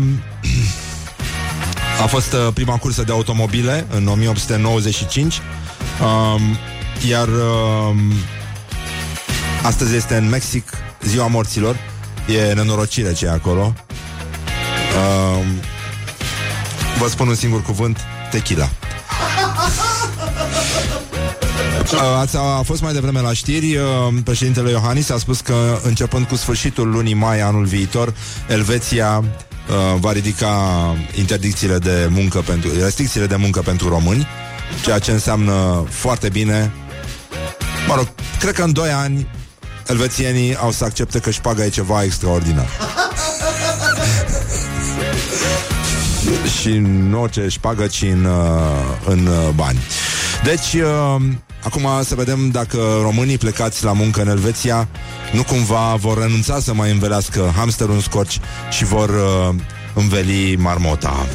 a 2.02 2.06
fost 2.08 2.34
uh, 2.34 2.48
prima 2.54 2.78
cursă 2.78 3.04
de 3.04 3.12
automobile 3.12 3.86
în 3.90 4.08
1895. 4.08 5.42
Um, 6.02 6.58
iar 7.10 7.28
uh, 7.28 7.96
astăzi 9.64 9.96
este 9.96 10.16
în 10.16 10.30
Mexic 10.30 10.74
ziua 11.02 11.28
morților. 11.28 11.78
E 12.30 12.54
nenorocire 12.54 13.14
ce 13.14 13.26
e 13.26 13.30
acolo. 13.30 13.74
Uh, 14.96 15.46
vă 17.00 17.08
spun 17.08 17.28
un 17.28 17.36
singur 17.36 17.62
cuvânt, 17.62 17.98
tequila. 18.32 18.70
Uh, 21.94 22.00
Ați, 22.20 22.38
a 22.38 22.62
fost 22.62 22.82
mai 22.82 22.94
devreme 22.94 23.22
la 23.22 23.34
știri 23.34 23.76
uh, 23.76 23.84
Președintele 24.24 24.70
Iohannis 24.70 25.10
a 25.10 25.18
spus 25.18 25.40
că 25.40 25.80
Începând 25.84 26.26
cu 26.26 26.36
sfârșitul 26.36 26.90
lunii 26.90 27.14
mai 27.14 27.42
anul 27.42 27.66
viitor 27.66 28.14
Elveția 28.48 29.18
uh, 29.18 30.00
va 30.00 30.12
ridica 30.12 30.52
interdicțiile 31.18 31.78
de 31.78 32.08
muncă 32.10 32.40
pentru, 32.40 32.70
restricțiile 32.80 33.26
de 33.26 33.36
muncă 33.36 33.60
pentru 33.60 33.90
români, 33.90 34.28
ceea 34.84 35.00
ce 35.00 35.12
înseamnă 35.12 35.86
foarte 35.90 36.30
bine. 36.30 36.72
Mă 37.88 37.96
rog, 37.96 38.08
cred 38.40 38.54
că 38.54 38.64
în 38.64 38.74
2 38.74 38.90
ani 38.90 39.28
elvețienii 39.90 40.56
au 40.56 40.72
să 40.72 40.84
accepte 40.84 41.20
că 41.20 41.32
șpaga 41.32 41.66
e 41.66 41.70
ceva 41.70 42.04
extraordinar. 42.04 42.68
și 46.62 46.70
nu 47.10 47.22
orice 47.22 47.48
șpagă, 47.48 47.88
ci 47.88 48.02
în, 48.02 48.26
uh, 48.26 48.36
în 49.06 49.26
uh, 49.26 49.50
bani. 49.56 49.80
Deci, 50.44 50.74
uh, 50.74 51.22
acum 51.64 51.88
să 52.04 52.16
vedem 52.16 52.50
dacă 52.50 52.78
românii 53.02 53.38
plecați 53.38 53.84
la 53.84 53.94
muncă 53.94 54.22
în 54.22 54.28
Elveția 54.28 54.88
nu 55.32 55.44
cumva 55.44 55.96
vor 55.96 56.22
renunța 56.22 56.60
să 56.60 56.74
mai 56.74 56.92
învelească 56.92 57.54
hamsterul 57.56 57.94
în 57.94 58.02
scorci 58.02 58.40
și 58.72 58.84
vor 58.84 59.10
uh, 59.10 59.56
înveli 59.94 60.56
marmota. 60.56 61.26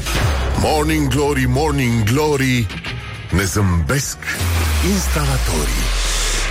Morning 0.61 1.09
Glory, 1.09 1.46
Morning 1.48 2.02
Glory 2.02 2.66
Ne 3.30 3.44
zâmbesc 3.44 4.16
instalatorii 4.92 5.84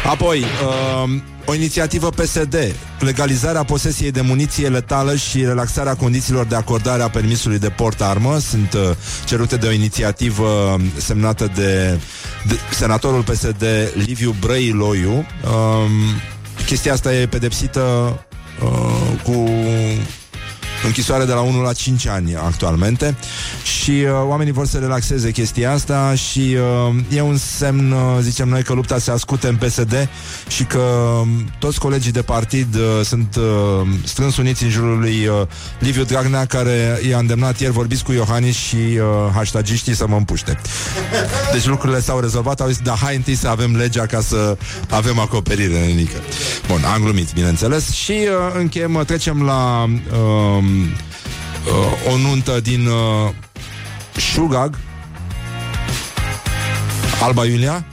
Apoi, 0.06 0.40
uh, 0.40 1.10
o 1.46 1.54
inițiativă 1.54 2.10
PSD, 2.10 2.76
legalizarea 3.00 3.64
posesiei 3.64 4.12
de 4.12 4.22
muniție 4.22 4.68
letală 4.68 5.16
și 5.16 5.46
relaxarea 5.46 5.96
condițiilor 5.96 6.46
de 6.46 6.56
acordare 6.56 7.04
a 7.04 7.10
permisului 7.10 7.60
de 7.60 7.70
port 7.70 8.02
armă 8.02 8.38
sunt 8.38 8.74
uh, 8.74 8.82
cerute 9.26 9.56
de 9.56 9.68
o 9.68 9.72
inițiativă 9.72 10.80
semnată 10.98 11.52
de, 11.56 12.00
de 12.48 12.56
senatorul 12.72 13.24
PSD 13.24 13.64
Liviu 13.94 14.36
Brăiloiu. 14.40 15.12
Um, 15.12 15.92
chestia 16.66 16.94
asta 16.94 17.14
e 17.14 17.26
pedepsită 17.26 17.82
uh, 18.64 19.22
cu 19.24 19.50
închisoare 20.86 21.26
de 21.26 21.34
la 21.34 21.42
1 21.42 21.62
la 21.62 21.74
5 21.74 22.08
ani 22.08 22.36
actualmente 22.36 23.16
și 23.64 23.92
uh, 23.92 24.10
oamenii 24.28 24.54
vor 24.54 24.68
să 24.68 24.78
relaxeze 24.78 25.32
chestia 25.32 25.72
asta 25.72 26.16
și 26.16 26.58
uh, 26.90 27.18
e 27.18 27.22
un 27.22 27.38
semn, 27.38 27.92
uh, 27.92 28.00
zicem 28.22 28.48
noi, 28.48 28.64
că 28.64 28.74
lupta 28.74 28.98
se 28.98 29.12
ascute 29.12 29.48
în 29.48 29.56
PSD 29.56 30.10
și 30.48 30.64
că 30.64 30.80
uh, 30.80 31.28
toți 31.60 31.80
colegii 31.80 32.12
de 32.12 32.22
partid 32.22 32.76
uh, 32.76 32.82
sunt 33.04 33.36
uh, 33.36 33.88
strâns 34.04 34.38
uniți 34.38 34.64
în 34.64 34.70
jurul 34.70 35.00
lui 35.00 35.28
uh, 35.28 35.48
Liviu 35.80 36.04
Dragnea, 36.04 36.46
care 36.46 37.00
i-a 37.10 37.18
îndemnat 37.18 37.60
ieri, 37.60 37.74
vorbiți 37.74 38.04
cu 38.04 38.12
Iohannis 38.12 38.56
și 38.56 38.76
uh, 38.76 39.02
hashtagiștii 39.34 39.96
să 39.96 40.08
mă 40.08 40.16
împuște. 40.16 40.60
Deci 41.52 41.66
lucrurile 41.66 42.02
s-au 42.02 42.20
rezolvat, 42.20 42.62
au 42.62 42.68
zis, 42.68 42.78
da, 42.78 42.94
hai 42.94 43.16
întâi 43.16 43.36
să 43.36 43.48
avem 43.48 43.76
legea 43.76 44.06
ca 44.06 44.22
să 44.22 44.58
avem 44.90 45.20
acoperire, 45.20 45.80
nenică. 45.80 46.18
Bun, 46.68 46.84
am 46.94 47.02
glumit, 47.02 47.34
bineînțeles. 47.34 47.92
Și 47.92 48.12
uh, 48.12 48.60
încheiem, 48.60 48.96
uh, 48.96 49.06
trecem 49.06 49.42
la 49.42 49.84
uh, 49.84 50.64
uh, 50.82 52.14
o 52.14 52.18
nuntă 52.18 52.60
din 52.60 52.88
uh, 52.88 53.34
Șugag, 54.18 54.78
Alba 57.22 57.46
Iulia, 57.46 57.86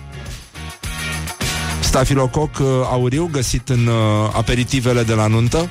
stafilococ 1.80 2.58
uh, 2.58 2.66
auriu 2.84 3.28
găsit 3.32 3.68
în 3.68 3.86
uh, 3.86 3.94
aperitivele 4.32 5.02
de 5.02 5.14
la 5.14 5.26
nuntă. 5.26 5.68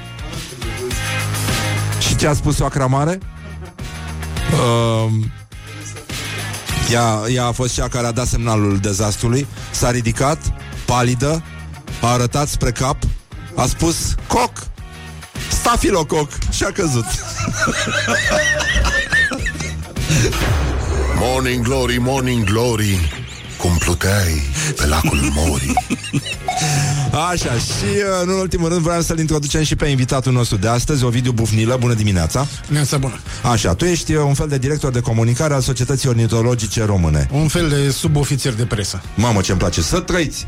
Și 1.99 2.15
ce 2.15 2.27
a 2.27 2.33
spus 2.33 2.55
soacra 2.55 2.85
mare? 2.85 3.19
Uh, 4.51 5.11
ea, 6.91 7.21
ea 7.33 7.45
a 7.45 7.51
fost 7.51 7.73
cea 7.73 7.87
care 7.87 8.07
a 8.07 8.11
dat 8.11 8.27
semnalul 8.27 8.77
dezastrului, 8.77 9.47
s-a 9.71 9.91
ridicat, 9.91 10.37
palidă, 10.85 11.43
a 12.01 12.07
arătat 12.07 12.47
spre 12.47 12.71
cap, 12.71 12.97
a 13.55 13.65
spus 13.65 14.15
coc, 14.27 14.51
stafilococ 15.69 16.29
și 16.51 16.63
a 16.63 16.71
căzut. 16.71 17.05
Morning 21.19 21.63
Glory, 21.63 21.97
Morning 21.97 22.43
Glory 22.43 23.11
Cum 23.57 23.77
pluteai 23.77 24.41
pe 24.75 24.85
lacul 24.85 25.19
Mori 25.33 25.73
Așa, 27.31 27.53
și 27.53 27.83
uh, 27.83 28.21
în 28.21 28.29
ultimul 28.29 28.69
rând 28.69 28.81
vreau 28.81 29.01
să-l 29.01 29.19
introducem 29.19 29.63
și 29.63 29.75
pe 29.75 29.85
invitatul 29.85 30.31
nostru 30.31 30.57
de 30.57 30.67
astăzi, 30.67 31.03
Ovidiu 31.03 31.31
Bufnilă. 31.31 31.77
Bună 31.79 31.93
dimineața! 31.93 32.47
Neața 32.67 32.97
bună. 32.97 33.19
Așa, 33.51 33.73
tu 33.73 33.85
ești 33.85 34.13
uh, 34.13 34.23
un 34.23 34.33
fel 34.33 34.47
de 34.47 34.57
director 34.57 34.91
de 34.91 34.99
comunicare 34.99 35.53
al 35.53 35.61
Societății 35.61 36.09
Ornitologice 36.09 36.85
Române. 36.85 37.27
Un 37.31 37.47
fel 37.47 37.69
de 37.69 37.89
subofițer 37.91 38.53
de 38.53 38.65
presă. 38.65 39.01
Mamă, 39.15 39.41
ce-mi 39.41 39.57
place, 39.57 39.81
să 39.81 39.99
trăiți! 39.99 40.47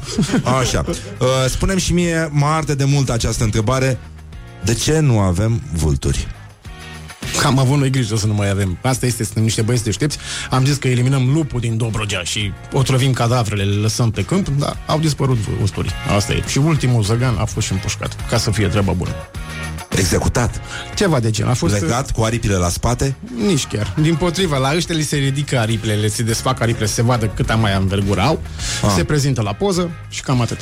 Așa, 0.59 0.85
uh, 0.87 1.27
spunem 1.49 1.77
și 1.77 1.93
mie, 1.93 2.29
mă 2.31 2.45
arde 2.45 2.73
de 2.73 2.83
mult 2.83 3.09
această 3.09 3.43
întrebare, 3.43 3.99
de 4.63 4.73
ce 4.73 4.99
nu 4.99 5.19
avem 5.19 5.61
vulturi? 5.73 6.27
Că 7.39 7.47
am 7.47 7.59
avut 7.59 7.77
noi 7.77 7.89
grijă 7.89 8.15
să 8.15 8.25
nu 8.27 8.33
mai 8.33 8.49
avem. 8.49 8.77
Asta 8.81 9.05
este, 9.05 9.23
suntem 9.23 9.43
niște 9.43 9.61
băieți 9.61 9.83
deștepți. 9.83 10.17
Am 10.49 10.65
zis 10.65 10.75
că 10.75 10.87
eliminăm 10.87 11.33
lupul 11.33 11.59
din 11.59 11.77
Dobrogea 11.77 12.23
și 12.23 12.51
otrăvim 12.73 13.13
cadavrele, 13.13 13.63
le 13.63 13.75
lăsăm 13.75 14.11
pe 14.11 14.23
câmp, 14.25 14.47
dar 14.47 14.77
au 14.85 14.99
dispărut 14.99 15.37
vulturii. 15.37 15.91
Asta 16.15 16.33
e. 16.33 16.43
Și 16.47 16.57
ultimul 16.57 17.03
zăgan 17.03 17.35
a 17.39 17.45
fost 17.45 17.65
și 17.65 17.71
împușcat, 17.71 18.15
ca 18.29 18.37
să 18.37 18.51
fie 18.51 18.67
treaba 18.67 18.91
bună. 18.91 19.11
Executat, 19.97 20.61
Ceva 20.95 21.19
de 21.19 21.29
gen. 21.31 21.47
A 21.47 21.53
fost 21.53 21.73
legat 21.81 22.11
cu 22.11 22.21
aripile 22.23 22.55
la 22.55 22.69
spate, 22.69 23.15
Nici 23.45 23.65
chiar. 23.65 23.93
Din 24.01 24.15
potrivă, 24.15 24.57
la 24.57 24.75
ăștia 24.75 24.95
li 24.95 25.03
se 25.03 25.15
ridică 25.15 25.59
aripile, 25.59 25.93
le 25.93 26.07
se 26.07 26.23
desfac 26.23 26.61
aripile, 26.61 26.85
se 26.85 27.01
vadă 27.01 27.25
cât 27.27 27.55
mai 27.55 27.75
învergură 27.75 28.21
au, 28.21 28.41
Ah. 28.81 28.91
se 28.95 29.03
prezintă 29.03 29.41
la 29.41 29.53
poză 29.53 29.89
și 30.09 30.21
cam 30.21 30.41
atât. 30.41 30.59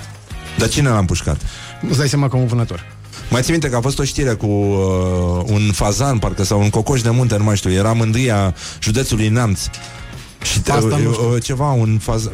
dar 0.58 0.68
cine 0.70 0.90
l-a 0.90 0.98
împușcat? 0.98 1.42
Îți 1.90 1.98
dai 1.98 2.08
seama 2.10 2.30
că 2.30 2.36
un 2.38 2.46
vânător. 2.48 2.86
Mai 3.30 3.42
ții 3.42 3.52
minte 3.52 3.70
că 3.70 3.76
a 3.76 3.82
fost 3.82 4.00
o 4.00 4.04
știre 4.04 4.34
cu 4.34 4.46
uh, 4.46 5.44
un 5.46 5.72
fazan, 5.74 6.18
parcă, 6.18 6.44
sau 6.44 6.60
un 6.62 6.70
cocoș 6.70 7.02
de 7.02 7.10
munte, 7.10 7.38
nu 7.38 7.44
mai 7.44 7.56
știu, 7.56 7.72
era 7.72 7.94
mândria 7.94 8.54
județului 8.82 9.28
Neamț. 9.30 9.60
Și 10.42 10.60
te, 10.60 10.72
Asta 10.72 10.98
nu 10.98 11.12
știu. 11.14 11.34
uh, 11.34 11.44
ceva, 11.44 11.72
un 11.72 11.98
fazan... 12.02 12.32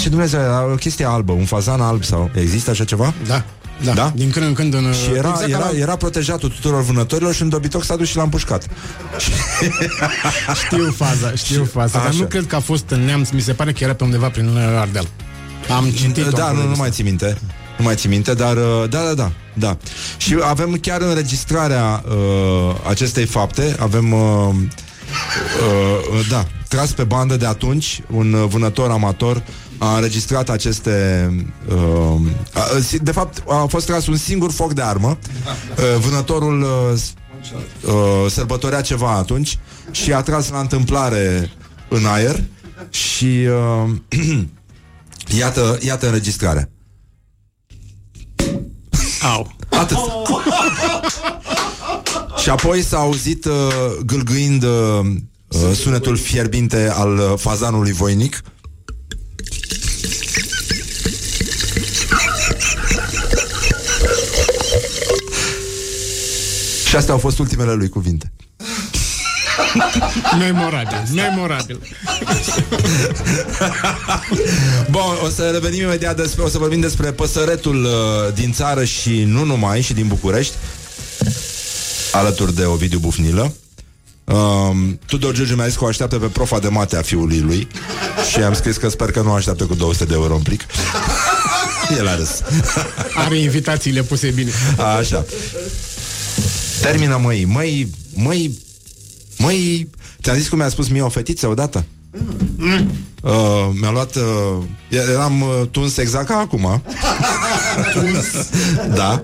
Ce 0.00 0.08
Dumnezeu, 0.08 0.40
era 0.40 0.64
o 0.72 0.74
chestie 0.74 1.04
albă, 1.04 1.32
un 1.32 1.44
fazan 1.44 1.80
alb 1.80 2.04
sau... 2.04 2.30
Există 2.34 2.70
așa 2.70 2.84
ceva? 2.84 3.14
Da. 3.26 3.44
Da. 3.84 3.92
Da? 3.92 4.12
Din 4.14 4.30
când 4.30 4.46
în 4.46 4.52
când 4.52 4.74
în... 4.74 4.92
Și 4.92 5.10
era, 5.16 5.28
exact 5.28 5.48
era, 5.48 5.58
ca 5.58 5.70
la- 5.72 5.78
era 5.78 5.96
protejatul 5.96 6.48
tuturor 6.48 6.82
vânătorilor 6.82 7.34
și 7.34 7.42
în 7.42 7.48
dobitoc 7.48 7.84
s-a 7.84 7.96
dus 7.96 8.08
și 8.08 8.16
l-a 8.16 8.22
împușcat. 8.22 8.66
Știu 10.64 10.90
faza, 10.96 11.32
știu 11.34 11.64
faza, 11.72 11.98
dar 11.98 12.06
Așa. 12.06 12.18
nu 12.18 12.24
cred 12.24 12.46
că 12.46 12.56
a 12.56 12.60
fost 12.60 12.84
în 12.90 13.04
neamț, 13.04 13.30
mi 13.30 13.40
se 13.40 13.52
pare 13.52 13.72
că 13.72 13.84
era 13.84 13.94
pe 13.94 14.04
undeva 14.04 14.28
prin 14.28 14.46
uh, 14.46 14.78
Ardeal. 14.80 15.06
Am 15.76 15.90
citit 15.90 16.24
Da, 16.24 16.50
nu, 16.50 16.68
nu 16.68 16.74
mai 16.76 16.90
ții 16.90 17.04
minte. 17.04 17.38
Nu 17.78 17.84
mai 17.84 17.94
ții 17.94 18.08
minte, 18.08 18.34
dar 18.34 18.56
uh, 18.56 18.84
da, 18.88 19.02
da, 19.02 19.14
da, 19.14 19.32
da. 19.54 19.76
Și 20.16 20.36
avem 20.42 20.72
chiar 20.80 21.00
înregistrarea 21.00 22.04
uh, 22.08 22.74
acestei 22.88 23.26
fapte, 23.26 23.76
avem 23.78 24.12
uh, 24.12 24.48
uh, 26.10 26.26
da, 26.30 26.46
tras 26.68 26.92
pe 26.92 27.04
bandă 27.04 27.36
de 27.36 27.46
atunci, 27.46 28.02
un 28.10 28.32
uh, 28.32 28.44
vânător 28.48 28.90
amator 28.90 29.42
a 29.78 29.94
înregistrat 29.94 30.48
aceste 30.50 31.28
uh, 31.68 32.20
a, 32.54 32.60
de 33.02 33.10
fapt 33.12 33.42
a 33.48 33.66
fost 33.68 33.86
tras 33.86 34.06
un 34.06 34.16
singur 34.16 34.52
foc 34.52 34.72
de 34.72 34.82
armă. 34.82 35.18
Uh, 35.78 36.00
vânătorul 36.00 36.62
uh, 36.62 36.68
s- 36.98 37.12
uh, 37.86 38.30
sărbătorea 38.30 38.80
ceva 38.80 39.10
atunci 39.10 39.58
și 39.90 40.12
a 40.12 40.20
tras 40.22 40.48
la 40.50 40.58
întâmplare 40.58 41.50
în 41.88 42.06
aer 42.06 42.42
și 42.90 43.46
uh, 43.84 43.90
iată, 45.38 45.78
iată 45.80 46.06
înregistrarea 46.06 46.68
au. 49.24 49.52
Atât. 49.68 49.96
Oh. 49.96 50.42
și 52.42 52.50
apoi 52.50 52.82
s-a 52.82 52.98
auzit 52.98 53.44
uh, 53.44 53.52
gâlgâind 54.06 54.62
uh, 54.62 54.70
uh 55.48 55.72
sunetul 55.74 56.16
fierbinte 56.16 56.90
al 56.94 57.16
uh, 57.18 57.32
fazanului 57.36 57.92
voinic. 57.92 58.42
Și 66.88 66.96
astea 66.96 67.12
au 67.12 67.20
fost 67.20 67.38
ultimele 67.38 67.72
lui 67.72 67.88
cuvinte. 67.88 68.33
Memorabil, 70.38 71.02
memorabil. 71.14 71.80
Bun, 74.90 75.18
o 75.24 75.28
să 75.28 75.50
revenim 75.52 75.82
imediat 75.82 76.16
despre, 76.16 76.42
o 76.42 76.48
să 76.48 76.58
vorbim 76.58 76.80
despre 76.80 77.12
păsăretul 77.12 77.84
uh, 77.84 78.34
din 78.34 78.52
țară 78.52 78.84
și 78.84 79.22
nu 79.22 79.44
numai, 79.44 79.80
și 79.80 79.92
din 79.92 80.06
București, 80.06 80.54
alături 82.12 82.54
de 82.54 82.64
Ovidiu 82.64 82.98
Bufnilă. 82.98 83.54
Um, 84.24 84.98
Tudor 85.06 85.34
Giurgiu 85.34 85.54
mi-a 85.54 85.66
zis 85.66 85.76
că 85.76 85.84
o 85.84 85.86
așteaptă 85.86 86.18
pe 86.18 86.26
profa 86.26 86.58
de 86.58 86.68
mate 86.68 86.96
a 86.96 87.02
fiului 87.02 87.40
lui 87.40 87.68
și 88.30 88.38
am 88.38 88.54
scris 88.54 88.76
că 88.76 88.88
sper 88.88 89.10
că 89.10 89.20
nu 89.20 89.30
o 89.30 89.34
așteaptă 89.34 89.64
cu 89.64 89.74
200 89.74 90.04
de 90.04 90.14
euro 90.14 90.34
în 90.34 90.42
plic. 90.42 90.60
El 91.98 92.08
a 92.08 92.16
râs. 92.16 92.42
Are 93.24 93.38
invitațiile 93.38 94.02
puse 94.02 94.30
bine. 94.30 94.50
Așa. 94.98 95.24
Termină 96.80 97.18
măi, 97.22 97.44
măi, 97.44 97.90
măi, 98.14 98.58
măi, 99.38 99.88
ți-am 100.22 100.36
zis 100.36 100.48
cum 100.48 100.58
mi-a 100.58 100.68
spus 100.68 100.88
mie 100.88 101.02
o 101.02 101.08
fetiță 101.08 101.48
odată? 101.48 101.84
Uh, 103.22 103.70
mi-a 103.80 103.90
luat 103.90 104.16
uh, 104.16 104.64
Eram 104.88 105.40
uh, 105.40 105.68
tuns 105.70 105.96
exact 105.96 106.26
ca 106.26 106.36
acum. 106.38 106.82
Da. 108.94 109.22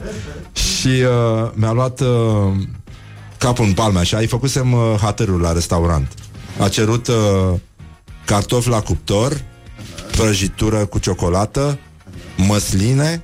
Și 0.52 0.88
uh, 0.88 1.50
mi-a 1.54 1.72
luat 1.72 2.00
uh, 2.00 2.52
Capul 3.38 3.64
în 3.64 3.72
palme 3.72 3.98
așa. 3.98 4.18
Îi 4.18 4.26
făcusem 4.26 4.72
uh, 4.72 4.94
hatărul 5.00 5.40
la 5.40 5.52
restaurant. 5.52 6.12
A 6.58 6.68
cerut 6.68 7.06
uh, 7.06 7.14
cartofi 8.24 8.68
la 8.68 8.80
cuptor 8.80 9.44
Prăjitură 10.10 10.86
cu 10.86 10.98
ciocolată 10.98 11.78
Măsline 12.36 13.22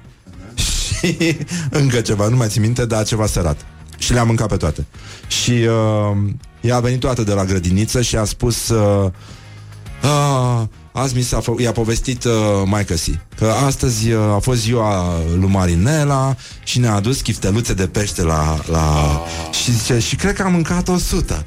Și 0.55 1.17
încă 1.71 2.01
ceva, 2.01 2.29
nu 2.29 2.37
mai 2.37 2.49
țin 2.49 2.63
minte 2.63 2.87
Dar 2.87 3.05
ceva 3.05 3.27
sărat. 3.27 3.67
Și 3.99 4.13
le-am 4.13 4.27
mâncat 4.27 4.49
pe 4.49 4.57
toate. 4.57 4.87
Și 5.29 5.51
uh, 5.51 6.17
ea 6.67 6.77
a 6.77 6.81
venit 6.81 7.01
toată 7.01 7.23
de 7.23 7.33
la 7.33 7.45
grădiniță 7.45 8.03
Și 8.03 8.17
a 8.17 8.25
spus 8.25 8.69
uh, 8.69 9.11
Ah, 10.03 10.63
azi 10.97 11.17
mi 11.17 11.23
s-a 11.23 11.41
fă- 11.41 11.61
i-a 11.63 11.73
povestit 11.73 12.25
uh, 12.25 12.33
mai 12.65 12.87
si 12.97 13.19
că 13.39 13.53
astăzi 13.67 14.13
uh, 14.13 14.21
a 14.35 14.39
fost 14.39 14.61
ziua 14.61 15.21
lui 15.39 15.49
Marinela 15.49 16.37
și 16.65 16.79
ne-a 16.79 16.95
adus 16.95 17.21
chifteluțe 17.21 17.75
de 17.75 17.87
pește 17.87 18.23
la, 18.23 18.59
la... 18.71 19.21
și 19.63 19.73
zice, 19.73 19.99
și 19.99 20.17
cred 20.17 20.35
că 20.35 20.43
am 20.43 20.53
mâncat 20.53 20.89
100 20.89 21.47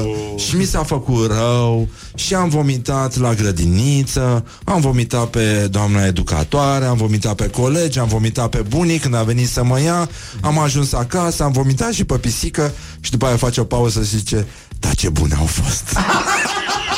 uh, 0.00 0.40
și 0.40 0.56
mi 0.56 0.64
s-a 0.64 0.82
făcut 0.82 1.30
rău 1.30 1.88
și 2.14 2.34
am 2.34 2.48
vomitat 2.48 3.16
la 3.18 3.34
grădiniță 3.34 4.44
am 4.64 4.80
vomitat 4.80 5.26
pe 5.26 5.68
doamna 5.70 6.06
educatoare 6.06 6.84
am 6.84 6.96
vomitat 6.96 7.34
pe 7.34 7.48
colegi, 7.48 7.98
am 7.98 8.08
vomitat 8.08 8.48
pe 8.48 8.64
bunic 8.68 9.02
când 9.02 9.14
a 9.14 9.22
venit 9.22 9.48
să 9.48 9.64
mă 9.64 9.80
ia 9.80 10.08
am 10.40 10.58
ajuns 10.58 10.92
acasă, 10.92 11.42
am 11.42 11.52
vomitat 11.52 11.92
și 11.92 12.04
pe 12.04 12.18
pisică 12.18 12.72
și 13.00 13.10
după 13.10 13.26
aia 13.26 13.36
face 13.36 13.60
o 13.60 13.64
pauză 13.64 14.00
și 14.00 14.16
zice 14.16 14.46
da 14.78 14.88
ce 14.88 15.08
bune 15.08 15.34
au 15.34 15.46
fost 15.46 15.84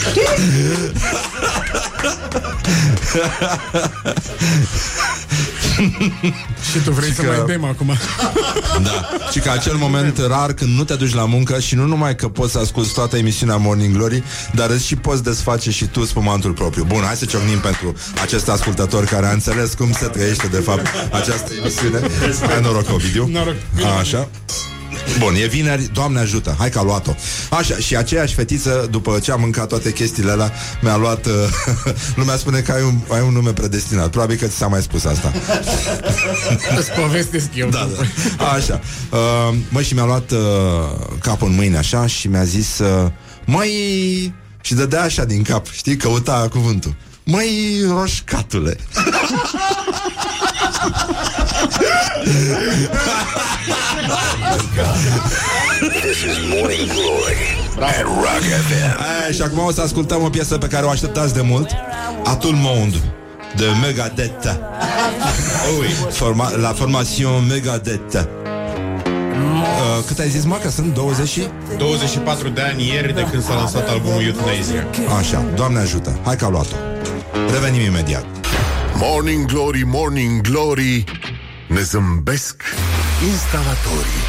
Și 6.70 6.78
tu 6.84 6.90
vrei 6.90 7.12
să 7.12 7.22
că- 7.22 7.28
mai 7.28 7.42
bem 7.46 7.64
acum. 7.64 7.96
Da. 8.82 9.08
Și 9.30 9.38
că 9.38 9.50
acel 9.50 9.74
moment 9.76 10.18
rar 10.28 10.52
când 10.52 10.76
nu 10.76 10.84
te 10.84 10.94
duci 10.94 11.14
la 11.14 11.24
muncă 11.24 11.60
și 11.60 11.74
nu 11.74 11.86
numai 11.86 12.14
că 12.16 12.28
poți 12.28 12.52
să 12.52 12.58
asculti 12.58 12.92
toată 12.92 13.16
emisiunea 13.16 13.56
Morning 13.56 13.96
Glory, 13.96 14.22
dar 14.54 14.70
îți 14.70 14.86
și 14.86 14.96
poți 14.96 15.22
desface 15.22 15.70
și 15.70 15.84
tu 15.84 16.04
spumantul 16.04 16.52
propriu. 16.52 16.84
Bun, 16.84 17.02
hai 17.04 17.16
să 17.16 17.24
ciocnim 17.24 17.58
pentru 17.58 17.94
acest 18.22 18.48
ascultător 18.48 19.04
care 19.04 19.26
a 19.26 19.32
înțeles 19.32 19.74
cum 19.74 19.92
se 19.92 20.06
trăiește 20.06 20.46
de 20.46 20.58
fapt 20.58 20.86
această 21.12 21.52
emisiune. 21.60 22.00
Hai 22.48 22.60
noroc, 22.62 22.92
Ovidiu. 22.92 23.28
Noroc. 23.32 23.54
Așa. 24.00 24.28
Bun, 25.18 25.34
e 25.34 25.46
vineri, 25.46 25.90
Doamne 25.92 26.18
ajută, 26.18 26.54
hai 26.58 26.70
că 26.70 26.78
a 26.78 26.82
luat-o 26.82 27.14
Așa, 27.50 27.76
și 27.76 27.96
aceeași 27.96 28.34
fetiță, 28.34 28.88
după 28.90 29.18
ce 29.18 29.32
a 29.32 29.36
mâncat 29.36 29.68
toate 29.68 29.92
chestiile 29.92 30.30
alea 30.30 30.52
Mi-a 30.80 30.96
luat, 30.96 31.26
uh, 31.26 31.32
lumea 32.20 32.36
spune 32.36 32.60
că 32.60 32.72
ai 32.72 32.82
un, 32.82 33.00
ai 33.08 33.20
un 33.20 33.32
nume 33.32 33.52
predestinat 33.52 34.08
Probabil 34.08 34.36
că 34.36 34.46
ți 34.46 34.56
s-a 34.56 34.66
mai 34.66 34.82
spus 34.82 35.04
asta 35.04 35.32
Îți 36.78 36.90
povestesc 36.90 37.48
eu. 37.54 37.68
da, 37.68 37.88
da. 37.96 38.46
Așa. 38.46 38.80
Uh, 39.10 39.54
mă, 39.68 39.82
și 39.82 39.94
mi-a 39.94 40.04
luat 40.04 40.30
uh, 40.30 40.38
capul 41.20 41.48
în 41.48 41.54
mâine 41.54 41.76
așa 41.76 42.06
și 42.06 42.28
mi-a 42.28 42.44
zis 42.44 42.78
uh, 42.78 43.10
Măi... 43.44 44.34
Și 44.62 44.74
dădea 44.74 45.02
așa 45.02 45.24
din 45.24 45.42
cap, 45.42 45.70
știi, 45.70 45.96
căuta 45.96 46.48
cuvântul. 46.50 46.94
Măi, 47.24 47.84
roșcatule. 47.88 48.76
This 56.02 56.22
is 56.24 56.36
Morning 56.54 56.86
Glory 56.88 57.36
at 57.80 58.04
Rock 58.04 58.42
FM. 58.66 59.00
Aia, 59.00 59.32
și 59.32 59.42
acum 59.42 59.58
o 59.64 59.70
să 59.72 59.80
ascultăm 59.80 60.22
o 60.22 60.28
piesă 60.28 60.58
pe 60.58 60.66
care 60.66 60.86
o 60.86 60.88
așteptați 60.88 61.34
de 61.34 61.40
mult. 61.40 61.70
Atul 62.24 62.52
Monde 62.54 62.96
de 63.56 63.64
Megadeth. 63.82 64.48
Forma- 66.10 66.60
la 66.60 66.72
formațion 66.72 67.46
Megadeth. 67.48 68.14
Uh, 68.14 70.04
cât 70.06 70.18
ai 70.18 70.28
zis, 70.28 70.44
mă, 70.44 70.58
că 70.62 70.70
sunt 70.70 70.94
20 70.94 71.28
și... 71.28 71.42
24 71.78 72.48
de 72.48 72.60
ani 72.60 72.86
ieri 72.88 73.14
de 73.14 73.26
când 73.30 73.42
s-a 73.44 73.54
lansat 73.54 73.88
albumul 73.88 74.22
Euthanasia. 74.22 74.86
Așa, 75.18 75.44
Doamne 75.54 75.78
ajută, 75.78 76.18
hai 76.24 76.36
că 76.36 76.44
a 76.44 76.48
luat-o. 76.48 76.74
Revenim 77.52 77.80
imediat. 77.80 78.24
Morning 78.94 79.44
Glory, 79.46 79.82
Morning 79.86 80.40
Glory 80.40 81.04
Ne 81.70 81.80
zâmbesc. 81.82 82.62
Instalatorii. 83.30 84.22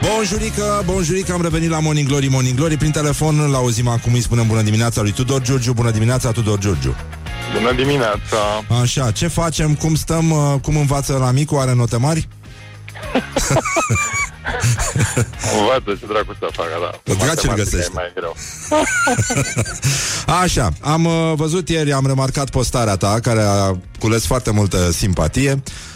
Bonjurică, 0.00 0.82
bonjurică, 0.84 1.32
am 1.32 1.42
revenit 1.42 1.70
la 1.70 1.80
Morning 1.80 2.08
Glory, 2.08 2.28
Morning 2.28 2.56
Glory. 2.56 2.76
Prin 2.76 2.90
telefon 2.90 3.40
îl 3.40 3.54
auzim 3.54 3.88
acum, 3.88 4.12
îi 4.12 4.20
spunem 4.20 4.46
bună 4.46 4.62
dimineața 4.62 5.02
lui 5.02 5.12
Tudor 5.12 5.42
Giurgiu. 5.42 5.72
Bună 5.72 5.90
dimineața, 5.90 6.30
Tudor 6.30 6.58
Giurgiu. 6.58 6.94
Bună 7.58 7.72
dimineața! 7.72 8.64
Așa, 8.82 9.10
ce 9.10 9.26
facem, 9.26 9.74
cum 9.74 9.94
stăm, 9.94 10.30
uh, 10.30 10.54
cum 10.62 10.76
învață 10.76 11.16
la 11.16 11.30
micu, 11.30 11.56
are 11.56 11.74
note 11.74 11.96
mari? 11.96 12.28
Învață 15.58 15.98
ce 16.00 16.06
dracu 16.06 16.36
să 16.38 16.48
facă, 16.52 16.68
da. 16.80 17.14
Dracu 17.14 17.40
ce-l 17.40 17.48
Matematica 17.48 17.54
găsește. 17.54 17.90
E 17.90 17.94
mai 17.94 18.12
greu. 18.14 18.36
Așa, 20.42 20.68
am 20.80 21.04
uh, 21.04 21.32
văzut 21.34 21.68
ieri, 21.68 21.92
am 21.92 22.06
remarcat 22.06 22.50
postarea 22.50 22.96
ta 22.96 23.18
Care 23.22 23.42
a 23.42 23.76
cules 23.98 24.26
foarte 24.26 24.50
multă 24.50 24.90
simpatie 24.90 25.52
uh, 25.52 25.95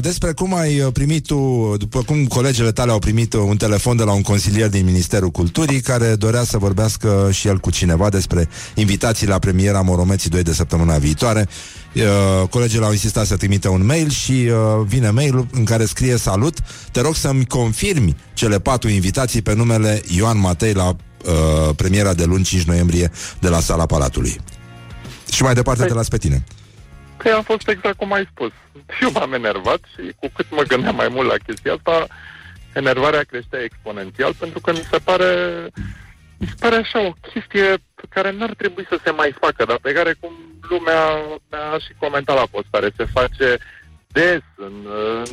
despre 0.00 0.32
cum 0.32 0.54
ai 0.54 0.80
uh, 0.80 0.92
primit 0.92 1.26
tu, 1.26 1.74
după 1.78 2.02
cum 2.02 2.26
colegele 2.26 2.72
tale 2.72 2.90
au 2.90 2.98
primit 2.98 3.32
uh, 3.32 3.40
un 3.46 3.56
telefon 3.56 3.96
de 3.96 4.02
la 4.02 4.12
un 4.12 4.22
consilier 4.22 4.68
din 4.68 4.84
Ministerul 4.84 5.30
Culturii 5.30 5.80
care 5.80 6.14
dorea 6.14 6.44
să 6.44 6.58
vorbească 6.58 7.28
și 7.32 7.48
el 7.48 7.58
cu 7.58 7.70
cineva 7.70 8.08
despre 8.08 8.48
invitații 8.74 9.26
la 9.26 9.38
premiera 9.38 9.80
Moromeții 9.80 10.30
2 10.30 10.42
de 10.42 10.52
săptămâna 10.52 10.96
viitoare. 10.96 11.48
Uh, 11.94 12.48
colegele 12.48 12.84
au 12.84 12.92
insistat 12.92 13.26
să 13.26 13.36
trimită 13.36 13.68
un 13.68 13.86
mail 13.86 14.10
și 14.10 14.32
uh, 14.32 14.86
vine 14.86 15.10
mailul 15.10 15.46
în 15.52 15.64
care 15.64 15.84
scrie 15.84 16.16
salut, 16.16 16.58
te 16.92 17.00
rog 17.00 17.14
să-mi 17.14 17.46
confirmi 17.46 18.16
cele 18.34 18.60
patru 18.60 18.88
invitații 18.88 19.42
pe 19.42 19.54
numele 19.54 20.02
Ioan 20.16 20.38
Matei 20.38 20.72
la 20.72 20.88
uh, 20.88 21.74
premiera 21.76 22.14
de 22.14 22.24
luni 22.24 22.44
5 22.44 22.62
noiembrie 22.62 23.10
de 23.40 23.48
la 23.48 23.60
Sala 23.60 23.86
Palatului. 23.86 24.40
Și 25.32 25.42
mai 25.42 25.54
departe 25.54 25.84
te 25.84 25.94
las 25.94 26.08
pe 26.08 26.16
tine. 26.16 26.44
Că 27.22 27.28
a 27.28 27.42
fost 27.42 27.68
exact 27.68 27.96
cum 27.96 28.12
ai 28.12 28.28
spus. 28.30 28.52
Și 28.96 29.02
eu 29.02 29.10
m-am 29.10 29.32
enervat 29.32 29.80
și 29.94 30.12
cu 30.20 30.30
cât 30.34 30.46
mă 30.50 30.62
gândeam 30.62 30.94
mai 30.94 31.08
mult 31.08 31.28
la 31.28 31.44
chestia 31.46 31.72
asta, 31.72 32.06
enervarea 32.72 33.22
creștea 33.22 33.62
exponențial 33.62 34.34
pentru 34.34 34.60
că 34.60 34.72
mi 34.72 34.86
se 34.90 34.98
pare 34.98 35.30
mi 36.38 36.46
se 36.46 36.54
pare 36.60 36.76
așa 36.76 37.06
o 37.06 37.12
chestie 37.32 37.66
pe 37.94 38.02
care 38.08 38.32
n-ar 38.32 38.54
trebui 38.54 38.86
să 38.88 38.98
se 39.04 39.10
mai 39.10 39.34
facă, 39.40 39.64
dar 39.64 39.78
pe 39.82 39.92
care 39.92 40.14
cum 40.20 40.32
lumea 40.68 41.00
a 41.50 41.78
și 41.78 41.92
comentat 41.98 42.36
la 42.36 42.46
postare, 42.50 42.90
se 42.96 43.04
face 43.04 43.58
des, 44.12 44.40
în, 44.56 44.86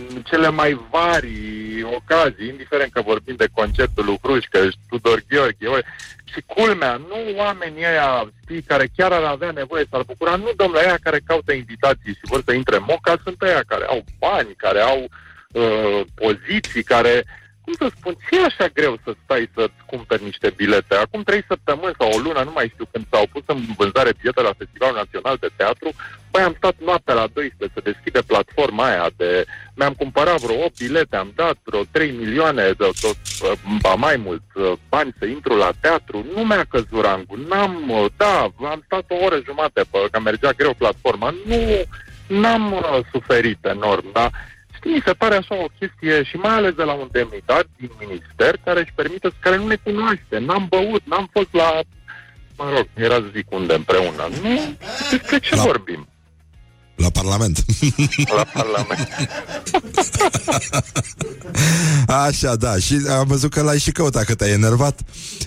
în 0.10 0.22
cele 0.22 0.50
mai 0.50 0.80
vari 0.90 1.84
ocazii, 1.84 2.48
indiferent 2.48 2.92
că 2.92 3.02
vorbim 3.02 3.36
de 3.36 3.48
concertul 3.54 4.06
lui 4.06 4.20
Hrușcă, 4.22 4.70
Tudor 4.90 5.24
Gheorghe, 5.30 5.68
ori, 5.68 5.86
și 6.34 6.44
culmea, 6.46 6.96
nu 6.96 7.38
oamenii 7.38 7.84
ăia, 7.84 8.32
știi, 8.44 8.62
care 8.62 8.90
chiar 8.96 9.12
ar 9.12 9.24
avea 9.24 9.52
nevoie 9.52 9.86
să-l 9.90 10.04
bucura, 10.04 10.36
nu 10.36 10.52
domnule 10.56 10.82
ăia 10.86 10.98
care 11.04 11.20
caută 11.26 11.54
invitații 11.54 12.14
și 12.14 12.30
vor 12.30 12.42
să 12.46 12.54
intre 12.54 12.76
în 12.76 12.84
moca, 12.88 13.16
sunt 13.24 13.42
ăia 13.42 13.62
care 13.68 13.86
au 13.86 14.04
bani, 14.20 14.54
care 14.58 14.80
au 14.80 15.08
uh, 15.52 16.02
poziții, 16.16 16.84
care, 16.84 17.24
cum 17.70 17.88
să 17.88 17.96
spun, 17.98 18.14
ce 18.30 18.40
e 18.40 18.46
așa 18.46 18.68
greu 18.74 19.00
să 19.04 19.12
stai 19.24 19.50
să-ți 19.56 19.82
cumperi 19.86 20.24
niște 20.24 20.50
bilete? 20.56 20.96
Acum 20.96 21.22
trei 21.24 21.44
săptămâni 21.48 21.96
sau 22.00 22.10
o 22.12 22.20
lună, 22.26 22.42
nu 22.44 22.52
mai 22.52 22.72
știu, 22.74 22.86
când 22.92 23.06
s-au 23.12 23.26
pus 23.32 23.44
în 23.46 23.60
vânzare 23.78 24.12
bilete 24.20 24.42
la 24.42 24.58
Festivalul 24.62 24.96
Național 24.96 25.38
de 25.40 25.50
Teatru, 25.56 25.90
păi 26.32 26.42
am 26.42 26.54
stat 26.58 26.76
noaptea 26.86 27.14
la 27.14 27.28
12 27.34 27.78
să 27.78 27.90
deschide 27.90 28.22
platforma 28.32 28.86
aia 28.90 29.10
de... 29.18 29.46
Mi-am 29.76 29.94
cumpărat 29.94 30.40
vreo 30.40 30.64
8 30.64 30.78
bilete, 30.78 31.16
am 31.16 31.32
dat 31.36 31.58
vreo 31.64 31.84
3 31.92 32.12
milioane 32.12 32.64
de 32.82 32.90
tot, 33.02 33.20
ba 33.82 33.94
mai 33.94 34.16
mult, 34.26 34.44
bani 34.90 35.16
să 35.20 35.26
intru 35.26 35.56
la 35.56 35.72
teatru, 35.82 36.26
nu 36.36 36.42
mi-a 36.44 36.66
căzut 36.70 37.02
rangul, 37.02 37.40
n-am, 37.50 37.74
da, 38.18 38.52
am 38.74 38.82
stat 38.86 39.06
o 39.08 39.16
oră 39.26 39.40
jumate, 39.46 39.82
pe, 39.92 39.98
că 40.12 40.20
mergea 40.20 40.52
greu 40.52 40.74
platforma, 40.74 41.34
nu, 41.46 41.60
n-am 42.28 42.72
uh, 42.72 43.00
suferit 43.12 43.66
enorm, 43.66 44.12
dar 44.14 44.30
știi, 44.32 44.59
mi 44.88 45.02
se 45.06 45.14
pare 45.14 45.36
așa 45.36 45.56
o 45.64 45.66
chestie 45.80 46.24
și 46.24 46.36
mai 46.36 46.54
ales 46.54 46.74
de 46.74 46.84
la 46.84 46.94
un 46.94 47.08
demnitar 47.12 47.64
din 47.78 47.90
minister 48.00 48.56
care 48.64 48.80
își 48.80 48.94
permite, 48.96 49.30
care 49.40 49.58
nu 49.58 49.68
ne 49.68 49.76
cunoaște, 49.76 50.38
n-am 50.38 50.66
băut, 50.70 51.02
n-am 51.06 51.30
fost 51.32 51.48
la, 51.54 51.80
mă 52.58 52.70
rog, 52.76 52.88
era 52.96 53.14
să 53.16 53.26
zic 53.34 53.52
unde 53.52 53.74
împreună. 53.74 54.30
Nu, 54.42 54.78
despre 55.12 55.40
ce 55.40 55.56
La- 55.56 55.62
vorbim? 55.62 56.08
La 57.00 57.10
Parlament. 57.10 57.58
La 58.36 58.44
Parlament. 58.54 59.10
Așa, 62.28 62.56
da. 62.56 62.78
Și 62.78 62.96
am 63.10 63.28
văzut 63.28 63.52
că 63.52 63.62
l-ai 63.62 63.80
și 63.80 63.92
căutat, 63.92 64.24
că 64.26 64.36
te-ai 64.36 64.52
enervat. 64.52 65.00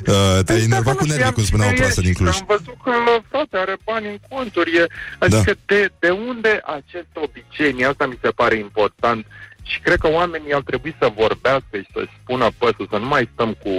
Uh, 0.06 0.44
te-ai 0.44 0.62
enervat 0.62 0.96
cu 0.96 1.04
nervii, 1.04 1.32
cum 1.32 1.44
spunea 1.44 1.68
o 1.68 1.72
proastă 1.72 2.00
din 2.00 2.12
Cluj. 2.12 2.36
Am 2.36 2.44
văzut 2.46 2.76
că, 2.84 2.90
frate, 3.28 3.56
are 3.56 3.76
bani 3.84 4.06
în 4.06 4.18
conturi. 4.28 4.76
E, 4.76 4.86
adică 5.18 5.42
Da. 5.44 5.52
de, 5.74 5.92
de 5.98 6.10
unde 6.10 6.60
acest 6.64 7.12
obicei? 7.14 7.72
Mie 7.72 7.86
Asta 7.86 8.06
mi 8.06 8.18
se 8.22 8.30
pare 8.30 8.56
important. 8.58 9.26
Și 9.62 9.80
cred 9.80 9.98
că 9.98 10.08
oamenii 10.08 10.54
ar 10.54 10.62
trebui 10.62 10.96
să 10.98 11.12
vorbească 11.16 11.76
și 11.76 11.88
să-și 11.92 12.18
spună 12.22 12.50
păsul, 12.58 12.88
să 12.90 12.96
nu 12.96 13.06
mai 13.06 13.28
stăm 13.32 13.56
cu... 13.62 13.70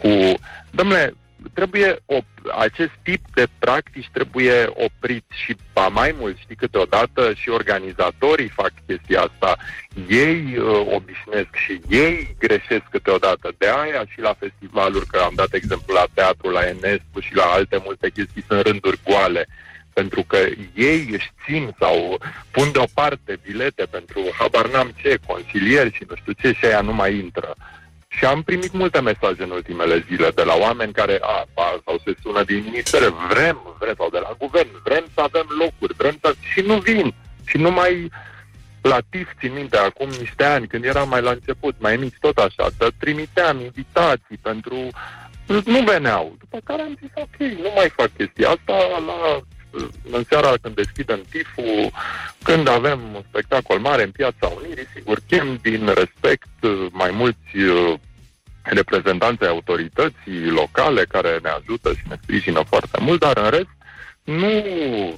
cu... 0.00 0.08
Dom'le, 0.78 1.10
trebuie 1.52 1.96
op- 2.06 2.50
acest 2.58 2.90
tip 3.02 3.20
de 3.34 3.46
practici 3.58 4.08
trebuie 4.12 4.66
oprit 4.66 5.24
și 5.44 5.56
ba 5.72 5.88
mai 5.88 6.14
mult, 6.18 6.36
știi, 6.38 6.56
câteodată 6.56 7.32
și 7.34 7.48
organizatorii 7.48 8.48
fac 8.48 8.72
chestia 8.86 9.20
asta. 9.20 9.56
Ei 10.08 10.56
uh, 10.56 10.86
obișnuiesc 10.94 11.54
și 11.54 11.80
ei 11.88 12.36
greșesc 12.38 12.82
câteodată. 12.90 13.54
De 13.58 13.68
aia 13.68 14.04
și 14.08 14.20
la 14.20 14.34
festivaluri, 14.38 15.06
că 15.06 15.18
am 15.18 15.32
dat 15.34 15.52
exemplu 15.52 15.94
la 15.94 16.06
teatru, 16.14 16.48
la 16.50 16.66
Enescu 16.66 17.20
și 17.20 17.34
la 17.34 17.44
alte 17.44 17.80
multe 17.84 18.10
chestii, 18.10 18.44
sunt 18.48 18.60
rânduri 18.60 19.00
goale. 19.04 19.46
Pentru 19.92 20.22
că 20.22 20.36
ei 20.74 21.08
își 21.12 21.30
țin 21.44 21.74
sau 21.78 22.20
pun 22.50 22.72
deoparte 22.72 23.38
bilete 23.42 23.84
pentru 23.90 24.20
habar 24.38 24.70
n-am 24.70 24.92
ce, 25.02 25.18
consilieri 25.26 25.94
și 25.94 26.04
nu 26.08 26.14
știu 26.16 26.32
ce 26.32 26.52
și 26.52 26.64
aia 26.64 26.80
nu 26.80 26.92
mai 26.92 27.14
intră. 27.14 27.56
Și 28.16 28.24
am 28.24 28.42
primit 28.42 28.72
multe 28.72 29.00
mesaje 29.00 29.42
în 29.42 29.50
ultimele 29.50 30.04
zile 30.08 30.30
de 30.30 30.42
la 30.42 30.54
oameni 30.54 30.92
care, 30.92 31.18
a, 31.20 31.46
a, 31.54 31.80
sau 31.84 32.00
se 32.04 32.14
sună 32.22 32.42
din 32.44 32.62
ministere, 32.64 33.08
vrem, 33.28 33.76
vrem, 33.78 33.94
sau 33.96 34.08
de 34.10 34.18
la 34.18 34.34
guvern, 34.38 34.68
vrem 34.84 35.04
să 35.14 35.20
avem 35.20 35.46
locuri, 35.58 35.94
vrem 35.96 36.18
să... 36.20 36.34
și 36.52 36.60
nu 36.60 36.78
vin. 36.78 37.14
Și 37.44 37.56
nu 37.56 37.70
mai 37.70 38.10
la 38.82 38.98
TIF, 39.10 39.28
țin 39.38 39.52
minte, 39.52 39.76
acum 39.76 40.08
niște 40.08 40.44
ani, 40.44 40.66
când 40.66 40.84
eram 40.84 41.08
mai 41.08 41.22
la 41.22 41.30
început, 41.30 41.74
mai 41.78 41.96
mici, 41.96 42.16
tot 42.20 42.36
așa, 42.36 42.68
să 42.78 42.90
trimiteam 42.98 43.60
invitații 43.60 44.38
pentru... 44.42 44.88
Nu 45.64 45.82
veneau. 45.82 46.36
După 46.38 46.58
care 46.64 46.82
am 46.82 46.96
zis, 47.00 47.10
ok, 47.14 47.36
nu 47.38 47.70
mai 47.74 47.88
fac 47.88 48.10
chestia 48.16 48.48
asta 48.48 48.98
la 49.06 49.40
în 50.10 50.24
seara 50.28 50.52
când 50.62 50.74
deschidem 50.74 51.22
TIF-ul, 51.30 51.90
când 52.42 52.68
avem 52.68 53.00
un 53.14 53.22
spectacol 53.28 53.78
mare 53.78 54.02
în 54.02 54.10
Piața 54.10 54.52
Unirii, 54.56 54.86
sigur, 54.94 55.18
chem 55.26 55.58
din 55.62 55.86
respect 55.86 56.48
uh, 56.60 56.86
mai 56.90 57.10
mulți 57.10 57.56
uh, 57.56 57.94
reprezentanții 58.62 59.46
autorității 59.46 60.46
locale 60.46 61.04
care 61.04 61.38
ne 61.42 61.48
ajută 61.48 61.92
și 61.92 62.02
ne 62.08 62.16
sprijină 62.22 62.62
foarte 62.68 62.98
mult, 63.00 63.20
dar 63.20 63.36
în 63.36 63.50
rest, 63.50 63.74
nu, 64.24 64.52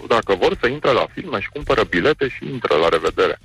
dacă 0.08 0.34
vor 0.34 0.56
să 0.60 0.66
intre 0.66 0.90
la 0.92 1.06
film, 1.12 1.32
își 1.32 1.48
cumpără 1.52 1.84
bilete 1.84 2.28
și 2.28 2.46
intră 2.52 2.76
la 2.76 2.88
revedere. 2.88 3.38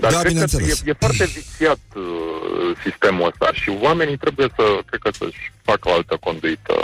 Dar 0.00 0.10
Da, 0.12 0.18
cred 0.18 0.22
că 0.22 0.28
bineînțeles. 0.28 0.80
e, 0.80 0.90
e 0.90 0.92
foarte 0.98 1.24
viciat 1.24 1.80
uh, 1.96 2.76
sistemul 2.82 3.26
ăsta 3.26 3.52
și 3.52 3.70
oamenii 3.80 4.16
trebuie 4.16 4.48
să, 4.56 4.78
cred 4.86 5.00
că 5.00 5.10
să-și 5.12 5.52
facă 5.62 5.88
o 5.88 5.92
altă 5.92 6.16
conduită. 6.20 6.74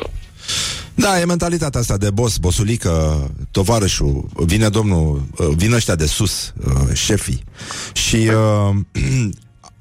Da, 1.01 1.21
e 1.21 1.25
mentalitatea 1.25 1.81
asta 1.81 1.97
de 1.97 2.11
boss, 2.11 2.37
bosulică, 2.37 3.25
tovarășul, 3.51 4.29
vine 4.35 4.69
domnul, 4.69 5.23
uh, 5.37 5.47
vin 5.57 5.73
ăștia 5.73 5.95
de 5.95 6.07
sus, 6.07 6.53
uh, 6.67 6.95
șefii. 6.95 7.45
Și, 7.93 8.17
uh, 8.17 8.75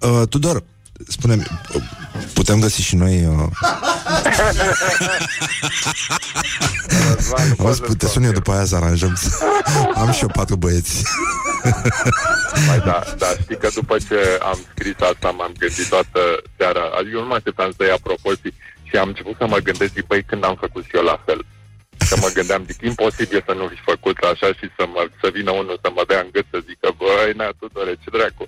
uh, 0.10 0.28
Tudor, 0.30 0.64
spune 1.08 1.44
putem 2.34 2.60
găsi 2.60 2.82
și 2.82 2.96
noi... 2.96 3.26
Uh, 3.26 3.48
Auzi, 7.60 7.82
te 7.98 8.08
sun 8.08 8.24
eu 8.24 8.32
după 8.32 8.52
aia 8.52 8.66
să 8.66 8.76
aranjăm. 8.76 9.18
Am 10.02 10.12
și 10.12 10.22
eu 10.22 10.28
patru 10.34 10.56
băieți. 10.56 11.04
Mai 12.68 12.80
da, 12.80 13.04
da, 13.18 13.28
știi 13.42 13.58
că 13.58 13.70
după 13.74 13.98
ce 14.08 14.38
am 14.42 14.60
scris 14.72 14.96
asta 15.12 15.30
m-am 15.30 15.54
gândit 15.58 15.90
toată 15.90 16.20
seara, 16.58 16.82
adică 17.00 17.16
eu 17.16 17.22
nu 17.22 17.28
mă 17.28 17.34
așteptam 17.34 17.72
să 17.78 17.84
ia 17.86 17.98
proporții 18.04 18.54
și 18.90 18.98
am 18.98 19.08
început 19.08 19.36
să 19.38 19.48
mă 19.48 19.58
gândesc, 19.58 19.94
zic, 19.94 20.08
băi, 20.08 20.24
când 20.24 20.44
am 20.44 20.56
făcut 20.56 20.84
și 20.84 20.96
eu 20.96 21.04
la 21.04 21.22
fel. 21.26 21.46
Că 22.10 22.16
mă 22.20 22.30
gândeam, 22.34 22.64
zic, 22.70 22.82
imposibil 22.82 23.44
să 23.46 23.54
nu 23.54 23.68
fi 23.68 23.80
făcut 23.92 24.18
așa 24.18 24.48
și 24.48 24.68
să, 24.78 24.86
mă, 24.94 25.08
să 25.22 25.30
vină 25.34 25.52
unul 25.52 25.80
să 25.82 25.90
mă 25.96 26.04
dea 26.08 26.20
în 26.20 26.30
gât 26.32 26.46
să 26.52 26.60
zică, 26.68 26.94
băi, 26.98 27.34
nea, 27.36 27.52
Tudore, 27.60 27.94
ce 28.04 28.10
dracu. 28.12 28.48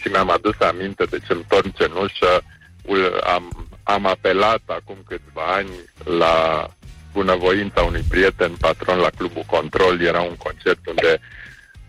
Și 0.00 0.08
mi-am 0.08 0.30
adus 0.30 0.60
aminte 0.60 1.04
de 1.04 1.18
ce-mi 1.26 1.44
torn 1.48 1.70
cenușă, 1.70 2.42
ul- 2.82 3.20
am, 3.34 3.68
am 3.82 4.06
apelat 4.06 4.62
acum 4.66 4.96
câțiva 5.06 5.44
ani 5.58 5.70
la 6.04 6.68
bunăvoința 7.12 7.82
unui 7.82 8.04
prieten, 8.08 8.52
patron 8.60 8.98
la 8.98 9.10
Clubul 9.16 9.44
Control, 9.46 10.00
era 10.00 10.20
un 10.20 10.36
concert 10.36 10.86
unde 10.86 11.20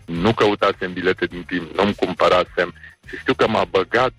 nu 0.04 0.32
căutasem 0.32 0.92
bilete 0.92 1.26
din 1.26 1.42
timp, 1.42 1.76
nu-mi 1.76 1.94
cumpărasem 1.94 2.74
și 3.06 3.16
știu 3.16 3.34
că 3.34 3.48
m-a 3.48 3.64
băgat 3.64 4.12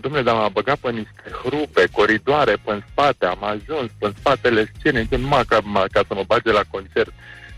Domnule, 0.00 0.22
dar 0.22 0.34
m-a 0.34 0.48
băgat 0.48 0.76
pe 0.76 0.90
niște 0.90 1.22
hrupe, 1.44 1.84
coridoare, 1.92 2.52
pe 2.64 2.70
în 2.72 2.82
spate, 2.90 3.26
am 3.26 3.44
ajuns 3.44 3.90
pe 3.98 4.06
în 4.06 4.12
spatele 4.18 4.72
scenei, 4.78 5.06
numai 5.10 5.44
ca, 5.48 5.58
ma- 5.60 5.90
ca 5.92 6.00
să 6.08 6.14
mă 6.14 6.22
bage 6.26 6.52
la 6.52 6.62
concert. 6.70 7.12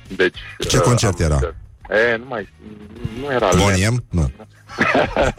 Deci, 0.09 0.39
Ce 0.69 0.77
uh, 0.77 0.83
concert 0.83 1.21
am- 1.21 1.25
era? 1.25 1.55
E, 2.11 2.17
nu 2.17 2.25
mai, 2.29 2.49
nu 3.21 3.33
era 3.33 3.49
Boniem? 3.57 4.05
Nu. 4.11 4.31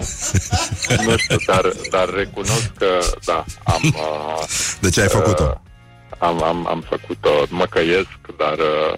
nu 1.05 1.17
știu, 1.17 1.35
dar, 1.47 1.71
dar 1.91 2.09
recunosc 2.09 2.71
că, 2.77 2.99
da, 3.25 3.45
am... 3.63 3.81
Uh, 3.95 4.43
De 4.79 4.89
ce 4.89 5.01
ai 5.01 5.07
făcut-o? 5.07 5.43
Uh, 5.43 6.17
am, 6.17 6.43
am, 6.43 6.67
am 6.67 6.81
făcut-o, 6.89 7.29
mă 7.49 7.65
căiesc, 7.65 8.09
dar... 8.37 8.57
Uh, 8.57 8.93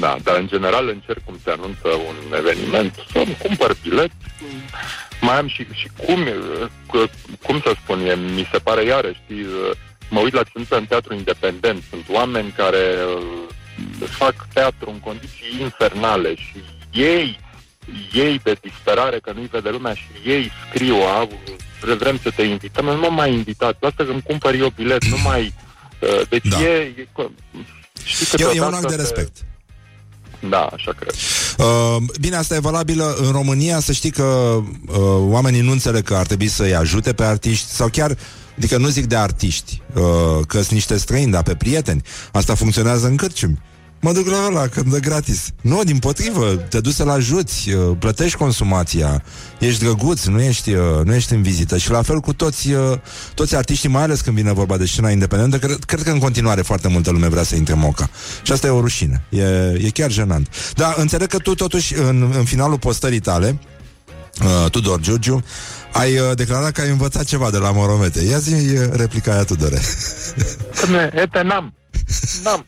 da, 0.00 0.16
dar 0.22 0.36
în 0.36 0.46
general 0.46 0.88
încerc 0.88 1.24
cum 1.24 1.38
se 1.44 1.50
anunță 1.50 1.88
un 1.88 2.34
eveniment, 2.38 2.94
să-mi 3.12 3.36
cumpăr 3.42 3.76
bilet, 3.82 4.10
mai 5.20 5.38
am 5.38 5.48
și, 5.48 5.66
și 5.72 5.88
cum, 6.06 6.20
uh, 6.20 6.66
cu- 6.86 7.10
cum 7.46 7.60
să 7.60 7.72
spun, 7.82 8.00
e, 8.06 8.14
mi 8.14 8.48
se 8.52 8.58
pare 8.58 8.84
iarăși, 8.84 9.20
știi, 9.24 9.42
uh, 9.42 9.70
mă 10.10 10.20
uit 10.20 10.32
la 10.34 10.42
ce 10.42 10.48
se 10.54 10.58
întâmplă 10.58 10.76
în 10.78 10.86
teatru 10.86 11.14
independent, 11.14 11.82
sunt 11.90 12.04
oameni 12.08 12.50
care 12.56 12.96
uh, 13.16 13.22
fac 14.08 14.34
teatru 14.52 14.90
în 14.90 14.98
condiții 15.00 15.56
infernale 15.60 16.34
și 16.34 16.62
ei 16.92 17.40
ei 18.12 18.40
de 18.42 18.56
disperare 18.60 19.18
că 19.18 19.32
nu-i 19.34 19.48
vede 19.52 19.70
lumea 19.70 19.94
și 19.94 20.06
ei 20.24 20.52
scriu, 20.68 20.94
"A, 20.96 21.28
vrem 21.98 22.18
să 22.22 22.30
te 22.36 22.42
invităm, 22.42 22.84
nu 22.84 22.96
mă 22.96 23.08
mai 23.10 23.32
invitat, 23.32 23.76
lasă 23.80 23.94
că 23.96 24.10
îmi 24.10 24.22
cumpăr 24.22 24.54
eu 24.54 24.68
bilet, 24.68 25.04
nu 25.04 25.16
mai... 25.24 25.54
uh, 25.98 26.20
Deci 26.28 26.44
Da. 26.48 26.60
e... 26.62 26.68
e 26.68 27.06
știi, 28.04 28.26
E, 28.38 28.42
e 28.42 28.46
un 28.46 28.46
câteodată 28.46 28.74
act 28.76 28.80
de 28.88 28.94
te- 28.94 29.00
respect. 29.00 29.36
Da, 30.48 30.60
așa 30.60 30.92
cred. 30.92 31.14
Uh, 31.58 31.96
bine, 32.20 32.36
asta 32.36 32.54
e 32.54 32.58
valabilă 32.58 33.16
în 33.18 33.30
România, 33.30 33.80
să 33.80 33.92
știi 33.92 34.10
că 34.10 34.22
uh, 34.22 34.96
oamenii 35.18 35.60
nu 35.60 35.70
înțeleg 35.70 36.02
că 36.02 36.14
ar 36.14 36.26
trebui 36.26 36.48
să-i 36.48 36.74
ajute 36.74 37.12
pe 37.12 37.24
artiști 37.24 37.68
sau 37.68 37.88
chiar, 37.88 38.16
adică 38.56 38.76
nu 38.76 38.88
zic 38.88 39.06
de 39.06 39.16
artiști, 39.16 39.82
uh, 39.94 40.02
că 40.46 40.56
sunt 40.56 40.70
niște 40.70 40.96
străini, 40.96 41.30
dar 41.30 41.42
pe 41.42 41.54
prieteni. 41.54 42.02
Asta 42.32 42.54
funcționează 42.54 43.06
în 43.06 43.16
cârciumi. 43.16 43.58
Mă 44.04 44.12
duc 44.12 44.26
la 44.26 44.46
ăla, 44.46 44.66
că 44.66 44.80
îmi 44.80 44.90
dă 44.90 44.98
gratis. 44.98 45.50
Nu, 45.60 45.84
din 45.84 45.98
potrivă, 45.98 46.44
te 46.68 46.80
duci 46.80 46.94
să-l 46.94 47.08
ajuți, 47.08 47.70
uh, 47.70 47.96
plătești 47.98 48.36
consumația, 48.36 49.22
ești 49.58 49.82
drăguț, 49.84 50.24
nu 50.24 50.42
ești, 50.42 50.72
uh, 50.72 51.04
nu 51.04 51.14
ești 51.14 51.32
în 51.32 51.42
vizită. 51.42 51.76
Și 51.78 51.90
la 51.90 52.02
fel 52.02 52.20
cu 52.20 52.32
toți, 52.32 52.72
uh, 52.72 52.98
toți 53.34 53.56
artiștii, 53.56 53.88
mai 53.88 54.02
ales 54.02 54.20
când 54.20 54.36
vine 54.36 54.52
vorba 54.52 54.76
de 54.76 54.86
scena 54.86 55.10
independentă, 55.10 55.58
cred, 55.58 55.84
cred 55.84 56.02
că 56.02 56.10
în 56.10 56.18
continuare 56.18 56.62
foarte 56.62 56.88
multă 56.88 57.10
lume 57.10 57.28
vrea 57.28 57.42
să 57.42 57.56
intre 57.56 57.72
în 57.72 57.78
moca. 57.78 58.10
Și 58.42 58.52
asta 58.52 58.66
e 58.66 58.70
o 58.70 58.80
rușine. 58.80 59.22
E, 59.28 59.42
e 59.78 59.90
chiar 59.92 60.10
jenant. 60.10 60.48
Dar 60.74 60.94
înțeleg 60.96 61.28
că 61.28 61.38
tu 61.38 61.54
totuși, 61.54 61.94
în, 61.94 62.32
în 62.36 62.44
finalul 62.44 62.78
postării 62.78 63.20
tale, 63.20 63.58
uh, 64.40 64.70
Tudor 64.70 65.00
Giurgiu, 65.00 65.44
ai 65.92 66.18
uh, 66.18 66.36
declarat 66.36 66.72
că 66.72 66.80
ai 66.80 66.90
învățat 66.90 67.24
ceva 67.24 67.50
de 67.50 67.58
la 67.58 67.70
Moromete. 67.70 68.20
Ia 68.24 68.38
zi 68.38 68.52
uh, 68.52 68.88
replica 68.92 69.32
aia, 69.32 69.44
Tudore. 69.44 69.80
Dom'le, 70.80 71.14
ete, 71.14 71.42
n-am. 71.42 71.74
N-am. 72.44 72.66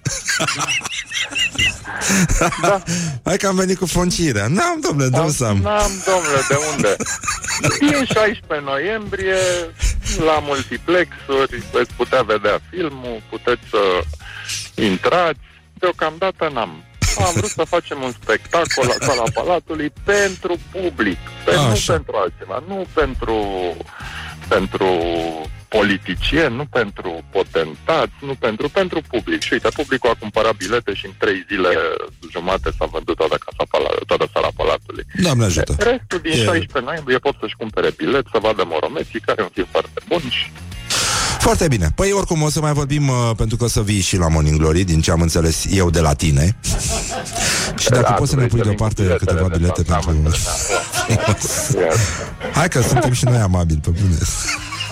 Da. 2.62 2.82
Hai 3.24 3.36
că 3.36 3.46
am 3.46 3.56
venit 3.56 3.78
cu 3.78 3.86
foncirea. 3.86 4.46
N-am, 4.46 4.80
domnule, 4.80 5.08
dăm 5.08 5.30
să 5.32 5.44
am. 5.44 5.56
N-am, 5.56 5.90
domnule, 6.06 6.40
de 6.48 6.56
unde? 6.74 6.96
E 7.80 8.04
16 8.04 8.46
noiembrie, 8.64 9.36
la 10.24 10.38
multiplexuri, 10.42 11.62
veți 11.72 11.94
putea 11.96 12.22
vedea 12.22 12.60
filmul, 12.70 13.22
puteți 13.30 13.62
să 13.70 14.04
intrați. 14.74 15.40
Deocamdată 15.78 16.50
n-am. 16.52 16.84
Am 17.18 17.32
vrut 17.34 17.50
să 17.50 17.64
facem 17.64 18.02
un 18.02 18.12
spectacol 18.22 18.86
la 18.86 19.06
sala 19.06 19.22
Palatului 19.34 19.92
pentru 20.04 20.58
public, 20.70 21.18
pe, 21.44 21.54
nu 21.54 21.60
Așa. 21.60 21.92
pentru 21.92 22.16
altceva, 22.16 22.62
nu 22.66 22.86
pentru, 22.94 23.36
pentru 24.48 24.88
politicieni, 25.76 26.54
nu 26.60 26.64
pentru 26.78 27.10
potentați, 27.36 28.16
nu 28.28 28.34
pentru, 28.34 28.66
pentru 28.68 29.00
public. 29.12 29.40
Și 29.46 29.52
uite, 29.52 29.68
publicul 29.80 30.10
a 30.10 30.20
cumpărat 30.22 30.54
bilete 30.56 30.92
și 30.94 31.06
în 31.06 31.14
trei 31.22 31.44
zile 31.48 31.70
jumate 32.32 32.68
s-a 32.78 32.86
vândut 32.94 33.16
toată, 33.16 33.36
casa 33.44 33.64
Pala, 33.72 33.90
toată 34.06 34.26
sala 34.32 34.50
Palatului. 34.60 35.04
Doamne 35.26 35.44
ajută. 35.44 35.72
Restul 35.90 36.18
din 36.26 36.32
E- 36.32 36.44
16 36.44 36.78
noiembrie 36.88 37.18
pot 37.26 37.36
să-și 37.40 37.60
cumpere 37.62 37.90
bilet 37.96 38.24
să 38.32 38.38
vadă 38.46 38.62
Moromeții, 38.66 39.20
care 39.26 39.38
e 39.40 39.48
un 39.48 39.54
film 39.58 39.68
foarte 39.70 40.00
bun 40.08 40.22
și 40.36 40.46
Foarte 41.46 41.68
bine. 41.68 41.88
Păi 41.94 42.12
oricum 42.12 42.42
o 42.42 42.48
să 42.48 42.60
mai 42.60 42.72
vorbim 42.72 43.08
uh, 43.08 43.30
pentru 43.36 43.56
că 43.56 43.64
o 43.64 43.68
să 43.68 43.82
vii 43.82 44.00
și 44.00 44.16
la 44.16 44.28
Morning 44.28 44.58
Glory, 44.58 44.84
din 44.84 45.00
ce 45.00 45.10
am 45.10 45.20
înțeles 45.20 45.64
eu 45.70 45.90
de 45.90 46.00
la 46.00 46.14
tine. 46.14 46.56
și 47.82 47.88
dacă 47.88 48.02
Da, 48.08 48.12
poți 48.12 48.30
să 48.30 48.36
ne 48.36 48.46
vrei 48.46 48.52
pui 48.52 48.58
să 48.58 48.68
vin 48.68 48.76
deoparte 48.76 49.02
cu 49.02 49.06
biletele 49.06 49.30
câteva 49.32 49.48
de 49.48 49.56
bilete 49.56 49.82
fapt, 49.82 50.06
am 50.06 50.14
pentru... 50.14 50.30
înțeles, 50.30 51.74
Iar, 51.84 51.96
Hai 52.52 52.68
că 52.68 52.80
suntem 52.80 53.12
și 53.12 53.24
noi 53.24 53.36
amabili, 53.36 53.80
pe 53.80 53.90
bune. 53.90 54.16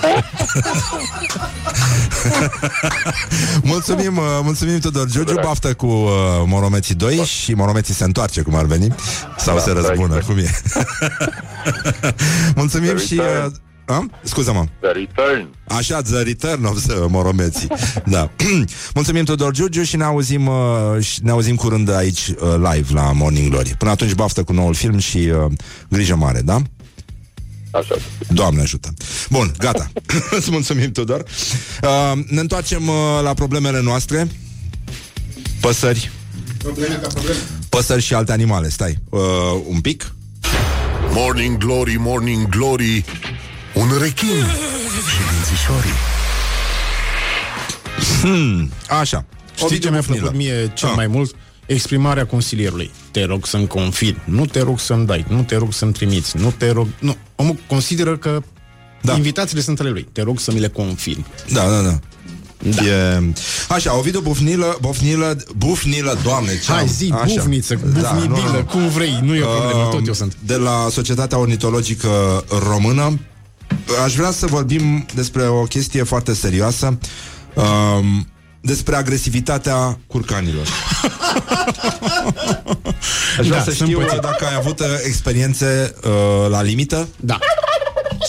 mulțumim, 3.63 4.17
uh, 4.17 4.41
mulțumim 4.43 4.79
Tudor 4.79 5.07
Giurgiu, 5.07 5.35
baftă 5.43 5.75
cu 5.75 5.87
uh, 5.87 6.11
Moromeții 6.47 6.95
2 6.95 7.17
și 7.17 7.55
Moromeții 7.55 7.95
se 7.95 8.05
întoarce 8.05 8.43
cum 8.43 8.55
ar 8.55 8.65
veni 8.65 8.95
sau 9.39 9.55
Da, 9.55 9.61
se 9.61 9.73
da, 9.73 9.81
răzbună, 9.81 10.17
exact. 10.17 10.27
cum 10.27 10.39
e. 10.39 10.51
mulțumim 12.61 12.99
și... 12.99 13.15
Uh, 13.15 13.47
a? 13.85 14.07
Scuză-mă. 14.23 14.65
The 14.81 14.91
Return. 14.91 15.49
Așa, 15.69 16.01
The 16.01 16.23
Return 16.23 16.65
of 16.65 16.87
the 16.87 17.07
Moromeții. 17.09 17.69
Da. 18.07 18.31
Mulțumim 18.95 19.25
Tudor 19.25 19.53
Giurgiu 19.53 19.83
și 19.83 19.97
ne 19.97 20.05
auzim, 20.05 20.47
uh, 20.47 20.55
și 21.01 21.21
ne 21.23 21.31
auzim 21.31 21.55
curând 21.57 21.95
aici 21.95 22.29
uh, 22.29 22.55
live 22.73 22.93
la 22.93 23.13
Morning 23.13 23.51
Glory. 23.51 23.75
Până 23.79 23.91
atunci 23.91 24.15
baftă 24.15 24.43
cu 24.43 24.53
noul 24.53 24.75
film 24.75 24.99
și 24.99 25.17
uh, 25.19 25.53
grijă 25.89 26.17
mare, 26.17 26.41
da? 26.41 26.57
Așa. 27.73 27.95
Doamne 28.29 28.61
ajută. 28.61 28.95
Bun, 29.31 29.53
gata. 29.59 29.91
Îți 30.39 30.51
mulțumim, 30.51 30.93
Tudor. 30.93 31.25
Uh, 31.83 32.13
ne 32.29 32.41
întoarcem 32.41 32.89
uh, 32.89 32.95
la 33.23 33.35
problemele 33.35 33.81
noastre. 33.83 34.29
Păsări. 35.61 36.11
Probleme 36.59 36.95
ca 36.95 37.07
probleme. 37.07 37.39
Păsări 37.69 38.03
și 38.03 38.15
alte 38.15 38.33
animale. 38.33 38.69
Stai, 38.69 38.99
uh, 39.11 39.21
un 39.69 39.81
pic. 39.81 40.15
Morning 41.15 41.57
Glory, 41.57 41.97
Morning 41.99 42.49
Glory 42.49 43.05
Un 43.75 43.89
rechin 44.01 44.29
și 45.09 45.19
dințișorii 45.33 45.93
Așa. 49.01 49.25
Știi 49.57 49.79
ce 49.79 49.89
mi-a 49.91 49.99
Bufnilă. 49.99 50.21
plăcut 50.21 50.37
mie 50.39 50.73
cel 50.75 50.89
Ah. 50.89 50.95
mai 50.97 51.07
mult? 51.07 51.35
Exprimarea 51.73 52.27
consilierului. 52.27 52.91
Te 53.11 53.25
rog 53.25 53.47
să-mi 53.47 53.67
confid, 53.67 54.17
nu 54.25 54.47
te 54.47 54.61
rog 54.61 54.81
să-mi 54.81 55.07
dai, 55.07 55.25
nu 55.29 55.43
te 55.43 55.57
rog 55.57 55.73
să-mi 55.73 55.93
trimiți, 55.93 56.37
nu 56.37 56.53
te 56.57 56.71
rog... 56.71 56.87
Nu. 56.99 57.17
Omul 57.37 57.57
consideră 57.69 58.17
că 58.17 58.43
Da. 59.03 59.11
da. 59.11 59.17
invitațiile 59.17 59.63
sunt 59.63 59.81
ale 59.81 59.91
lui. 59.91 60.09
Te 60.13 60.23
rog 60.23 60.41
să 60.41 60.53
mi 60.53 60.61
le 60.61 60.69
confirm. 60.69 61.27
Da, 61.53 61.69
da, 61.69 61.81
da. 61.81 61.99
Da. 62.71 62.83
E... 62.87 63.33
Așa, 63.69 63.99
Ovidiu 63.99 64.21
Bufnilă, 64.21 64.79
Bufnilă, 64.81 65.37
Bufnilă, 65.57 66.19
doamne, 66.23 66.51
ce 66.65 66.71
Hai 66.73 66.81
am? 66.81 66.87
zi, 66.87 67.13
Așa. 67.15 67.35
bufniță, 67.35 67.75
Da, 67.75 68.01
bufnibilă, 68.01 68.51
nu, 68.51 68.57
nu. 68.57 68.65
cum 68.65 68.89
vrei, 68.89 69.19
nu 69.23 69.35
e 69.35 69.43
o 69.43 69.47
problemă, 69.47 69.83
Um, 69.85 69.91
tot 69.91 70.07
eu 70.07 70.13
sunt. 70.13 70.37
De 70.47 70.57
la 70.57 70.87
Societatea 70.91 71.39
Ornitologică 71.39 72.45
Română 72.69 73.19
Aș 74.05 74.15
vrea 74.15 74.31
să 74.31 74.47
vorbim 74.47 75.07
despre 75.15 75.43
o 75.49 75.63
chestie 75.63 76.03
foarte 76.03 76.35
serioasă 76.35 76.99
um, 77.55 78.27
Despre 78.65 78.97
agresivitatea 78.97 79.99
curcanilor 80.07 80.67
Aș 83.39 83.47
vrea 83.47 83.59
Da, 83.59 83.65
să 83.65 83.71
sunt 83.71 83.89
știu 83.89 84.01
puțin. 84.01 84.19
dacă 84.23 84.45
ai 84.47 84.55
avut 84.55 84.81
uh, 84.81 84.87
experiențe 85.07 85.95
uh, 86.05 86.11
la 86.49 86.63
limită 86.63 87.09
Da, 87.21 87.39